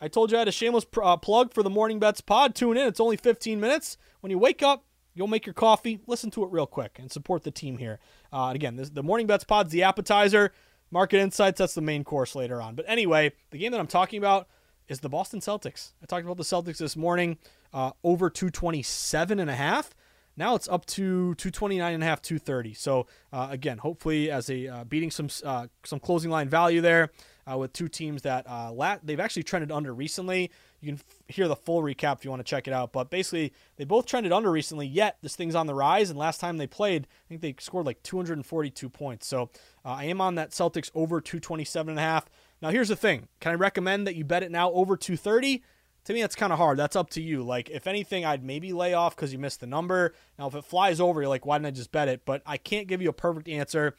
I 0.00 0.08
told 0.08 0.30
you 0.30 0.36
I 0.36 0.40
had 0.40 0.48
a 0.48 0.52
shameless 0.52 0.86
uh, 1.00 1.16
plug 1.16 1.54
for 1.54 1.62
the 1.62 1.70
Morning 1.70 2.00
Bets 2.00 2.20
pod. 2.20 2.54
Tune 2.54 2.76
in. 2.76 2.88
It's 2.88 3.00
only 3.00 3.16
15 3.16 3.60
minutes. 3.60 3.96
When 4.20 4.30
you 4.30 4.38
wake 4.38 4.62
up, 4.62 4.84
you'll 5.14 5.28
make 5.28 5.46
your 5.46 5.54
coffee. 5.54 6.00
Listen 6.08 6.30
to 6.32 6.42
it 6.44 6.50
real 6.50 6.66
quick 6.66 6.98
and 6.98 7.10
support 7.10 7.44
the 7.44 7.52
team 7.52 7.78
here. 7.78 8.00
Uh, 8.32 8.50
again, 8.52 8.74
this, 8.74 8.90
the 8.90 9.02
Morning 9.02 9.28
Bets 9.28 9.44
pod's 9.44 9.70
the 9.70 9.84
appetizer. 9.84 10.52
Market 10.90 11.20
Insights, 11.20 11.58
that's 11.58 11.74
the 11.74 11.80
main 11.80 12.04
course 12.04 12.34
later 12.34 12.60
on. 12.60 12.74
But 12.74 12.84
anyway, 12.88 13.32
the 13.50 13.58
game 13.58 13.70
that 13.72 13.80
I'm 13.80 13.86
talking 13.86 14.18
about 14.18 14.48
is 14.88 15.00
the 15.00 15.08
Boston 15.08 15.40
Celtics. 15.40 15.92
I 16.02 16.06
talked 16.06 16.24
about 16.24 16.36
the 16.36 16.42
Celtics 16.42 16.78
this 16.78 16.96
morning, 16.96 17.38
uh, 17.72 17.92
over 18.02 18.30
227 18.30 19.38
and 19.38 19.50
a 19.50 19.54
half. 19.54 19.94
Now 20.36 20.56
it's 20.56 20.68
up 20.68 20.84
to 20.86 21.34
229 21.36 21.94
and 21.94 22.02
a 22.02 22.06
half, 22.06 22.20
230. 22.20 22.74
So 22.74 23.06
uh, 23.32 23.48
again, 23.50 23.78
hopefully 23.78 24.30
as 24.30 24.50
a 24.50 24.66
uh, 24.66 24.84
beating 24.84 25.10
some 25.10 25.28
uh, 25.44 25.68
some 25.84 26.00
closing 26.00 26.30
line 26.30 26.48
value 26.48 26.80
there 26.80 27.10
uh, 27.50 27.56
with 27.56 27.72
two 27.72 27.88
teams 27.88 28.22
that 28.22 28.48
uh, 28.48 28.72
lat- 28.72 29.00
they've 29.04 29.20
actually 29.20 29.44
trended 29.44 29.70
under 29.70 29.94
recently. 29.94 30.50
You 30.80 30.88
can 30.88 30.96
f- 30.96 31.34
hear 31.36 31.46
the 31.46 31.54
full 31.54 31.82
recap 31.82 32.18
if 32.18 32.24
you 32.24 32.30
want 32.30 32.40
to 32.40 32.50
check 32.50 32.66
it 32.66 32.74
out. 32.74 32.92
But 32.92 33.10
basically, 33.10 33.52
they 33.76 33.84
both 33.84 34.06
trended 34.06 34.32
under 34.32 34.50
recently. 34.50 34.88
Yet 34.88 35.18
this 35.22 35.36
thing's 35.36 35.54
on 35.54 35.68
the 35.68 35.74
rise. 35.74 36.10
And 36.10 36.18
last 36.18 36.40
time 36.40 36.56
they 36.56 36.66
played, 36.66 37.06
I 37.06 37.24
think 37.28 37.40
they 37.40 37.54
scored 37.60 37.86
like 37.86 38.02
242 38.02 38.88
points. 38.88 39.28
So 39.28 39.50
I 39.84 40.06
am 40.06 40.20
on 40.20 40.34
that 40.34 40.50
Celtics 40.50 40.90
over 40.96 41.20
227 41.20 41.90
and 41.90 41.98
a 41.98 42.02
half. 42.02 42.28
Now 42.64 42.70
here's 42.70 42.88
the 42.88 42.96
thing: 42.96 43.28
Can 43.40 43.52
I 43.52 43.56
recommend 43.56 44.06
that 44.06 44.14
you 44.14 44.24
bet 44.24 44.42
it 44.42 44.50
now 44.50 44.72
over 44.72 44.96
230? 44.96 45.62
To 46.06 46.12
me, 46.14 46.22
that's 46.22 46.34
kind 46.34 46.50
of 46.50 46.58
hard. 46.58 46.78
That's 46.78 46.96
up 46.96 47.10
to 47.10 47.20
you. 47.20 47.42
Like, 47.42 47.68
if 47.68 47.86
anything, 47.86 48.24
I'd 48.24 48.42
maybe 48.42 48.72
lay 48.72 48.94
off 48.94 49.14
because 49.14 49.34
you 49.34 49.38
missed 49.38 49.60
the 49.60 49.66
number. 49.66 50.14
Now, 50.38 50.46
if 50.46 50.54
it 50.54 50.64
flies 50.64 50.98
over, 50.98 51.20
you're 51.20 51.28
like, 51.28 51.44
why 51.44 51.58
didn't 51.58 51.66
I 51.66 51.70
just 51.72 51.92
bet 51.92 52.08
it? 52.08 52.22
But 52.24 52.40
I 52.46 52.56
can't 52.56 52.86
give 52.86 53.02
you 53.02 53.10
a 53.10 53.14
perfect 53.14 53.48
answer 53.48 53.94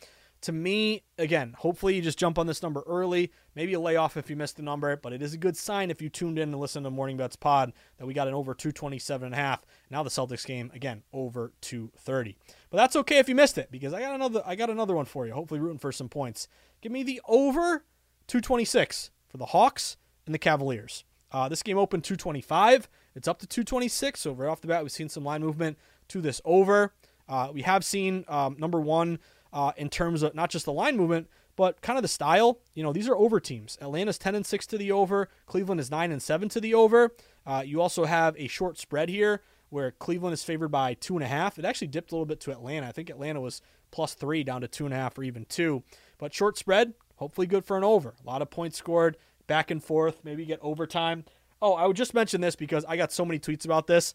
to 0.46 0.52
me, 0.52 1.02
again, 1.18 1.56
hopefully 1.58 1.96
you 1.96 2.04
just 2.04 2.20
jump 2.20 2.38
on 2.38 2.46
this 2.46 2.62
number 2.62 2.84
early. 2.86 3.32
Maybe 3.56 3.76
lay 3.78 3.96
off 3.96 4.16
if 4.16 4.30
you 4.30 4.36
missed 4.36 4.58
the 4.58 4.62
number, 4.62 4.96
but 4.96 5.12
it 5.12 5.24
is 5.24 5.34
a 5.34 5.38
good 5.38 5.58
sign 5.58 5.90
if 5.90 6.04
you 6.04 6.10
tuned 6.10 6.38
in 6.38 6.50
and 6.50 6.60
listened 6.60 6.86
to 6.86 6.92
Morning 6.92 7.18
Bets 7.18 7.36
Pod 7.36 7.74
that 7.98 8.06
we 8.06 8.14
got 8.14 8.28
an 8.28 8.36
over 8.36 8.54
227 8.54 9.26
and 9.26 9.34
a 9.34 9.38
half. 9.38 9.66
Now 9.90 10.04
the 10.04 10.12
Celtics 10.12 10.46
game 10.46 10.70
again 10.76 11.02
over 11.12 11.52
230. 11.62 12.38
But 12.70 12.78
that's 12.78 12.96
okay 12.96 13.18
if 13.18 13.28
you 13.28 13.34
missed 13.34 13.58
it 13.58 13.72
because 13.72 13.92
I 13.92 14.02
got 14.02 14.14
another 14.14 14.44
I 14.46 14.54
got 14.54 14.70
another 14.70 14.94
one 14.94 15.06
for 15.06 15.26
you. 15.26 15.34
Hopefully 15.34 15.60
rooting 15.60 15.80
for 15.80 15.92
some 15.92 16.10
points. 16.10 16.48
Give 16.80 16.92
me 16.92 17.02
the 17.02 17.22
over 17.28 17.84
226 18.28 19.12
for 19.28 19.38
the 19.38 19.48
Hawks 19.48 19.98
and 20.26 20.34
the 20.34 20.40
Cavaliers. 20.40 21.04
Uh, 21.32 21.50
this 21.50 21.64
game 21.64 21.78
opened 21.78 22.04
225. 22.04 22.88
It's 23.16 23.28
up 23.28 23.40
to 23.40 23.48
226. 23.48 24.22
So 24.22 24.32
right 24.32 24.50
off 24.50 24.62
the 24.62 24.68
bat, 24.68 24.84
we've 24.84 24.92
seen 24.92 25.10
some 25.10 25.24
line 25.24 25.42
movement 25.42 25.78
to 26.10 26.22
this 26.22 26.42
over. 26.46 26.94
Uh, 27.28 27.50
we 27.54 27.64
have 27.64 27.84
seen 27.84 28.24
um, 28.28 28.56
number 28.60 28.80
one 28.80 29.20
uh, 29.52 29.72
in 29.78 29.90
terms 29.90 30.24
of 30.24 30.36
not 30.36 30.50
just 30.50 30.66
the 30.66 30.74
line 30.74 30.98
movement, 30.98 31.28
but 31.56 31.82
kind 31.82 31.98
of 31.98 32.04
the 32.04 32.08
style. 32.08 32.60
You 32.74 32.84
know, 32.84 32.94
these 32.94 33.08
are 33.08 33.16
over 33.16 33.40
teams. 33.40 33.78
Atlanta's 33.82 34.18
10 34.18 34.36
and 34.36 34.46
6 34.46 34.68
to 34.68 34.78
the 34.78 34.92
over. 34.92 35.30
Cleveland 35.46 35.80
is 35.80 35.90
9 35.90 36.12
and 36.12 36.22
7 36.22 36.50
to 36.50 36.60
the 36.60 36.74
over. 36.74 37.12
Uh, 37.46 37.64
you 37.66 37.82
also 37.82 38.06
have 38.06 38.36
a 38.38 38.48
short 38.48 38.78
spread 38.78 39.10
here 39.10 39.42
where 39.70 39.92
Cleveland 39.92 40.34
is 40.34 40.44
favored 40.44 40.70
by 40.70 40.94
two 40.94 41.16
and 41.16 41.24
a 41.24 41.28
half. 41.28 41.58
It 41.58 41.66
actually 41.66 41.88
dipped 41.88 42.12
a 42.12 42.16
little 42.16 42.26
bit 42.26 42.40
to 42.42 42.52
Atlanta. 42.52 42.88
I 42.88 42.92
think 42.92 43.10
Atlanta 43.10 43.42
was 43.42 43.62
plus 43.92 44.14
three 44.14 44.44
down 44.44 44.62
to 44.62 44.68
two 44.68 44.86
and 44.86 44.94
a 44.94 44.98
half 44.98 45.18
or 45.18 45.24
even 45.24 45.46
two. 45.46 45.84
But 46.18 46.34
short 46.34 46.58
spread, 46.58 46.94
hopefully 47.16 47.48
good 47.48 47.66
for 47.66 47.78
an 47.78 47.84
over. 47.84 48.14
A 48.24 48.28
lot 48.28 48.42
of 48.42 48.50
points 48.50 48.78
scored, 48.78 49.18
back 49.48 49.72
and 49.72 49.84
forth, 49.84 50.22
maybe 50.24 50.46
get 50.46 50.60
overtime. 50.62 51.26
Oh, 51.62 51.74
I 51.74 51.86
would 51.86 51.98
just 51.98 52.14
mention 52.14 52.42
this 52.42 52.56
because 52.56 52.86
I 52.86 52.98
got 52.98 53.12
so 53.12 53.26
many 53.26 53.40
tweets 53.40 53.66
about 53.66 53.88
this. 53.88 54.14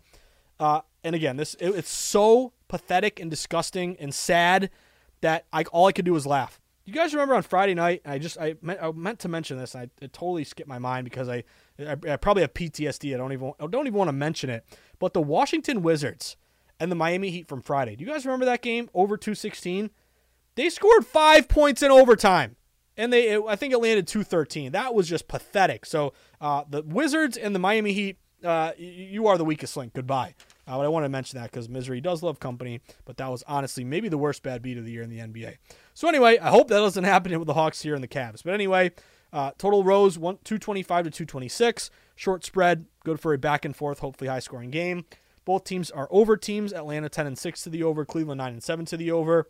Uh, 0.58 0.82
and 1.02 1.14
again, 1.14 1.36
this 1.36 1.54
it, 1.54 1.70
it's 1.70 1.90
so 1.90 2.52
pathetic 2.68 3.18
and 3.18 3.30
disgusting 3.30 3.96
and 3.98 4.14
sad 4.14 4.70
that 5.22 5.46
I 5.52 5.64
all 5.64 5.86
I 5.86 5.92
could 5.92 6.04
do 6.04 6.12
was 6.12 6.26
laugh. 6.26 6.60
You 6.84 6.92
guys 6.92 7.14
remember 7.14 7.34
on 7.34 7.42
Friday 7.42 7.74
night? 7.74 8.02
I 8.04 8.18
just 8.18 8.38
I 8.38 8.56
meant, 8.60 8.80
I 8.82 8.90
meant 8.90 9.20
to 9.20 9.28
mention 9.28 9.58
this. 9.58 9.74
I 9.74 9.88
it 10.00 10.12
totally 10.12 10.44
skipped 10.44 10.68
my 10.68 10.78
mind 10.78 11.04
because 11.04 11.28
I, 11.28 11.44
I, 11.78 11.96
I 12.08 12.16
probably 12.16 12.42
have 12.42 12.52
PTSD. 12.52 13.14
I 13.14 13.16
don't 13.16 13.32
even 13.32 13.52
I 13.58 13.66
don't 13.66 13.86
even 13.86 13.98
want 13.98 14.08
to 14.08 14.12
mention 14.12 14.50
it. 14.50 14.64
But 14.98 15.14
the 15.14 15.22
Washington 15.22 15.82
Wizards 15.82 16.36
and 16.78 16.90
the 16.90 16.96
Miami 16.96 17.30
Heat 17.30 17.46
from 17.46 17.62
Friday. 17.62 17.96
Do 17.96 18.04
you 18.04 18.10
guys 18.10 18.24
remember 18.24 18.46
that 18.46 18.62
game 18.62 18.90
over 18.94 19.16
216? 19.16 19.90
They 20.56 20.68
scored 20.68 21.06
five 21.06 21.48
points 21.48 21.82
in 21.82 21.90
overtime, 21.90 22.56
and 23.00 23.12
they 23.12 23.28
it, 23.28 23.42
I 23.48 23.56
think 23.56 23.72
it 23.72 23.78
landed 23.78 24.06
213. 24.06 24.72
That 24.72 24.94
was 24.94 25.08
just 25.08 25.26
pathetic. 25.26 25.86
So 25.86 26.12
uh, 26.40 26.64
the 26.68 26.82
Wizards 26.82 27.36
and 27.36 27.54
the 27.54 27.58
Miami 27.58 27.92
Heat, 27.92 28.18
uh, 28.44 28.72
you 28.76 29.26
are 29.26 29.38
the 29.38 29.44
weakest 29.44 29.76
link. 29.76 29.94
Goodbye. 29.94 30.34
Uh, 30.66 30.76
but 30.76 30.84
I 30.84 30.88
want 30.88 31.04
to 31.04 31.08
mention 31.08 31.40
that 31.40 31.50
because 31.50 31.68
Misery 31.68 32.00
does 32.00 32.22
love 32.22 32.38
company, 32.38 32.80
but 33.04 33.16
that 33.16 33.28
was 33.28 33.42
honestly 33.48 33.84
maybe 33.84 34.08
the 34.08 34.18
worst 34.18 34.42
bad 34.42 34.62
beat 34.62 34.78
of 34.78 34.84
the 34.84 34.92
year 34.92 35.02
in 35.02 35.10
the 35.10 35.18
NBA. 35.18 35.56
So 35.94 36.08
anyway, 36.08 36.38
I 36.38 36.50
hope 36.50 36.68
that 36.68 36.78
doesn't 36.78 37.04
happen 37.14 37.36
with 37.38 37.46
the 37.46 37.54
Hawks 37.54 37.82
here 37.82 37.94
and 37.94 38.04
the 38.04 38.08
Cavs. 38.08 38.44
But 38.44 38.54
anyway, 38.54 38.92
uh, 39.32 39.52
total 39.58 39.82
rows 39.82 40.18
one, 40.18 40.36
225 40.44 41.06
to 41.06 41.10
226. 41.10 41.90
Short 42.14 42.44
spread, 42.44 42.84
good 43.02 43.18
for 43.18 43.32
a 43.32 43.38
back 43.38 43.64
and 43.64 43.74
forth, 43.74 44.00
hopefully 44.00 44.28
high 44.28 44.40
scoring 44.40 44.70
game. 44.70 45.06
Both 45.46 45.64
teams 45.64 45.90
are 45.90 46.06
over 46.10 46.36
teams. 46.36 46.72
Atlanta 46.72 47.08
10 47.08 47.26
and 47.26 47.38
6 47.38 47.62
to 47.62 47.70
the 47.70 47.82
over, 47.82 48.04
Cleveland 48.04 48.38
9 48.38 48.52
and 48.52 48.62
7 48.62 48.84
to 48.86 48.96
the 48.96 49.10
over. 49.10 49.48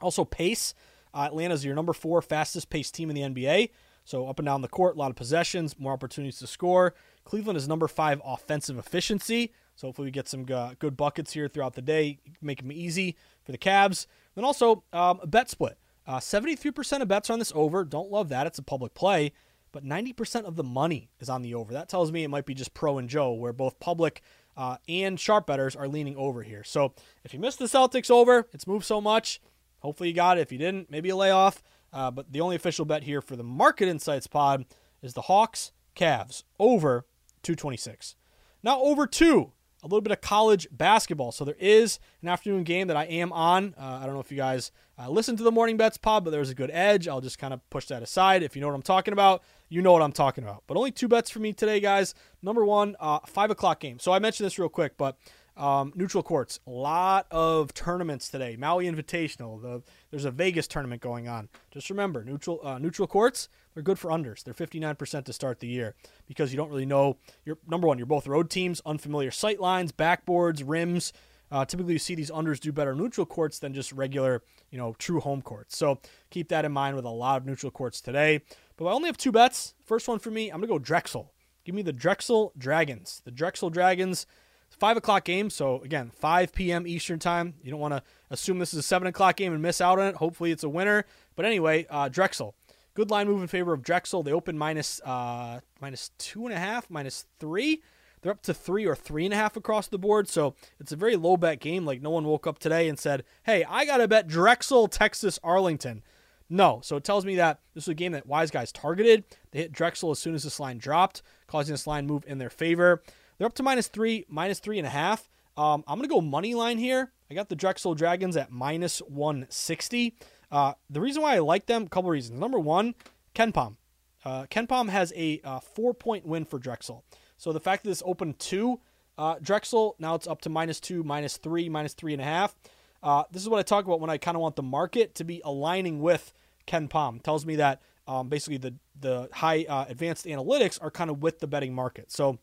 Also, 0.00 0.24
pace. 0.24 0.74
Uh, 1.14 1.26
Atlanta's 1.26 1.64
your 1.64 1.74
number 1.74 1.92
four 1.92 2.20
fastest 2.20 2.68
paced 2.68 2.94
team 2.94 3.08
in 3.10 3.14
the 3.14 3.22
NBA. 3.22 3.70
So, 4.04 4.28
up 4.28 4.38
and 4.38 4.44
down 4.44 4.60
the 4.60 4.68
court, 4.68 4.96
a 4.96 4.98
lot 4.98 5.10
of 5.10 5.16
possessions, 5.16 5.78
more 5.78 5.92
opportunities 5.92 6.38
to 6.40 6.46
score. 6.46 6.94
Cleveland 7.24 7.56
is 7.56 7.66
number 7.66 7.88
five 7.88 8.20
offensive 8.24 8.76
efficiency. 8.76 9.52
So, 9.76 9.88
hopefully, 9.88 10.06
we 10.06 10.10
get 10.12 10.28
some 10.28 10.44
uh, 10.52 10.74
good 10.78 10.96
buckets 10.96 11.32
here 11.32 11.48
throughout 11.48 11.74
the 11.74 11.82
day, 11.82 12.18
make 12.42 12.60
them 12.60 12.70
easy 12.70 13.16
for 13.44 13.52
the 13.52 13.58
Cavs. 13.58 14.06
Then 14.34 14.44
also, 14.44 14.84
um, 14.92 15.20
a 15.22 15.26
bet 15.26 15.48
split. 15.48 15.78
Uh, 16.06 16.18
73% 16.18 17.00
of 17.00 17.08
bets 17.08 17.30
are 17.30 17.32
on 17.32 17.38
this 17.38 17.52
over. 17.54 17.82
Don't 17.82 18.10
love 18.10 18.28
that. 18.28 18.46
It's 18.46 18.58
a 18.58 18.62
public 18.62 18.92
play. 18.92 19.32
But 19.72 19.84
90% 19.84 20.44
of 20.44 20.54
the 20.54 20.62
money 20.62 21.10
is 21.18 21.28
on 21.30 21.42
the 21.42 21.54
over. 21.54 21.72
That 21.72 21.88
tells 21.88 22.12
me 22.12 22.22
it 22.22 22.28
might 22.28 22.46
be 22.46 22.54
just 22.54 22.74
pro 22.74 22.98
and 22.98 23.08
Joe, 23.08 23.32
where 23.32 23.52
both 23.52 23.80
public 23.80 24.22
uh, 24.56 24.76
and 24.88 25.18
sharp 25.18 25.46
betters 25.46 25.74
are 25.74 25.88
leaning 25.88 26.16
over 26.16 26.42
here. 26.42 26.62
So 26.62 26.92
if 27.24 27.34
you 27.34 27.40
missed 27.40 27.58
the 27.58 27.64
Celtics 27.64 28.10
over, 28.10 28.46
it's 28.52 28.66
moved 28.66 28.84
so 28.84 29.00
much. 29.00 29.40
Hopefully 29.84 30.08
you 30.08 30.14
got 30.14 30.38
it. 30.38 30.40
If 30.40 30.50
you 30.50 30.58
didn't, 30.58 30.90
maybe 30.90 31.10
a 31.10 31.16
layoff. 31.16 31.62
Uh, 31.92 32.10
but 32.10 32.32
the 32.32 32.40
only 32.40 32.56
official 32.56 32.84
bet 32.84 33.04
here 33.04 33.20
for 33.20 33.36
the 33.36 33.44
Market 33.44 33.86
Insights 33.86 34.26
pod 34.26 34.64
is 35.02 35.12
the 35.12 35.22
Hawks 35.22 35.72
Cavs 35.94 36.42
over 36.58 37.06
226. 37.42 38.16
Now 38.62 38.80
over 38.80 39.06
two, 39.06 39.52
a 39.82 39.86
little 39.86 40.00
bit 40.00 40.10
of 40.10 40.22
college 40.22 40.66
basketball. 40.72 41.30
So 41.30 41.44
there 41.44 41.56
is 41.60 41.98
an 42.22 42.28
afternoon 42.28 42.64
game 42.64 42.88
that 42.88 42.96
I 42.96 43.04
am 43.04 43.30
on. 43.32 43.74
Uh, 43.78 44.00
I 44.02 44.06
don't 44.06 44.14
know 44.14 44.20
if 44.20 44.30
you 44.30 44.38
guys 44.38 44.72
uh, 44.98 45.10
listen 45.10 45.36
to 45.36 45.42
the 45.42 45.52
morning 45.52 45.76
bets 45.76 45.98
pod, 45.98 46.24
but 46.24 46.30
there's 46.30 46.48
a 46.48 46.54
good 46.54 46.70
edge. 46.72 47.06
I'll 47.06 47.20
just 47.20 47.38
kind 47.38 47.52
of 47.52 47.60
push 47.68 47.86
that 47.86 48.02
aside. 48.02 48.42
If 48.42 48.56
you 48.56 48.62
know 48.62 48.68
what 48.68 48.74
I'm 48.74 48.82
talking 48.82 49.12
about, 49.12 49.42
you 49.68 49.82
know 49.82 49.92
what 49.92 50.00
I'm 50.00 50.12
talking 50.12 50.42
about. 50.42 50.64
But 50.66 50.78
only 50.78 50.90
two 50.90 51.08
bets 51.08 51.28
for 51.28 51.40
me 51.40 51.52
today, 51.52 51.78
guys. 51.78 52.14
Number 52.42 52.64
one, 52.64 52.96
uh, 52.98 53.18
five 53.26 53.50
o'clock 53.50 53.80
game. 53.80 53.98
So 53.98 54.12
I 54.12 54.18
mentioned 54.18 54.46
this 54.46 54.58
real 54.58 54.70
quick, 54.70 54.96
but 54.96 55.18
um, 55.56 55.92
neutral 55.94 56.22
courts, 56.22 56.58
a 56.66 56.70
lot 56.70 57.26
of 57.30 57.72
tournaments 57.74 58.28
today. 58.28 58.56
Maui 58.58 58.86
Invitational. 58.86 59.60
The, 59.62 59.82
there's 60.10 60.24
a 60.24 60.30
Vegas 60.30 60.66
tournament 60.66 61.00
going 61.00 61.28
on. 61.28 61.48
Just 61.70 61.90
remember, 61.90 62.24
neutral 62.24 62.60
uh, 62.64 62.78
neutral 62.78 63.06
courts. 63.06 63.48
They're 63.72 63.82
good 63.82 63.98
for 63.98 64.10
unders. 64.10 64.42
They're 64.42 64.54
59% 64.54 65.24
to 65.24 65.32
start 65.32 65.60
the 65.60 65.66
year 65.66 65.94
because 66.26 66.52
you 66.52 66.56
don't 66.56 66.70
really 66.70 66.86
know. 66.86 67.18
You're 67.44 67.58
number 67.68 67.86
one. 67.86 67.98
You're 67.98 68.06
both 68.06 68.26
road 68.26 68.50
teams, 68.50 68.80
unfamiliar 68.84 69.30
sight 69.30 69.60
lines, 69.60 69.92
backboards, 69.92 70.62
rims. 70.64 71.12
Uh, 71.50 71.64
typically, 71.64 71.92
you 71.92 71.98
see 71.98 72.14
these 72.14 72.30
unders 72.30 72.58
do 72.58 72.72
better 72.72 72.94
neutral 72.94 73.26
courts 73.26 73.58
than 73.60 73.74
just 73.74 73.92
regular, 73.92 74.42
you 74.70 74.78
know, 74.78 74.94
true 74.98 75.20
home 75.20 75.42
courts. 75.42 75.76
So 75.76 76.00
keep 76.30 76.48
that 76.48 76.64
in 76.64 76.72
mind 76.72 76.96
with 76.96 77.04
a 77.04 77.10
lot 77.10 77.36
of 77.36 77.46
neutral 77.46 77.70
courts 77.70 78.00
today. 78.00 78.40
But 78.76 78.86
I 78.86 78.92
only 78.92 79.06
have 79.06 79.16
two 79.16 79.30
bets. 79.30 79.74
First 79.84 80.08
one 80.08 80.18
for 80.18 80.30
me, 80.30 80.50
I'm 80.50 80.56
gonna 80.56 80.66
go 80.66 80.78
Drexel. 80.78 81.32
Give 81.64 81.74
me 81.74 81.82
the 81.82 81.92
Drexel 81.92 82.52
Dragons. 82.58 83.22
The 83.24 83.30
Drexel 83.30 83.70
Dragons 83.70 84.26
five 84.70 84.96
o'clock 84.96 85.24
game. 85.24 85.50
So 85.50 85.80
again, 85.82 86.10
5 86.10 86.52
p.m. 86.52 86.86
Eastern 86.86 87.18
time. 87.18 87.54
You 87.62 87.70
don't 87.70 87.80
want 87.80 87.94
to 87.94 88.02
assume 88.30 88.58
this 88.58 88.74
is 88.74 88.80
a 88.80 88.82
seven 88.82 89.06
o'clock 89.08 89.36
game 89.36 89.52
and 89.52 89.62
miss 89.62 89.80
out 89.80 89.98
on 89.98 90.06
it. 90.08 90.16
Hopefully, 90.16 90.50
it's 90.50 90.64
a 90.64 90.68
winner. 90.68 91.04
But 91.36 91.46
anyway, 91.46 91.86
uh, 91.90 92.08
Drexel, 92.08 92.54
good 92.94 93.10
line 93.10 93.26
move 93.26 93.42
in 93.42 93.48
favor 93.48 93.72
of 93.72 93.82
Drexel. 93.82 94.22
They 94.22 94.32
open 94.32 94.58
minus, 94.58 95.00
uh, 95.02 95.60
minus 95.80 96.10
two 96.18 96.46
and 96.46 96.54
a 96.54 96.58
half, 96.58 96.90
minus 96.90 97.26
three. 97.38 97.82
They're 98.22 98.32
up 98.32 98.42
to 98.42 98.54
three 98.54 98.86
or 98.86 98.96
three 98.96 99.26
and 99.26 99.34
a 99.34 99.36
half 99.36 99.54
across 99.54 99.86
the 99.86 99.98
board. 99.98 100.28
So 100.28 100.54
it's 100.80 100.92
a 100.92 100.96
very 100.96 101.14
low 101.14 101.36
bet 101.36 101.60
game. 101.60 101.84
Like 101.84 102.00
no 102.00 102.10
one 102.10 102.24
woke 102.24 102.46
up 102.46 102.58
today 102.58 102.88
and 102.88 102.98
said, 102.98 103.24
"Hey, 103.44 103.64
I 103.68 103.84
got 103.84 103.98
to 103.98 104.08
bet 104.08 104.26
Drexel, 104.26 104.88
Texas, 104.88 105.38
Arlington." 105.42 106.02
No. 106.48 106.80
So 106.82 106.96
it 106.96 107.04
tells 107.04 107.24
me 107.24 107.36
that 107.36 107.60
this 107.74 107.86
was 107.86 107.92
a 107.92 107.94
game 107.94 108.12
that 108.12 108.26
Wise 108.26 108.50
Guys 108.50 108.72
targeted. 108.72 109.24
They 109.50 109.60
hit 109.60 109.72
Drexel 109.72 110.10
as 110.10 110.18
soon 110.18 110.34
as 110.34 110.44
this 110.44 110.60
line 110.60 110.78
dropped, 110.78 111.22
causing 111.46 111.72
this 111.72 111.86
line 111.86 112.06
move 112.06 112.24
in 112.26 112.38
their 112.38 112.50
favor. 112.50 113.02
They're 113.38 113.46
up 113.46 113.54
to 113.54 113.62
minus 113.62 113.88
three, 113.88 114.24
minus 114.28 114.58
three 114.58 114.78
and 114.78 114.86
a 114.86 114.90
half. 114.90 115.28
Um, 115.56 115.84
I'm 115.86 115.98
going 115.98 116.08
to 116.08 116.14
go 116.14 116.20
money 116.20 116.54
line 116.54 116.78
here. 116.78 117.12
I 117.30 117.34
got 117.34 117.48
the 117.48 117.56
Drexel 117.56 117.94
Dragons 117.94 118.36
at 118.36 118.50
minus 118.50 118.98
160. 119.00 120.16
Uh, 120.50 120.74
the 120.90 121.00
reason 121.00 121.22
why 121.22 121.36
I 121.36 121.38
like 121.38 121.66
them, 121.66 121.84
a 121.84 121.88
couple 121.88 122.10
reasons. 122.10 122.38
Number 122.38 122.58
one, 122.58 122.94
KenPom. 123.34 123.76
Uh, 124.24 124.44
KenPom 124.46 124.88
has 124.88 125.12
a 125.16 125.40
uh, 125.44 125.60
four 125.60 125.94
point 125.94 126.26
win 126.26 126.44
for 126.44 126.58
Drexel. 126.58 127.04
So 127.36 127.52
the 127.52 127.60
fact 127.60 127.84
that 127.84 127.90
this 127.90 128.02
opened 128.06 128.38
two, 128.38 128.80
uh, 129.18 129.36
Drexel, 129.40 129.96
now 129.98 130.14
it's 130.14 130.26
up 130.26 130.40
to 130.42 130.48
minus 130.48 130.80
two, 130.80 131.02
minus 131.02 131.36
three, 131.36 131.68
minus 131.68 131.94
three 131.94 132.12
and 132.12 132.22
a 132.22 132.24
half. 132.24 132.54
Uh, 133.02 133.24
this 133.30 133.42
is 133.42 133.48
what 133.48 133.58
I 133.58 133.62
talk 133.62 133.84
about 133.84 134.00
when 134.00 134.10
I 134.10 134.16
kind 134.16 134.36
of 134.36 134.40
want 134.40 134.56
the 134.56 134.62
market 134.62 135.14
to 135.16 135.24
be 135.24 135.42
aligning 135.44 136.00
with 136.00 136.32
KenPom. 136.66 137.22
Tells 137.22 137.44
me 137.44 137.56
that 137.56 137.82
um, 138.06 138.28
basically 138.28 138.56
the, 138.56 138.74
the 138.98 139.28
high 139.32 139.66
uh, 139.68 139.84
advanced 139.88 140.24
analytics 140.24 140.82
are 140.82 140.90
kind 140.90 141.10
of 141.10 141.22
with 141.22 141.40
the 141.40 141.46
betting 141.46 141.74
market. 141.74 142.10
So 142.10 142.38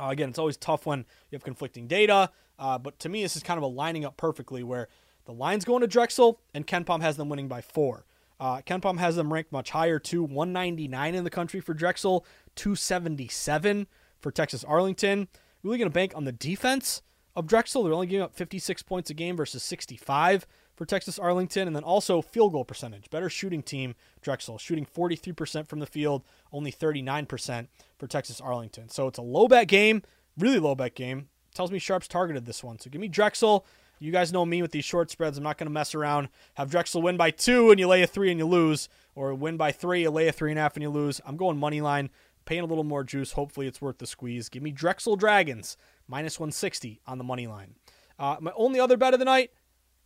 uh, 0.00 0.08
again, 0.08 0.28
it's 0.30 0.38
always 0.38 0.56
tough 0.56 0.86
when 0.86 1.00
you 1.30 1.36
have 1.36 1.44
conflicting 1.44 1.86
data, 1.86 2.30
uh, 2.58 2.78
but 2.78 2.98
to 3.00 3.08
me, 3.08 3.22
this 3.22 3.36
is 3.36 3.42
kind 3.42 3.58
of 3.58 3.64
a 3.64 3.68
lining 3.68 4.04
up 4.04 4.16
perfectly 4.16 4.62
where 4.62 4.88
the 5.24 5.32
line's 5.32 5.64
going 5.64 5.80
to 5.80 5.86
Drexel 5.86 6.40
and 6.54 6.66
KenPom 6.66 7.00
has 7.02 7.16
them 7.16 7.28
winning 7.28 7.48
by 7.48 7.60
four. 7.60 8.04
Uh, 8.40 8.60
KenPom 8.62 8.98
has 8.98 9.16
them 9.16 9.32
ranked 9.32 9.52
much 9.52 9.70
higher 9.70 9.98
too, 9.98 10.22
199 10.22 11.14
in 11.14 11.24
the 11.24 11.30
country 11.30 11.60
for 11.60 11.74
Drexel, 11.74 12.26
277 12.56 13.86
for 14.18 14.32
Texas 14.32 14.64
Arlington. 14.64 15.28
Really 15.62 15.78
going 15.78 15.90
to 15.90 15.94
bank 15.94 16.12
on 16.16 16.24
the 16.24 16.32
defense 16.32 17.02
of 17.36 17.46
Drexel. 17.46 17.84
They're 17.84 17.92
only 17.92 18.08
giving 18.08 18.24
up 18.24 18.34
56 18.34 18.82
points 18.82 19.10
a 19.10 19.14
game 19.14 19.36
versus 19.36 19.62
65 19.62 20.46
for 20.82 20.86
Texas 20.86 21.16
Arlington, 21.16 21.68
and 21.68 21.76
then 21.76 21.84
also 21.84 22.20
field 22.20 22.50
goal 22.50 22.64
percentage. 22.64 23.08
Better 23.08 23.30
shooting 23.30 23.62
team, 23.62 23.94
Drexel, 24.20 24.58
shooting 24.58 24.84
43% 24.84 25.68
from 25.68 25.78
the 25.78 25.86
field, 25.86 26.24
only 26.52 26.72
39% 26.72 27.68
for 28.00 28.08
Texas 28.08 28.40
Arlington. 28.40 28.88
So 28.88 29.06
it's 29.06 29.18
a 29.20 29.22
low 29.22 29.46
bet 29.46 29.68
game, 29.68 30.02
really 30.36 30.58
low 30.58 30.74
bet 30.74 30.96
game. 30.96 31.28
Tells 31.54 31.70
me 31.70 31.78
Sharps 31.78 32.08
targeted 32.08 32.46
this 32.46 32.64
one. 32.64 32.80
So 32.80 32.90
give 32.90 33.00
me 33.00 33.06
Drexel. 33.06 33.64
You 34.00 34.10
guys 34.10 34.32
know 34.32 34.44
me 34.44 34.60
with 34.60 34.72
these 34.72 34.84
short 34.84 35.08
spreads. 35.08 35.38
I'm 35.38 35.44
not 35.44 35.56
going 35.56 35.68
to 35.68 35.72
mess 35.72 35.94
around. 35.94 36.30
Have 36.54 36.72
Drexel 36.72 37.00
win 37.00 37.16
by 37.16 37.30
two 37.30 37.70
and 37.70 37.78
you 37.78 37.86
lay 37.86 38.02
a 38.02 38.08
three 38.08 38.32
and 38.32 38.40
you 38.40 38.46
lose, 38.48 38.88
or 39.14 39.32
win 39.34 39.56
by 39.56 39.70
three, 39.70 40.02
you 40.02 40.10
lay 40.10 40.26
a 40.26 40.32
three 40.32 40.50
and 40.50 40.58
a 40.58 40.62
half 40.62 40.74
and 40.74 40.82
you 40.82 40.90
lose. 40.90 41.20
I'm 41.24 41.36
going 41.36 41.58
money 41.58 41.80
line, 41.80 42.10
paying 42.44 42.62
a 42.62 42.66
little 42.66 42.82
more 42.82 43.04
juice. 43.04 43.32
Hopefully 43.32 43.68
it's 43.68 43.80
worth 43.80 43.98
the 43.98 44.06
squeeze. 44.08 44.48
Give 44.48 44.64
me 44.64 44.72
Drexel 44.72 45.14
Dragons 45.14 45.76
minus 46.08 46.40
160 46.40 47.02
on 47.06 47.18
the 47.18 47.24
money 47.24 47.46
line. 47.46 47.76
Uh, 48.18 48.38
my 48.40 48.50
only 48.56 48.80
other 48.80 48.96
bet 48.96 49.14
of 49.14 49.20
the 49.20 49.24
night 49.24 49.52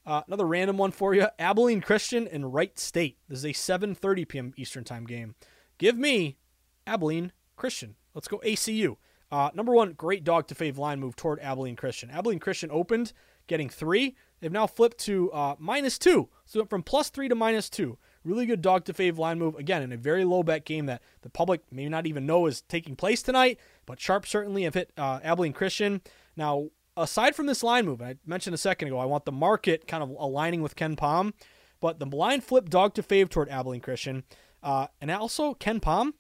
uh, 0.07 0.23
another 0.27 0.47
random 0.47 0.79
one 0.79 0.93
for 0.93 1.15
you: 1.15 1.27
Abilene 1.39 1.81
Christian 1.81 2.29
and 2.29 2.55
Wright 2.55 2.79
State. 2.79 3.19
This 3.29 3.39
is 3.39 3.45
a 3.45 3.49
7:30 3.49 4.29
p.m. 4.29 4.55
Eastern 4.57 4.85
Time 4.85 5.05
game. 5.05 5.35
Give 5.79 5.99
me 5.99 6.39
Abilene 6.87 7.33
Christian. 7.57 7.97
Let's 8.15 8.29
go 8.29 8.39
ACU. 8.45 8.97
Uh, 9.31 9.51
number 9.55 9.73
one, 9.73 9.93
great 9.93 10.25
dog 10.25 10.47
to 10.47 10.55
fave 10.55 10.79
line 10.79 11.01
move 11.01 11.17
toward 11.17 11.41
Abilene 11.41 11.77
Christian. 11.77 12.11
Abilene 12.11 12.39
Christian 12.39 12.71
opened 12.71 13.13
getting 13.47 13.69
three. 13.69 14.17
They've 14.41 14.53
now 14.53 14.67
flipped 14.67 14.99
to 14.99 15.33
uh, 15.33 15.57
minus 15.59 15.99
two. 15.99 16.29
So 16.45 16.65
from 16.65 16.83
plus 16.83 17.11
three 17.11 17.29
to 17.29 17.35
minus 17.35 17.69
two. 17.69 17.99
Really 18.25 18.47
good 18.47 18.61
dog 18.63 18.85
to 18.87 18.93
fave 18.93 19.19
line 19.19 19.39
move. 19.39 19.55
Again, 19.55 19.83
in 19.83 19.93
a 19.93 19.97
very 19.97 20.25
low 20.25 20.43
bet 20.43 20.65
game 20.65 20.87
that 20.87 21.03
the 21.23 21.31
public 21.31 21.63
may 21.71 21.89
not 21.89 22.07
even 22.07 22.27
know 22.27 22.47
is 22.47 22.63
taking 22.63 22.97
place 22.97 23.23
tonight. 23.23 23.59
But 23.87 24.01
Sharp 24.01 24.27
certainly 24.27 24.65
have 24.65 24.75
hit 24.75 24.93
uh, 24.97 25.21
Abilene 25.23 25.53
Christian. 25.53 26.03
Now, 26.37 26.69
aside 26.97 27.35
from 27.35 27.47
this 27.47 27.63
line 27.63 27.87
move, 27.87 28.01
I 28.01 28.17
mentioned 28.25 28.55
a 28.55 28.59
second 28.59 28.89
ago, 28.89 28.99
I 28.99 29.05
want 29.05 29.25
the 29.25 29.33
market 29.33 29.87
kind 29.87 30.03
of 30.03 30.11
aligning 30.11 30.63
with 30.63 30.77
KenPom, 30.77 31.33
but 31.81 31.99
the 31.99 32.07
line 32.07 32.41
flip 32.41 32.69
dog 32.69 32.95
to 32.95 33.03
fave 33.03 33.29
toward 33.29 33.49
Abilene 33.49 33.81
Christian. 33.81 34.25
Uh, 34.63 34.87
and 35.01 35.11
also, 35.11 35.55
KenPom 35.55 36.13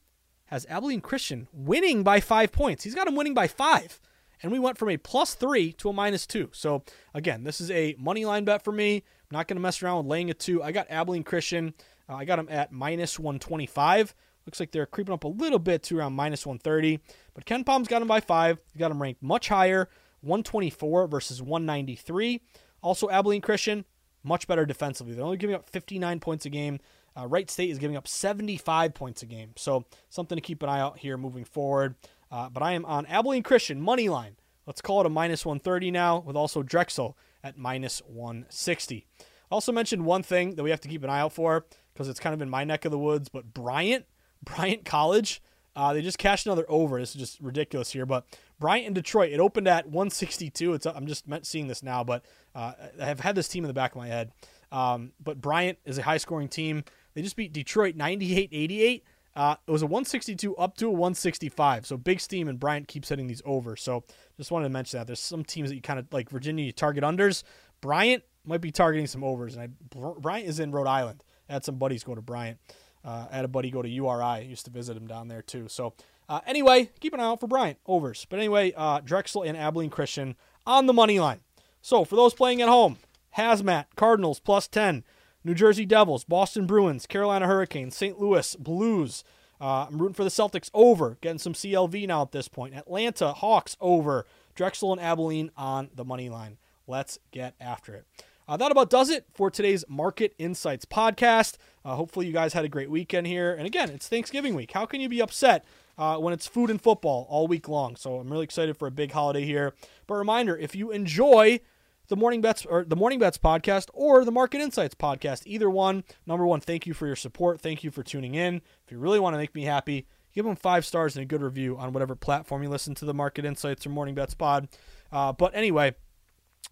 has 0.47 0.66
Abilene 0.68 1.01
Christian 1.01 1.49
winning 1.53 2.03
by 2.03 2.20
five 2.20 2.53
points. 2.53 2.85
He's 2.85 2.95
got 2.95 3.09
him 3.09 3.16
winning 3.16 3.35
by 3.35 3.49
five. 3.49 4.01
And 4.43 4.53
we 4.53 4.59
went 4.59 4.77
from 4.79 4.91
a 4.91 4.97
plus 4.99 5.35
three 5.35 5.72
to 5.74 5.89
a 5.89 5.93
minus 5.93 6.27
two. 6.27 6.51
So, 6.53 6.83
again, 7.14 7.45
this 7.45 7.61
is 7.61 7.70
a 7.70 7.97
money 7.99 8.24
line 8.24 8.45
bet 8.45 8.62
for 8.62 8.72
me. 8.72 8.97
I'm 8.97 9.37
not 9.37 9.49
going 9.49 9.57
to 9.57 9.62
mess 9.62 9.83
around 9.83 9.99
with 9.99 10.07
laying 10.07 10.31
a 10.31 10.35
two. 10.35 10.62
I 10.62 10.72
got 10.72 10.91
Abilene 10.91 11.24
Christian. 11.24 11.74
Uh, 12.09 12.16
I 12.16 12.24
got 12.24 12.39
him 12.39 12.49
at 12.51 12.70
minus 12.70 13.18
125. 13.18 14.14
Looks 14.45 14.61
like 14.61 14.70
they're 14.70 14.87
creeping 14.87 15.14
up 15.14 15.24
a 15.24 15.29
little 15.29 15.59
bit 15.59 15.83
to 15.85 15.99
around 15.99 16.12
minus 16.12 16.47
130. 16.47 17.01
But 17.35 17.47
KenPom's 17.47 17.89
got 17.89 18.03
him 18.03 18.09
by 18.09 18.20
five. 18.20 18.59
He's 18.72 18.79
got 18.79 18.91
him 18.91 19.03
ranked 19.03 19.22
much 19.22 19.49
higher. 19.49 19.89
124 20.21 21.07
versus 21.07 21.43
193. 21.43 22.41
Also, 22.83 23.09
Abilene 23.11 23.41
Christian, 23.41 23.85
much 24.23 24.47
better 24.47 24.67
defensively. 24.67 25.14
They're 25.14 25.25
only 25.25 25.37
giving 25.37 25.57
up 25.57 25.69
59 25.69 26.21
points 26.21 26.47
a 26.47 26.51
game. 26.51 26.81
Uh, 27.19 27.27
Wright 27.27 27.51
State 27.51 27.71
is 27.71 27.79
giving 27.79 27.97
up 27.97 28.07
75 28.07 28.95
points 28.95 29.23
a 29.23 29.27
game. 29.27 29.53
So, 29.57 29.85
something 30.09 30.37
to 30.37 30.43
keep 30.43 30.62
an 30.62 30.69
eye 30.69 30.81
out 30.81 30.99
here 30.99 31.17
moving 31.17 31.45
forward. 31.45 31.95
Uh, 32.31 32.49
but 32.49 32.62
I 32.62 32.73
am 32.73 32.85
on 32.85 33.07
Abilene 33.07 33.43
Christian, 33.43 33.81
money 33.81 34.09
line. 34.09 34.37
Let's 34.67 34.81
call 34.81 35.01
it 35.01 35.07
a 35.07 35.11
minus 35.11 35.47
130 35.47 35.93
now, 35.93 36.19
with 36.19 36.37
also 36.37 36.62
Drexel 36.62 37.17
at 37.45 37.57
minus 37.57 38.01
160. 38.07 39.07
I 39.21 39.25
Also 39.51 39.71
mentioned 39.71 40.05
one 40.05 40.25
thing 40.25 40.57
that 40.57 40.64
we 40.64 40.71
have 40.71 40.81
to 40.81 40.89
keep 40.89 41.05
an 41.05 41.11
eye 41.11 41.21
out 41.21 41.33
for 41.33 41.67
because 41.95 42.09
it's 42.09 42.21
kind 42.21 42.35
of 42.35 42.43
in 42.43 42.51
my 42.51 42.64
neck 42.64 42.85
of 42.85 42.91
the 42.91 42.99
woods, 42.99 43.29
but 43.29 43.55
Bryant, 43.55 44.07
Bryant 44.43 44.85
College, 44.85 45.41
uh, 45.77 45.93
they 45.93 46.03
just 46.03 46.19
cashed 46.19 46.47
another 46.47 46.67
over. 46.69 46.99
This 46.99 47.11
is 47.11 47.21
just 47.21 47.41
ridiculous 47.41 47.93
here, 47.93 48.07
but 48.07 48.27
Bryant 48.59 48.86
and 48.86 48.94
Detroit. 48.94 49.32
It 49.32 49.40
opened 49.40 49.68
at 49.68 49.86
162. 49.86 50.74
It's 50.74 50.86
I'm 50.86 51.07
just 51.07 51.24
seeing 51.42 51.68
this 51.68 51.82
now, 51.82 52.04
but 52.04 52.24
uh, 52.54 52.72
I 53.00 53.04
have 53.04 53.20
had 53.20 53.34
this 53.34 53.48
team 53.48 53.64
in 53.64 53.68
the 53.68 53.74
back 53.74 53.92
of 53.92 53.98
my 53.98 54.09
head. 54.09 54.32
Um, 54.72 55.12
but 55.22 55.40
Bryant 55.40 55.78
is 55.84 55.98
a 55.98 56.02
high 56.02 56.16
scoring 56.16 56.48
team. 56.48 56.84
They 57.14 57.22
just 57.22 57.36
beat 57.36 57.52
Detroit 57.52 57.96
98 57.96 58.50
88. 58.52 59.04
Uh, 59.34 59.57
it 59.66 59.70
was 59.70 59.82
a 59.82 59.86
162 59.86 60.57
up 60.57 60.76
to 60.78 60.86
a 60.86 60.90
165. 60.90 61.86
So 61.86 61.98
big 61.98 62.20
steam, 62.20 62.48
and 62.48 62.59
Bryant 62.59 62.88
keeps 62.88 63.11
hitting 63.11 63.26
these 63.26 63.42
over. 63.44 63.76
So 63.76 64.04
just 64.38 64.50
wanted 64.50 64.64
to 64.64 64.70
mention 64.70 64.98
that. 64.98 65.07
There's 65.07 65.20
some 65.20 65.44
teams 65.44 65.68
that 65.68 65.74
you 65.74 65.82
kind 65.82 65.98
of 65.98 66.07
like 66.11 66.30
Virginia, 66.30 66.64
you 66.64 66.72
target 66.72 67.04
unders. 67.04 67.42
Bryant 67.82 68.22
might 68.46 68.62
be 68.62 68.70
targeting 68.70 69.07
some 69.07 69.22
overs. 69.22 69.54
And 69.54 69.62
I, 69.64 69.68
Bryant 69.94 70.48
is 70.48 70.59
in 70.59 70.72
Rhode 70.72 70.86
Island. 70.86 71.22
I 71.50 71.52
had 71.52 71.64
some 71.64 71.76
buddies 71.76 72.02
go 72.02 72.14
to 72.14 72.22
Bryant. 72.22 72.59
Uh, 73.04 73.26
I 73.30 73.36
had 73.36 73.44
a 73.44 73.48
buddy 73.48 73.70
go 73.70 73.82
to 73.82 73.88
URI. 73.88 74.22
I 74.22 74.38
used 74.40 74.64
to 74.64 74.70
visit 74.70 74.96
him 74.96 75.07
down 75.07 75.28
there 75.28 75.42
too. 75.42 75.68
So 75.68 75.94
uh, 76.29 76.41
anyway, 76.47 76.91
keep 77.01 77.12
an 77.12 77.20
eye 77.20 77.24
out 77.24 77.41
for 77.41 77.47
Bryant 77.47 77.79
overs. 77.87 78.27
But 78.29 78.39
anyway, 78.39 78.72
uh, 78.77 79.01
Drexel 79.01 79.43
and 79.43 79.57
Abilene 79.57 79.91
Christian 79.91 80.37
on 80.66 80.87
the 80.87 80.93
money 80.93 81.20
line. 81.20 81.41
So 81.81 82.05
for 82.05 82.16
those 82.16 82.35
playing 82.35 82.61
at 82.62 82.68
home, 82.68 82.99
Hazmat 83.37 83.87
Cardinals 83.95 84.41
plus 84.41 84.66
10, 84.66 85.05
New 85.45 85.55
Jersey 85.55 85.87
Devils, 85.87 86.24
Boston 86.24 86.66
Bruins, 86.66 87.07
Carolina 87.07 87.47
Hurricanes, 87.47 87.97
St. 87.97 88.18
Louis 88.18 88.57
Blues. 88.57 89.22
Uh, 89.61 89.87
I'm 89.89 89.99
rooting 89.99 90.14
for 90.14 90.24
the 90.24 90.31
Celtics 90.31 90.70
over, 90.74 91.16
getting 91.20 91.39
some 91.39 91.55
CLV 91.55 92.07
now 92.09 92.22
at 92.22 92.33
this 92.33 92.49
point. 92.49 92.74
Atlanta 92.74 93.33
Hawks 93.33 93.77
over, 93.81 94.27
Drexel 94.55 94.93
and 94.93 95.01
Abilene 95.01 95.51
on 95.57 95.91
the 95.95 96.05
money 96.05 96.29
line. 96.29 96.59
Let's 96.87 97.18
get 97.31 97.55
after 97.61 97.95
it. 97.95 98.05
Uh, 98.49 98.57
that 98.57 98.70
about 98.70 98.91
does 98.91 99.11
it 99.11 99.27
for 99.35 99.51
today's 99.51 99.85
Market 99.89 100.35
Insights 100.39 100.85
podcast. 100.85 101.57
Uh, 101.85 101.97
hopefully, 101.97 102.27
you 102.27 102.33
guys 102.33 102.53
had 102.53 102.64
a 102.64 102.68
great 102.68 102.91
weekend 102.91 103.27
here. 103.27 103.53
And 103.53 103.66
again, 103.66 103.91
it's 103.91 104.09
Thanksgiving 104.09 104.55
week. 104.55 104.72
How 104.72 104.87
can 104.87 105.01
you 105.01 105.09
be 105.09 105.20
upset 105.20 105.64
uh, 105.99 106.16
when 106.16 106.32
it's 106.32 106.47
food 106.47 106.70
and 106.70 106.80
football 106.80 107.26
all 107.28 107.47
week 107.47 107.68
long? 107.68 107.97
So 107.97 108.16
I'm 108.16 108.30
really 108.30 108.44
excited 108.44 108.76
for 108.76 108.88
a 108.88 108.90
big 108.90 109.12
holiday 109.12 109.44
here. 109.44 109.74
But 110.07 110.14
reminder: 110.14 110.57
if 110.57 110.74
you 110.74 110.90
enjoy 110.90 111.61
the 112.09 112.16
Morning 112.16 112.40
Bets 112.40 112.64
or 112.64 112.84
the 112.84 112.97
Morning 112.97 113.18
Bets 113.18 113.38
podcast 113.38 113.88
or 113.92 114.24
the 114.24 114.30
Market 114.30 114.61
Insights 114.61 114.94
podcast, 114.94 115.42
either 115.44 115.68
one. 115.68 116.05
Number 116.26 116.47
one, 116.47 116.61
thank 116.61 116.86
you 116.86 116.94
for 116.94 117.07
your 117.07 117.16
support. 117.16 117.61
Thank 117.61 117.82
you 117.82 117.90
for 117.90 118.03
tuning 118.03 118.34
in. 118.34 118.57
If 118.84 118.92
you 118.92 118.99
really 118.99 119.18
want 119.18 119.34
to 119.34 119.38
make 119.38 119.55
me 119.55 119.64
happy, 119.64 120.07
give 120.32 120.44
them 120.44 120.57
five 120.57 120.86
stars 120.86 121.16
and 121.16 121.22
a 121.22 121.26
good 121.26 121.42
review 121.42 121.76
on 121.76 121.92
whatever 121.92 122.14
platform 122.14 122.62
you 122.62 122.68
listen 122.68 122.94
to 122.97 123.05
the 123.05 123.14
Market 123.14 123.44
Insights 123.44 123.86
or 123.86 123.90
Morning 123.90 124.14
Bets 124.14 124.34
pod. 124.34 124.68
Uh, 125.11 125.32
but 125.32 125.55
anyway 125.55 125.94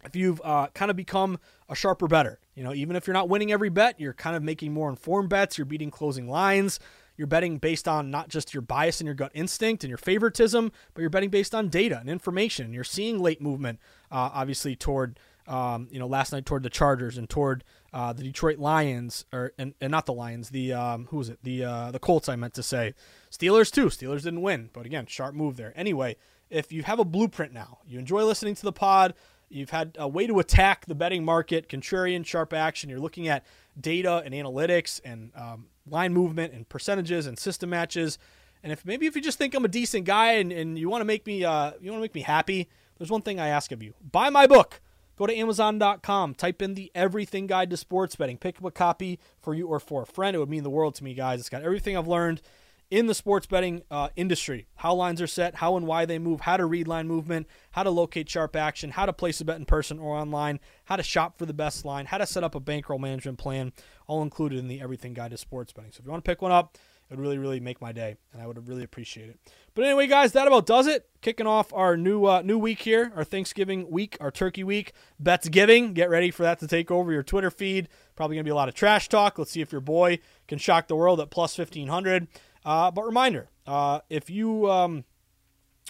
if 0.05 0.15
you've 0.15 0.41
uh, 0.45 0.69
kind 0.75 0.91
of 0.91 0.97
become 0.97 1.39
a 1.69 1.75
sharper 1.75 2.07
better, 2.07 2.39
you 2.55 2.63
know, 2.63 2.75
even 2.75 2.97
if 2.97 3.07
you're 3.07 3.15
not 3.15 3.29
winning 3.29 3.53
every 3.53 3.71
bet, 3.71 3.99
you're 3.99 4.13
kind 4.13 4.37
of 4.37 4.43
making 4.43 4.73
more 4.73 4.91
informed 4.91 5.29
bets, 5.29 5.57
you're 5.57 5.65
beating 5.65 5.91
closing 5.91 6.29
lines, 6.29 6.79
you're 7.17 7.27
betting 7.27 7.59
based 7.59 7.87
on 7.87 8.11
not 8.11 8.29
just 8.29 8.53
your 8.53 8.63
bias 8.63 9.01
and 9.01 9.07
your 9.07 9.15
gut 9.15 9.33
instinct 9.35 9.85
and 9.85 9.89
your 9.89 9.99
favoritism, 9.99 10.73
but 10.93 11.01
you're 11.01 11.11
betting 11.11 11.31
based 11.31 11.55
on 11.55 11.69
data 11.69 11.99
and 11.99 12.09
information. 12.09 12.73
You're 12.73 12.85
seeing 12.85 13.19
late 13.19 13.41
movement, 13.41 13.79
uh, 14.11 14.31
obviously, 14.33 14.75
toward, 14.77 15.19
um, 15.47 15.89
you 15.91 15.99
know, 15.99 16.07
last 16.07 16.33
night 16.33 16.47
toward 16.47 16.63
the 16.63 16.71
Chargers 16.71 17.17
and 17.17 17.29
toward 17.29 17.65
uh, 17.93 18.13
the 18.13 18.23
Detroit 18.23 18.59
Lions, 18.59 19.25
or 19.33 19.53
and, 19.59 19.75
and 19.81 19.91
not 19.91 20.07
the 20.07 20.13
Lions, 20.13 20.51
the, 20.51 20.73
um, 20.73 21.07
who 21.11 21.19
was 21.19 21.29
it? 21.29 21.39
The, 21.43 21.65
uh, 21.65 21.91
the 21.91 21.99
Colts, 22.01 22.29
I 22.29 22.37
meant 22.37 22.55
to 22.55 22.63
say. 22.63 22.95
Steelers, 23.31 23.71
too. 23.71 23.87
Steelers 23.87 24.23
didn't 24.23 24.43
win, 24.43 24.71
but 24.73 24.87
again, 24.87 25.07
sharp 25.07 25.35
move 25.35 25.57
there. 25.57 25.73
Anyway, 25.77 26.17
if 26.51 26.73
you 26.73 26.83
have 26.83 26.99
a 26.99 27.05
blueprint 27.05 27.53
now, 27.53 27.79
you 27.87 27.99
enjoy 27.99 28.25
listening 28.25 28.55
to 28.57 28.63
the 28.63 28.73
pod, 28.73 29.15
You've 29.55 29.71
had 29.71 29.97
a 30.01 30.09
way 30.09 30.27
to 30.27 30.41
attack 30.41 30.87
the 30.87 30.95
betting 30.97 31.25
market, 31.25 31.69
contrarian 31.69 32.27
sharp 32.27 32.53
action. 32.53 32.91
You're 32.91 32.99
looking 32.99 33.29
at 33.29 33.45
data 33.81 34.23
and 34.25 34.35
analytics 34.35 35.01
and 35.05 35.31
um, 35.37 35.67
line 35.89 36.13
movement 36.13 36.53
and 36.53 36.69
percentages 36.69 37.27
and 37.27 37.39
system 37.39 37.71
matches. 37.71 38.19
And 38.63 38.73
if 38.73 38.85
maybe 38.85 39.07
if 39.07 39.15
you 39.15 39.23
just 39.23 39.39
think 39.39 39.55
I'm 39.55 39.65
a 39.65 39.69
decent 39.69 40.05
guy 40.05 40.33
and, 40.33 40.51
and 40.53 40.79
you 40.79 40.89
want 40.89 41.03
to 41.03 41.07
make 41.07 41.27
me 41.27 41.45
uh, 41.45 41.73
you 41.81 41.91
want 41.91 42.01
to 42.01 42.05
make 42.05 42.15
me 42.15 42.23
happy, 42.23 42.69
there's 42.99 43.11
one 43.11 43.23
thing 43.23 43.39
I 43.39 43.49
ask 43.49 43.73
of 43.73 43.83
you: 43.83 43.95
buy 44.01 44.31
my 44.31 44.47
book. 44.47 44.81
Go 45.17 45.29
to 45.29 45.37
Amazon.com, 45.37 46.35
type 46.35 46.61
in 46.61 46.75
the 46.75 46.91
Everything 46.93 47.47
Guide 47.47 47.71
to 47.71 47.77
Sports 47.77 48.17
Betting, 48.17 48.37
pick 48.37 48.59
up 48.59 48.65
a 48.65 48.73
copy 48.73 49.21
for 49.41 49.55
you 49.55 49.69
or 49.69 49.79
for 49.79 50.03
a 50.03 50.07
friend. 50.07 50.35
It 50.35 50.41
would 50.41 50.49
mean 50.49 50.65
the 50.65 50.71
world 50.71 50.97
to 50.97 51.05
me, 51.05 51.15
guys. 51.15 51.39
It's 51.39 51.49
got 51.49 51.63
everything 51.63 51.97
I've 51.97 52.09
learned 52.09 52.43
in 52.91 53.07
the 53.07 53.15
sports 53.15 53.47
betting 53.47 53.83
uh, 53.91 54.09
industry 54.17 54.67
how 54.77 54.95
lines 54.95 55.21
are 55.21 55.27
set, 55.27 55.57
how 55.57 55.77
and 55.77 55.87
why 55.87 56.05
they 56.05 56.19
move, 56.19 56.43
how 56.43 56.57
to 56.57 56.67
read 56.67 56.87
line 56.87 57.09
movement, 57.09 57.47
how 57.73 57.83
to 57.83 57.91
locate 57.91 58.29
sharp 58.29 58.55
action, 58.55 58.91
how 58.91 59.07
to 59.07 59.13
place 59.13 59.41
a 59.41 59.45
bet 59.45 59.57
in 59.57 59.65
person 59.65 59.99
or 59.99 60.17
online, 60.17 60.61
how 60.85 60.97
to 60.97 61.03
shop 61.03 61.39
for 61.39 61.47
the 61.47 61.55
best 61.55 61.85
line, 61.85 62.07
how 62.07 62.19
to 62.19 62.27
set 62.27 62.45
up 62.45 62.55
a 62.55 62.61
bankroll 62.61 62.99
management 62.99 63.39
plan, 63.39 63.73
all 64.07 64.23
included 64.23 64.59
in 64.59 64.69
the 64.69 64.81
Everything 64.81 65.15
Guide 65.15 65.31
to 65.31 65.39
Sports 65.39 65.73
Betting. 65.73 65.93
So 65.93 66.01
if 66.01 66.05
you 66.05 66.11
want 66.11 66.25
to 66.25 66.31
pick 66.31 66.43
one 66.43 66.53
up, 66.53 66.77
it 67.11 67.17
would 67.17 67.21
really, 67.21 67.37
really 67.37 67.61
make 67.61 67.83
my 67.83 67.93
day, 67.93 68.17
and 68.33 68.41
I 68.41 68.47
would 68.47 68.67
really 68.67 68.83
appreciate 68.83 69.29
it. 69.29 69.39
But 69.75 69.85
anyway, 69.85 70.07
guys, 70.07 70.33
that 70.33 70.47
about 70.47 70.65
does 70.65 70.87
it. 70.87 71.07
Kicking 71.21 71.47
off 71.47 71.71
our 71.75 71.99
new 71.99 72.25
uh, 72.25 72.41
new 72.41 72.59
week 72.59 72.81
here, 72.81 73.13
our 73.15 73.25
Thanksgiving 73.25 73.91
week, 73.91 74.17
our 74.21 74.31
Turkey 74.31 74.65
week, 74.65 74.95
Bets 75.21 75.49
Giving. 75.49 75.93
Get 75.93 76.09
ready 76.09 76.31
for 76.31 76.45
that 76.45 76.61
to 76.61 76.67
take 76.67 76.91
over 76.91 77.13
your 77.13 77.23
Twitter 77.23 77.51
feed. 77.51 77.89
Probably 78.17 78.37
gonna 78.37 78.45
be 78.45 78.51
a 78.51 78.55
lot 78.55 78.71
of 78.71 78.75
trash 78.75 79.11
talk. 79.11 79.39
Let's 79.39 79.51
see 79.51 79.61
if 79.61 79.71
your 79.71 79.83
boy 79.83 80.19
can 80.49 80.59
shock 80.59 80.89
the 80.89 80.97
world 80.97 81.21
at 81.21 81.29
plus 81.29 81.55
fifteen 81.55 81.89
hundred. 81.89 82.27
Uh, 82.65 82.91
but 82.91 83.05
reminder, 83.05 83.49
uh, 83.67 84.01
if 84.09 84.31
you 84.31 84.71
um, 84.71 85.05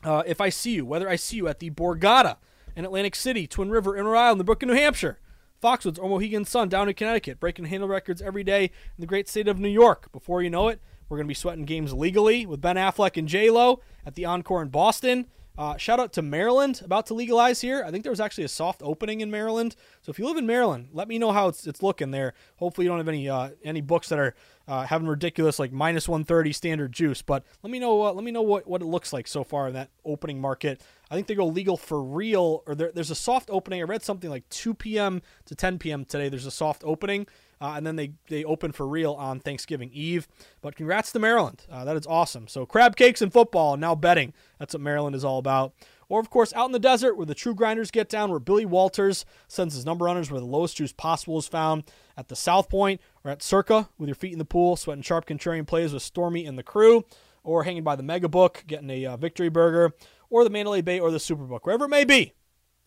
uh, 0.03 0.23
if 0.27 0.41
I 0.41 0.49
see 0.49 0.73
you, 0.73 0.87
whether 0.87 1.09
I 1.09 1.17
see 1.17 1.37
you 1.37 1.49
at 1.49 1.61
the 1.61 1.71
Borgata 1.71 2.37
in 2.77 2.85
Atlantic 2.85 3.15
City, 3.15 3.47
Twin 3.47 3.71
River 3.71 3.97
in 3.97 4.07
Rhode 4.07 4.19
Island, 4.19 4.41
the 4.41 4.45
Brook 4.45 4.63
in 4.63 4.69
New 4.69 4.75
Hampshire, 4.75 5.19
Foxwoods 5.63 5.99
or 5.99 6.09
Mohegan 6.09 6.45
Sun 6.45 6.69
down 6.69 6.89
in 6.89 6.95
Connecticut, 6.95 7.41
breaking 7.41 7.67
handle 7.67 7.89
records 7.89 8.21
every 8.21 8.45
day 8.45 8.65
in 8.65 9.01
the 9.01 9.07
great 9.07 9.29
state 9.29 9.49
of 9.49 9.59
New 9.59 9.69
York. 9.69 10.11
Before 10.13 10.43
you 10.43 10.51
know 10.51 10.69
it, 10.69 10.81
we're 11.09 11.17
going 11.17 11.27
to 11.27 11.31
be 11.31 11.35
sweating 11.35 11.65
games 11.65 11.93
legally 11.93 12.45
with 12.45 12.61
Ben 12.61 12.77
Affleck 12.77 13.17
and 13.17 13.29
J 13.29 13.51
Lo 13.51 13.81
at 14.05 14.15
the 14.15 14.25
Encore 14.25 14.63
in 14.63 14.69
Boston. 14.69 15.27
Uh, 15.57 15.77
shout 15.77 16.01
out 16.01 16.13
to 16.13 16.21
Maryland, 16.21 16.83
about 16.85 17.07
to 17.07 17.15
legalize 17.15 17.61
here. 17.61 17.85
I 17.87 17.93
think 17.93 18.03
there 18.03 18.11
was 18.11 18.21
actually 18.21 18.43
a 18.43 18.49
soft 18.49 18.83
opening 18.83 19.21
in 19.21 19.31
Maryland. 19.31 19.77
So 20.03 20.11
if 20.11 20.19
you 20.19 20.27
live 20.27 20.37
in 20.37 20.47
Maryland, 20.47 20.89
let 20.93 21.07
me 21.07 21.17
know 21.17 21.31
how 21.31 21.47
it's, 21.47 21.65
it's 21.65 21.81
looking 21.81 22.11
there. 22.11 22.35
Hopefully 22.57 22.87
you 22.87 22.89
don't 22.89 22.99
have 22.99 23.07
any 23.07 23.29
uh, 23.29 23.51
any 23.63 23.81
books 23.81 24.09
that 24.09 24.19
are 24.19 24.35
uh, 24.67 24.85
having 24.87 25.07
ridiculous 25.07 25.59
like 25.59 25.73
minus 25.73 26.09
130 26.09 26.53
standard 26.53 26.93
juice. 26.93 27.23
But 27.23 27.45
let 27.63 27.71
me 27.71 27.79
know 27.79 28.05
uh, 28.05 28.13
let 28.13 28.25
me 28.25 28.31
know 28.31 28.43
what, 28.43 28.67
what 28.67 28.83
it 28.83 28.87
looks 28.87 29.13
like 29.13 29.27
so 29.27 29.45
far 29.45 29.69
in 29.69 29.75
that 29.75 29.91
opening 30.05 30.41
market. 30.41 30.81
I 31.11 31.15
think 31.15 31.27
they 31.27 31.35
go 31.35 31.47
legal 31.47 31.77
for 31.77 32.03
real, 32.03 32.63
or 32.67 32.75
there, 32.75 32.91
there's 32.93 33.11
a 33.11 33.15
soft 33.15 33.49
opening. 33.53 33.81
I 33.81 33.85
read 33.85 34.03
something 34.03 34.31
like 34.31 34.49
2 34.49 34.75
p.m. 34.75 35.23
to 35.45 35.55
10 35.55 35.79
p.m. 35.79 36.05
today. 36.05 36.29
There's 36.29 36.47
a 36.47 36.51
soft 36.51 36.83
opening 36.85 37.27
uh, 37.65 37.75
and 37.77 37.87
then 37.87 37.97
they 37.97 38.13
they 38.29 38.45
open 38.45 38.73
for 38.73 38.87
real 38.87 39.15
on 39.15 39.41
Thanksgiving 39.41 39.91
Eve. 39.93 40.29
But 40.61 40.77
congrats 40.77 41.13
to 41.13 41.19
Maryland, 41.19 41.65
uh, 41.71 41.85
that 41.85 41.97
is 41.97 42.07
awesome. 42.07 42.47
So 42.47 42.67
crab 42.67 42.95
cakes 42.95 43.23
and 43.23 43.33
football, 43.33 43.75
and 43.75 43.81
now 43.81 43.95
betting. 43.95 44.35
That's 44.59 44.75
what 44.75 44.83
Maryland 44.83 45.17
is 45.17 45.25
all 45.25 45.39
about. 45.39 45.73
Or 46.09 46.21
of 46.21 46.31
course, 46.31 46.53
out 46.55 46.67
in 46.67 46.73
the 46.73 46.79
desert 46.79 47.17
where 47.17 47.27
the 47.27 47.35
true 47.35 47.55
grinders 47.55 47.91
get 47.91 48.09
down, 48.09 48.31
where 48.31 48.41
Billy 48.41 48.65
Walters 48.65 49.25
sends 49.49 49.75
his 49.75 49.87
number 49.87 50.05
runners 50.05 50.31
where 50.31 50.41
the 50.41 50.47
lowest 50.47 50.77
juice 50.77 50.93
possible 50.93 51.39
is 51.39 51.49
found 51.49 51.85
at 52.17 52.29
the 52.29 52.37
South 52.37 52.69
Point 52.69 53.01
or 53.23 53.31
at 53.31 53.43
Circa 53.43 53.89
with 53.99 54.09
your 54.09 54.15
feet 54.15 54.33
in 54.33 54.39
the 54.39 54.45
pool, 54.45 54.77
sweating 54.77 55.03
sharp 55.03 55.27
contrarian 55.27 55.67
plays 55.67 55.93
with 55.93 56.03
Stormy 56.03 56.47
and 56.47 56.59
the 56.59 56.63
crew, 56.63 57.05
or 57.43 57.65
hanging 57.65 57.85
by 57.85 57.97
the 57.97 58.03
Mega 58.03 58.29
Book, 58.29 58.65
getting 58.67 58.91
a 58.91 59.07
uh, 59.07 59.17
victory 59.17 59.49
burger, 59.49 59.93
or 60.31 60.45
the 60.45 60.51
Mandalay 60.51 60.83
Bay 60.83 60.99
or 61.01 61.11
the 61.11 61.19
Superbook, 61.19 61.61
wherever 61.63 61.85
it 61.85 61.91
may 61.91 62.05
be. 62.05 62.33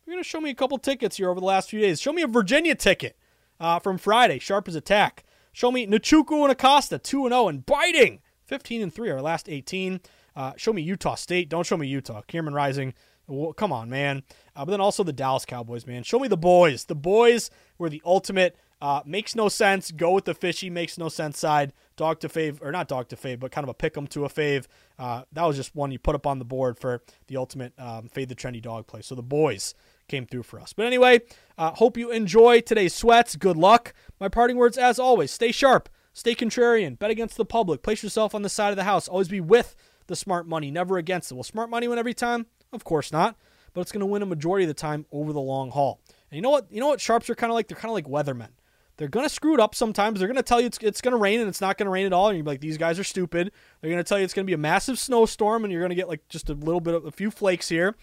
You're 0.06 0.14
going 0.14 0.24
to 0.24 0.30
show 0.30 0.40
me 0.40 0.50
a 0.50 0.56
couple 0.56 0.78
tickets 0.78 1.18
here 1.18 1.30
over 1.30 1.40
the 1.40 1.46
last 1.46 1.70
few 1.70 1.82
days. 1.82 2.00
Show 2.00 2.14
me 2.14 2.22
a 2.22 2.28
Virginia 2.28 2.76
ticket 2.76 3.18
uh, 3.60 3.80
from 3.80 3.98
Friday. 3.98 4.40
Sharp 4.40 4.68
as 4.68 4.76
attack. 4.76 5.26
Show 5.52 5.72
me 5.72 5.86
Nchukwu 5.86 6.44
and 6.44 6.52
Acosta, 6.52 6.98
2 6.98 7.28
0 7.28 7.48
and 7.48 7.66
biting. 7.66 8.22
15 8.46 8.82
and 8.82 8.94
3, 8.94 9.10
our 9.12 9.22
last 9.22 9.50
18. 9.50 10.00
Uh, 10.38 10.54
show 10.56 10.72
me 10.72 10.84
Utah 10.84 11.16
State. 11.16 11.50
Don't 11.50 11.66
show 11.66 11.78
me 11.78 11.88
Utah. 11.88 12.22
Cameron 12.28 12.54
Rising. 12.54 12.94
Well, 13.26 13.54
come 13.54 13.72
on, 13.74 13.90
man. 13.90 14.22
Uh, 14.56 14.64
but 14.64 14.72
then 14.72 14.80
also 14.80 15.04
the 15.04 15.12
Dallas 15.12 15.46
Cowboys, 15.46 15.88
man. 15.88 16.04
Show 16.04 16.20
me 16.20 16.28
the 16.28 16.38
boys. 16.38 16.86
The 16.86 16.96
boys 16.96 17.50
were 17.80 17.90
the 17.90 18.04
ultimate. 18.06 18.56
Uh, 18.80 19.02
makes 19.04 19.36
no 19.36 19.50
sense. 19.50 19.90
Go 19.90 20.12
with 20.12 20.26
the 20.26 20.36
fishy. 20.36 20.70
Makes 20.70 21.00
no 21.00 21.10
sense 21.10 21.40
side. 21.40 21.74
Dog 21.96 22.20
to 22.20 22.30
fave, 22.30 22.62
or 22.62 22.72
not 22.72 22.88
dog 22.88 23.10
to 23.10 23.16
fave, 23.16 23.40
but 23.40 23.52
kind 23.52 23.66
of 23.66 23.70
a 23.70 23.74
pick 23.74 23.98
'em 23.98 24.06
to 24.08 24.26
a 24.26 24.30
fave. 24.30 24.68
Uh, 25.00 25.24
that 25.34 25.44
was 25.44 25.56
just 25.56 25.76
one 25.76 25.92
you 25.92 25.98
put 25.98 26.14
up 26.14 26.28
on 26.28 26.38
the 26.38 26.46
board 26.46 26.78
for 26.78 27.02
the 27.26 27.36
ultimate 27.36 27.74
um, 27.80 28.08
fade 28.08 28.30
the 28.30 28.36
trendy 28.36 28.62
dog 28.62 28.86
play. 28.86 29.02
So 29.02 29.16
the 29.16 29.24
boys 29.24 29.74
came 30.08 30.28
through 30.28 30.44
for 30.44 30.60
us. 30.60 30.72
But 30.72 30.86
anyway, 30.86 31.22
uh, 31.58 31.72
hope 31.72 31.98
you 31.98 32.12
enjoy 32.12 32.62
today's 32.62 32.94
sweats. 32.94 33.36
Good 33.36 33.58
luck. 33.58 33.96
My 34.20 34.30
parting 34.30 34.58
words, 34.58 34.78
as 34.78 35.00
always, 35.00 35.32
stay 35.32 35.52
sharp, 35.52 35.90
stay 36.14 36.36
contrarian, 36.36 37.00
bet 37.00 37.10
against 37.10 37.36
the 37.36 37.46
public, 37.46 37.82
place 37.82 38.04
yourself 38.04 38.36
on 38.36 38.44
the 38.44 38.50
side 38.50 38.70
of 38.70 38.78
the 38.78 38.84
house. 38.84 39.08
Always 39.08 39.28
be 39.28 39.42
with 39.42 39.76
the 40.08 40.16
smart 40.16 40.48
money, 40.48 40.72
never 40.72 40.98
against 40.98 41.32
it. 41.32 41.36
Will 41.36 41.44
smart 41.44 41.70
money 41.70 41.88
win 41.88 42.00
every 42.00 42.14
time? 42.14 42.48
Of 42.74 42.84
course 42.84 43.12
not. 43.12 43.36
But 43.74 43.82
it's 43.82 43.92
going 43.92 44.02
to 44.02 44.08
win 44.08 44.24
a 44.24 44.26
majority 44.26 44.64
of 44.64 44.70
the 44.70 44.74
time 44.74 45.06
over 45.12 45.32
the 45.32 45.42
long 45.42 45.70
haul. 45.72 46.02
And 46.32 46.38
you 46.38 46.42
know 46.42 46.50
what? 46.50 46.72
You 46.72 46.80
know 46.80 46.88
what 46.88 47.00
sharps 47.00 47.30
are 47.30 47.36
kind 47.36 47.52
of 47.52 47.56
like? 47.56 47.68
They're 47.68 47.78
kind 47.78 47.92
of 47.92 47.94
like 47.94 48.06
weathermen. 48.06 48.50
They're 48.98 49.08
going 49.08 49.26
to 49.26 49.34
screw 49.34 49.54
it 49.54 49.60
up 49.60 49.76
sometimes. 49.76 50.18
They're 50.18 50.28
going 50.28 50.38
to 50.38 50.44
tell 50.44 50.60
you 50.60 50.66
it's, 50.66 50.80
it's 50.82 51.02
going 51.02 51.12
to 51.12 51.20
rain 51.20 51.40
and 51.40 51.48
it's 51.48 51.62
not 51.62 51.78
going 51.78 51.86
to 51.86 51.92
rain 51.92 52.08
at 52.08 52.14
all. 52.14 52.30
And 52.30 52.38
you're 52.38 52.46
like, 52.46 52.62
these 52.62 52.80
guys 52.80 52.98
are 52.98 53.04
stupid. 53.04 53.52
They're 53.80 53.92
going 53.92 54.04
to 54.04 54.08
tell 54.08 54.18
you 54.18 54.24
it's 54.24 54.34
going 54.34 54.46
to 54.46 54.50
be 54.50 54.56
a 54.56 54.58
massive 54.58 54.98
snowstorm 54.98 55.64
and 55.64 55.72
you're 55.72 55.82
going 55.82 55.90
to 55.90 55.96
get 55.96 56.08
like 56.08 56.28
just 56.30 56.50
a 56.50 56.54
little 56.54 56.82
bit 56.82 56.96
of 56.96 57.06
a 57.06 57.12
few 57.12 57.30
flakes 57.30 57.70
here. 57.70 57.96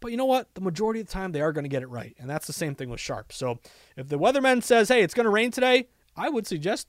But 0.00 0.10
you 0.10 0.18
know 0.18 0.26
what? 0.26 0.52
The 0.54 0.60
majority 0.60 1.00
of 1.00 1.06
the 1.06 1.12
time, 1.12 1.32
they 1.32 1.40
are 1.40 1.52
going 1.52 1.64
to 1.64 1.70
get 1.70 1.82
it 1.82 1.88
right. 1.88 2.14
And 2.18 2.28
that's 2.28 2.46
the 2.46 2.52
same 2.52 2.74
thing 2.74 2.90
with 2.90 3.00
Sharp. 3.00 3.32
So 3.32 3.60
if 3.96 4.08
the 4.08 4.18
weatherman 4.18 4.62
says, 4.62 4.88
hey, 4.88 5.02
it's 5.02 5.14
going 5.14 5.24
to 5.24 5.30
rain 5.30 5.50
today, 5.50 5.88
I 6.16 6.28
would 6.28 6.46
suggest 6.46 6.88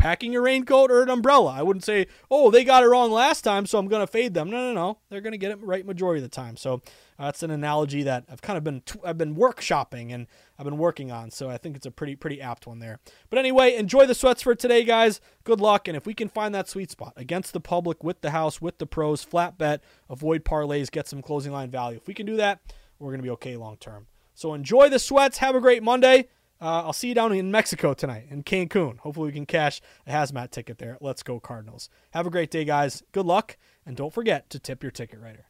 packing 0.00 0.34
a 0.34 0.40
raincoat 0.40 0.90
or 0.90 1.02
an 1.02 1.10
umbrella. 1.10 1.52
I 1.52 1.62
wouldn't 1.62 1.84
say, 1.84 2.06
oh, 2.30 2.50
they 2.50 2.64
got 2.64 2.82
it 2.82 2.86
wrong 2.86 3.12
last 3.12 3.42
time, 3.42 3.66
so 3.66 3.78
I'm 3.78 3.86
going 3.86 4.00
to 4.00 4.06
fade 4.06 4.32
them. 4.32 4.48
No, 4.48 4.56
no, 4.56 4.72
no. 4.72 4.98
They're 5.10 5.20
going 5.20 5.32
to 5.32 5.38
get 5.38 5.50
it 5.50 5.62
right 5.62 5.84
majority 5.84 6.24
of 6.24 6.30
the 6.30 6.34
time. 6.34 6.56
So 6.56 6.80
uh, 7.18 7.26
that's 7.26 7.42
an 7.42 7.50
analogy 7.50 8.02
that 8.04 8.24
I've 8.30 8.40
kind 8.40 8.56
of 8.56 8.64
been 8.64 8.80
t- 8.80 8.98
I've 9.04 9.18
been 9.18 9.36
workshopping 9.36 10.12
and 10.12 10.26
I've 10.58 10.64
been 10.64 10.78
working 10.78 11.12
on. 11.12 11.30
So 11.30 11.50
I 11.50 11.58
think 11.58 11.76
it's 11.76 11.84
a 11.84 11.90
pretty 11.90 12.16
pretty 12.16 12.40
apt 12.40 12.66
one 12.66 12.78
there. 12.78 12.98
But 13.28 13.38
anyway, 13.38 13.76
enjoy 13.76 14.06
the 14.06 14.14
sweats 14.14 14.40
for 14.40 14.54
today, 14.54 14.84
guys. 14.84 15.20
Good 15.44 15.60
luck, 15.60 15.86
and 15.86 15.96
if 15.96 16.06
we 16.06 16.14
can 16.14 16.30
find 16.30 16.54
that 16.54 16.66
sweet 16.66 16.90
spot 16.90 17.12
against 17.16 17.52
the 17.52 17.60
public 17.60 18.02
with 18.02 18.22
the 18.22 18.30
house 18.30 18.58
with 18.58 18.78
the 18.78 18.86
pros, 18.86 19.22
flat 19.22 19.58
bet, 19.58 19.82
avoid 20.08 20.46
parlays, 20.46 20.90
get 20.90 21.08
some 21.08 21.20
closing 21.20 21.52
line 21.52 21.70
value. 21.70 21.98
If 21.98 22.06
we 22.06 22.14
can 22.14 22.24
do 22.24 22.36
that, 22.36 22.60
we're 22.98 23.10
going 23.10 23.20
to 23.20 23.24
be 23.24 23.30
okay 23.30 23.56
long 23.56 23.76
term. 23.76 24.06
So 24.34 24.54
enjoy 24.54 24.88
the 24.88 24.98
sweats. 24.98 25.38
Have 25.38 25.54
a 25.54 25.60
great 25.60 25.82
Monday. 25.82 26.28
Uh, 26.60 26.82
I'll 26.84 26.92
see 26.92 27.08
you 27.08 27.14
down 27.14 27.32
in 27.32 27.50
Mexico 27.50 27.94
tonight 27.94 28.26
in 28.30 28.42
Cancun. 28.42 28.98
Hopefully, 28.98 29.28
we 29.28 29.32
can 29.32 29.46
cash 29.46 29.80
a 30.06 30.12
hazmat 30.12 30.50
ticket 30.50 30.78
there. 30.78 30.98
Let's 31.00 31.22
go, 31.22 31.40
Cardinals. 31.40 31.88
Have 32.10 32.26
a 32.26 32.30
great 32.30 32.50
day, 32.50 32.64
guys. 32.64 33.02
Good 33.12 33.26
luck, 33.26 33.56
and 33.86 33.96
don't 33.96 34.12
forget 34.12 34.50
to 34.50 34.58
tip 34.58 34.82
your 34.82 34.92
ticket 34.92 35.20
writer. 35.20 35.49